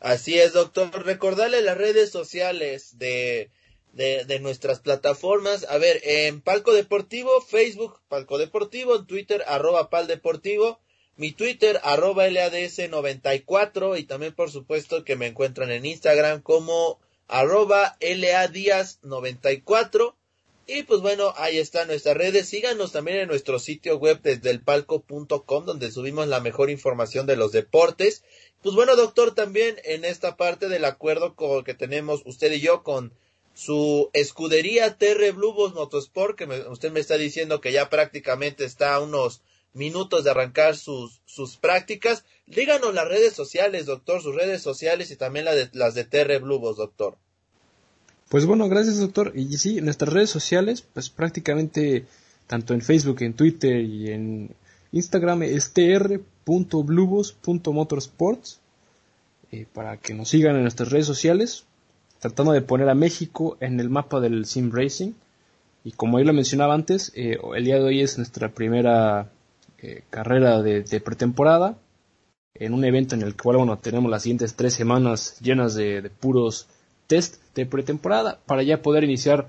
Así 0.00 0.38
es, 0.38 0.52
doctor. 0.52 0.88
Recordarle 1.04 1.62
las 1.62 1.76
redes 1.76 2.10
sociales 2.10 2.98
de, 2.98 3.50
de, 3.92 4.24
de, 4.24 4.40
nuestras 4.40 4.80
plataformas. 4.80 5.66
A 5.68 5.78
ver, 5.78 6.00
en 6.04 6.40
Palco 6.40 6.72
Deportivo, 6.72 7.40
Facebook, 7.40 8.00
Palco 8.08 8.38
Deportivo, 8.38 8.96
en 8.96 9.06
Twitter, 9.06 9.42
arroba 9.46 9.90
Pal 9.90 10.06
Deportivo 10.06 10.80
mi 11.16 11.32
Twitter, 11.32 11.80
arroba 11.82 12.28
LADS94 12.28 13.98
y 13.98 14.04
también 14.04 14.34
por 14.34 14.50
supuesto 14.50 15.04
que 15.04 15.16
me 15.16 15.26
encuentran 15.26 15.70
en 15.70 15.86
Instagram 15.86 16.42
como 16.42 17.00
arroba 17.26 17.96
LADías94. 18.00 20.14
Y 20.68 20.82
pues 20.82 21.00
bueno, 21.00 21.32
ahí 21.36 21.58
están 21.58 21.86
nuestras 21.88 22.16
redes. 22.16 22.48
Síganos 22.48 22.92
también 22.92 23.18
en 23.18 23.28
nuestro 23.28 23.58
sitio 23.58 23.98
web 23.98 24.20
desde 24.22 24.50
el 24.50 24.60
palco.com 24.60 25.64
donde 25.64 25.92
subimos 25.92 26.28
la 26.28 26.40
mejor 26.40 26.70
información 26.70 27.26
de 27.26 27.36
los 27.36 27.52
deportes. 27.52 28.24
Pues 28.62 28.74
bueno, 28.74 28.96
doctor, 28.96 29.34
también 29.34 29.76
en 29.84 30.04
esta 30.04 30.36
parte 30.36 30.68
del 30.68 30.84
acuerdo 30.84 31.34
que 31.64 31.74
tenemos 31.74 32.22
usted 32.26 32.52
y 32.52 32.60
yo 32.60 32.82
con 32.82 33.14
su 33.56 34.10
escudería 34.12 34.96
TR 34.98 35.32
Blue 35.32 35.54
Motorsport, 35.74 36.36
que 36.36 36.44
usted 36.68 36.92
me 36.92 37.00
está 37.00 37.16
diciendo 37.16 37.62
que 37.62 37.72
ya 37.72 37.88
prácticamente 37.88 38.66
está 38.66 38.94
a 38.94 39.00
unos 39.00 39.40
minutos 39.72 40.24
de 40.24 40.30
arrancar 40.30 40.76
sus, 40.76 41.22
sus 41.24 41.56
prácticas. 41.56 42.26
Díganos 42.46 42.92
las 42.94 43.08
redes 43.08 43.32
sociales, 43.32 43.86
doctor, 43.86 44.20
sus 44.20 44.34
redes 44.34 44.60
sociales 44.60 45.10
y 45.10 45.16
también 45.16 45.46
las 45.72 45.94
de 45.94 46.04
Terre 46.04 46.38
Blubos, 46.38 46.76
doctor. 46.76 47.16
Pues 48.28 48.44
bueno, 48.44 48.68
gracias, 48.68 48.98
doctor. 48.98 49.32
Y 49.34 49.56
sí, 49.56 49.80
nuestras 49.80 50.12
redes 50.12 50.28
sociales, 50.28 50.82
pues 50.82 51.08
prácticamente 51.08 52.04
tanto 52.46 52.74
en 52.74 52.82
Facebook, 52.82 53.22
en 53.22 53.32
Twitter 53.32 53.80
y 53.80 54.10
en 54.10 54.50
Instagram 54.92 55.44
es 55.44 55.72
tr.blubos.motorsports 55.72 58.60
eh, 59.50 59.64
para 59.72 59.96
que 59.96 60.12
nos 60.12 60.28
sigan 60.28 60.56
en 60.56 60.62
nuestras 60.62 60.90
redes 60.90 61.06
sociales, 61.06 61.64
tratando 62.26 62.52
de 62.52 62.62
poner 62.62 62.88
a 62.88 62.94
México 62.94 63.56
en 63.60 63.78
el 63.78 63.88
mapa 63.88 64.20
del 64.20 64.46
sim 64.46 64.70
racing 64.72 65.12
Y 65.84 65.92
como 65.92 66.18
él 66.18 66.26
lo 66.26 66.32
mencionaba 66.32 66.74
antes, 66.74 67.12
eh, 67.14 67.38
el 67.54 67.64
día 67.64 67.76
de 67.76 67.84
hoy 67.84 68.00
es 68.00 68.18
nuestra 68.18 68.48
primera 68.48 69.30
eh, 69.78 70.02
carrera 70.10 70.60
de, 70.60 71.00
pretemporada, 71.00 71.78
en 72.54 72.74
un 72.74 72.84
evento 72.84 73.14
en 73.14 73.22
el 73.22 73.36
cual 73.36 73.58
bueno, 73.58 73.78
tenemos 73.78 74.10
las 74.10 74.22
siguientes 74.22 74.56
tres 74.56 74.74
semanas 74.74 75.38
llenas 75.40 75.74
de, 75.76 76.10
puros 76.18 76.66
test 77.06 77.36
de 77.54 77.66
pretemporada 77.66 78.40
para 78.46 78.64
ya 78.64 78.82
poder 78.82 79.04
iniciar 79.04 79.46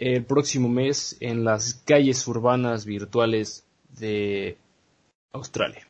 el 0.00 0.24
próximo 0.24 0.68
mes 0.68 1.16
en 1.20 1.44
las 1.44 1.74
calles 1.84 2.26
urbanas 2.26 2.84
virtuales 2.84 3.64
de 3.96 4.56
Australia. 5.32 5.86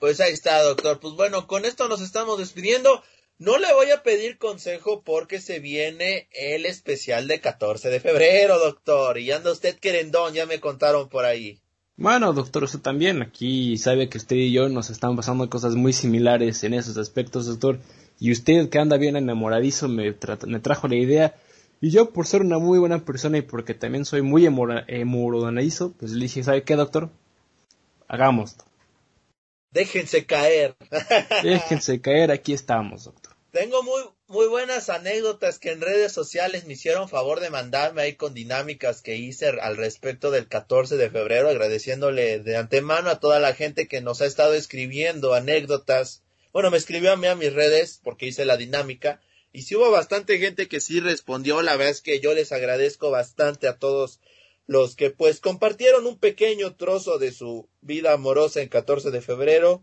Pues 0.00 0.20
ahí 0.20 0.32
está, 0.32 0.62
doctor. 0.62 0.98
Pues 0.98 1.14
bueno, 1.14 1.46
con 1.46 1.64
esto 1.64 1.88
nos 1.88 2.00
estamos 2.00 2.38
despidiendo. 2.38 3.02
No 3.38 3.56
le 3.56 3.72
voy 3.72 3.90
a 3.92 4.02
pedir 4.02 4.36
consejo 4.36 5.02
porque 5.04 5.40
se 5.40 5.60
viene 5.60 6.28
el 6.32 6.66
especial 6.66 7.28
de 7.28 7.40
14 7.40 7.88
de 7.88 8.00
febrero, 8.00 8.58
doctor. 8.58 9.16
Y 9.18 9.30
anda 9.30 9.52
usted 9.52 9.78
querendón, 9.78 10.34
ya 10.34 10.44
me 10.44 10.58
contaron 10.58 11.08
por 11.08 11.24
ahí. 11.24 11.60
Bueno, 11.96 12.32
doctor, 12.32 12.64
usted 12.64 12.80
también. 12.80 13.22
Aquí 13.22 13.76
sabe 13.76 14.08
que 14.08 14.18
usted 14.18 14.34
y 14.34 14.52
yo 14.52 14.68
nos 14.68 14.90
están 14.90 15.14
pasando 15.14 15.48
cosas 15.48 15.76
muy 15.76 15.92
similares 15.92 16.64
en 16.64 16.74
esos 16.74 16.98
aspectos, 16.98 17.46
doctor. 17.46 17.78
Y 18.18 18.32
usted 18.32 18.68
que 18.70 18.80
anda 18.80 18.96
bien 18.96 19.16
enamoradizo 19.16 19.88
me, 19.88 20.16
me 20.46 20.58
trajo 20.58 20.88
la 20.88 20.96
idea. 20.96 21.36
Y 21.80 21.90
yo, 21.90 22.10
por 22.10 22.26
ser 22.26 22.40
una 22.40 22.58
muy 22.58 22.80
buena 22.80 23.04
persona 23.04 23.38
y 23.38 23.42
porque 23.42 23.72
también 23.72 24.04
soy 24.04 24.22
muy 24.22 24.46
enamoradizo, 24.46 25.92
pues 25.92 26.10
le 26.10 26.24
dije, 26.24 26.42
¿sabe 26.42 26.64
qué, 26.64 26.74
doctor? 26.74 27.10
Hagámoslo. 28.08 28.67
Déjense 29.70 30.26
caer. 30.26 30.76
Déjense 31.42 32.00
caer, 32.00 32.30
aquí 32.30 32.52
estamos, 32.52 33.04
doctor. 33.04 33.34
Tengo 33.50 33.82
muy, 33.82 34.02
muy 34.26 34.46
buenas 34.46 34.90
anécdotas 34.90 35.58
que 35.58 35.72
en 35.72 35.80
redes 35.80 36.12
sociales 36.12 36.66
me 36.66 36.74
hicieron 36.74 37.08
favor 37.08 37.40
de 37.40 37.48
mandarme 37.48 38.02
ahí 38.02 38.14
con 38.14 38.34
dinámicas 38.34 39.00
que 39.00 39.16
hice 39.16 39.48
al 39.48 39.76
respecto 39.76 40.30
del 40.30 40.48
14 40.48 40.96
de 40.96 41.10
febrero, 41.10 41.48
agradeciéndole 41.48 42.40
de 42.40 42.56
antemano 42.56 43.08
a 43.08 43.20
toda 43.20 43.40
la 43.40 43.54
gente 43.54 43.88
que 43.88 44.02
nos 44.02 44.20
ha 44.20 44.26
estado 44.26 44.54
escribiendo 44.54 45.32
anécdotas. 45.32 46.22
Bueno, 46.52 46.70
me 46.70 46.76
escribió 46.76 47.12
a 47.12 47.16
mí 47.16 47.26
a 47.26 47.36
mis 47.36 47.52
redes 47.52 48.00
porque 48.04 48.26
hice 48.26 48.44
la 48.44 48.58
dinámica 48.58 49.20
y 49.52 49.62
sí 49.62 49.76
hubo 49.76 49.90
bastante 49.90 50.38
gente 50.38 50.68
que 50.68 50.80
sí 50.80 51.00
respondió, 51.00 51.62
la 51.62 51.76
verdad 51.76 51.92
es 51.92 52.02
que 52.02 52.20
yo 52.20 52.34
les 52.34 52.52
agradezco 52.52 53.10
bastante 53.10 53.66
a 53.66 53.78
todos 53.78 54.20
los 54.68 54.96
que 54.96 55.10
pues 55.10 55.40
compartieron 55.40 56.06
un 56.06 56.18
pequeño 56.18 56.76
trozo 56.76 57.18
de 57.18 57.32
su 57.32 57.68
vida 57.80 58.12
amorosa 58.12 58.60
en 58.60 58.68
14 58.68 59.10
de 59.10 59.22
febrero 59.22 59.82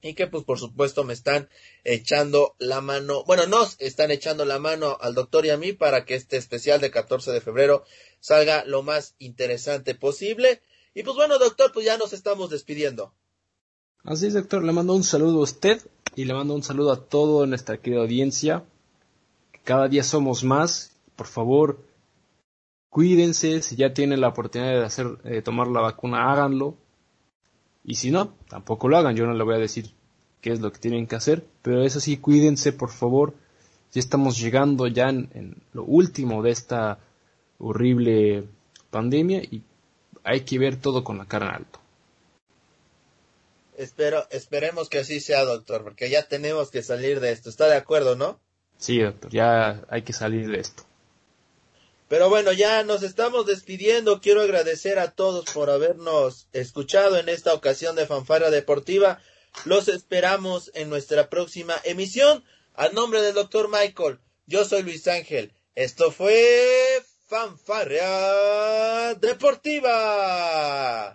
y 0.00 0.14
que 0.14 0.26
pues 0.26 0.42
por 0.44 0.58
supuesto 0.58 1.04
me 1.04 1.12
están 1.12 1.50
echando 1.84 2.56
la 2.58 2.80
mano, 2.80 3.24
bueno, 3.24 3.46
nos 3.46 3.76
están 3.80 4.10
echando 4.10 4.46
la 4.46 4.58
mano 4.58 4.96
al 5.02 5.14
doctor 5.14 5.44
y 5.44 5.50
a 5.50 5.58
mí 5.58 5.74
para 5.74 6.06
que 6.06 6.14
este 6.14 6.38
especial 6.38 6.80
de 6.80 6.90
14 6.90 7.30
de 7.30 7.42
febrero 7.42 7.84
salga 8.20 8.64
lo 8.64 8.82
más 8.82 9.16
interesante 9.18 9.94
posible. 9.94 10.62
Y 10.94 11.02
pues 11.02 11.14
bueno, 11.14 11.38
doctor, 11.38 11.70
pues 11.72 11.84
ya 11.84 11.98
nos 11.98 12.14
estamos 12.14 12.48
despidiendo. 12.48 13.12
Así 14.02 14.26
es, 14.26 14.32
doctor, 14.32 14.64
le 14.64 14.72
mando 14.72 14.94
un 14.94 15.04
saludo 15.04 15.40
a 15.40 15.42
usted 15.42 15.82
y 16.16 16.24
le 16.24 16.32
mando 16.32 16.54
un 16.54 16.62
saludo 16.62 16.90
a 16.90 17.04
toda 17.04 17.46
nuestra 17.46 17.76
querida 17.76 18.00
audiencia. 18.00 18.64
Cada 19.62 19.88
día 19.88 20.04
somos 20.04 20.42
más. 20.42 20.92
Por 21.16 21.26
favor, 21.26 21.78
cuídense. 22.94 23.60
Si 23.60 23.74
ya 23.74 23.92
tienen 23.92 24.20
la 24.20 24.28
oportunidad 24.28 24.78
de 24.78 24.84
hacer, 24.84 25.18
de 25.18 25.42
tomar 25.42 25.66
la 25.66 25.80
vacuna, 25.80 26.30
háganlo. 26.30 26.76
Y 27.82 27.96
si 27.96 28.12
no, 28.12 28.36
tampoco 28.48 28.86
lo 28.88 28.96
hagan. 28.96 29.16
Yo 29.16 29.26
no 29.26 29.34
le 29.34 29.42
voy 29.42 29.56
a 29.56 29.58
decir 29.58 29.90
qué 30.40 30.52
es 30.52 30.60
lo 30.60 30.70
que 30.70 30.78
tienen 30.78 31.08
que 31.08 31.16
hacer. 31.16 31.44
Pero 31.60 31.82
eso 31.82 31.98
sí, 31.98 32.18
cuídense, 32.18 32.72
por 32.72 32.90
favor. 32.90 33.34
Ya 33.92 33.98
estamos 33.98 34.38
llegando 34.38 34.86
ya 34.86 35.08
en, 35.08 35.56
lo 35.72 35.82
último 35.82 36.40
de 36.44 36.52
esta 36.52 37.00
horrible 37.58 38.44
pandemia 38.90 39.42
y 39.42 39.64
hay 40.22 40.42
que 40.42 40.60
ver 40.60 40.76
todo 40.76 41.02
con 41.02 41.18
la 41.18 41.26
cara 41.26 41.48
en 41.48 41.54
alto. 41.56 41.80
Espero, 43.76 44.24
esperemos 44.30 44.88
que 44.88 45.00
así 45.00 45.18
sea, 45.18 45.44
doctor, 45.44 45.82
porque 45.82 46.10
ya 46.10 46.28
tenemos 46.28 46.70
que 46.70 46.84
salir 46.84 47.18
de 47.18 47.32
esto. 47.32 47.50
¿Está 47.50 47.66
de 47.66 47.76
acuerdo, 47.76 48.14
no? 48.14 48.38
Sí, 48.78 49.00
doctor, 49.00 49.32
ya 49.32 49.82
hay 49.88 50.02
que 50.02 50.12
salir 50.12 50.48
de 50.48 50.60
esto. 50.60 50.84
Pero 52.08 52.28
bueno, 52.28 52.52
ya 52.52 52.82
nos 52.82 53.02
estamos 53.02 53.46
despidiendo. 53.46 54.20
Quiero 54.20 54.42
agradecer 54.42 54.98
a 54.98 55.12
todos 55.12 55.46
por 55.46 55.70
habernos 55.70 56.48
escuchado 56.52 57.18
en 57.18 57.28
esta 57.28 57.54
ocasión 57.54 57.96
de 57.96 58.06
Fanfarra 58.06 58.50
Deportiva. 58.50 59.20
Los 59.64 59.88
esperamos 59.88 60.70
en 60.74 60.90
nuestra 60.90 61.30
próxima 61.30 61.74
emisión. 61.84 62.44
Al 62.74 62.94
nombre 62.94 63.22
del 63.22 63.34
doctor 63.34 63.70
Michael, 63.70 64.18
yo 64.46 64.64
soy 64.64 64.82
Luis 64.82 65.08
Ángel. 65.08 65.52
Esto 65.74 66.12
fue 66.12 67.02
Fanfarra 67.26 69.14
Deportiva. 69.14 71.14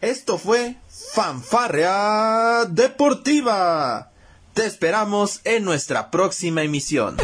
Esto 0.00 0.38
fue 0.38 0.76
Fanfarrea 1.12 2.64
Deportiva. 2.70 4.12
Te 4.54 4.64
esperamos 4.64 5.40
en 5.44 5.64
nuestra 5.64 6.10
próxima 6.10 6.62
emisión. 6.62 7.18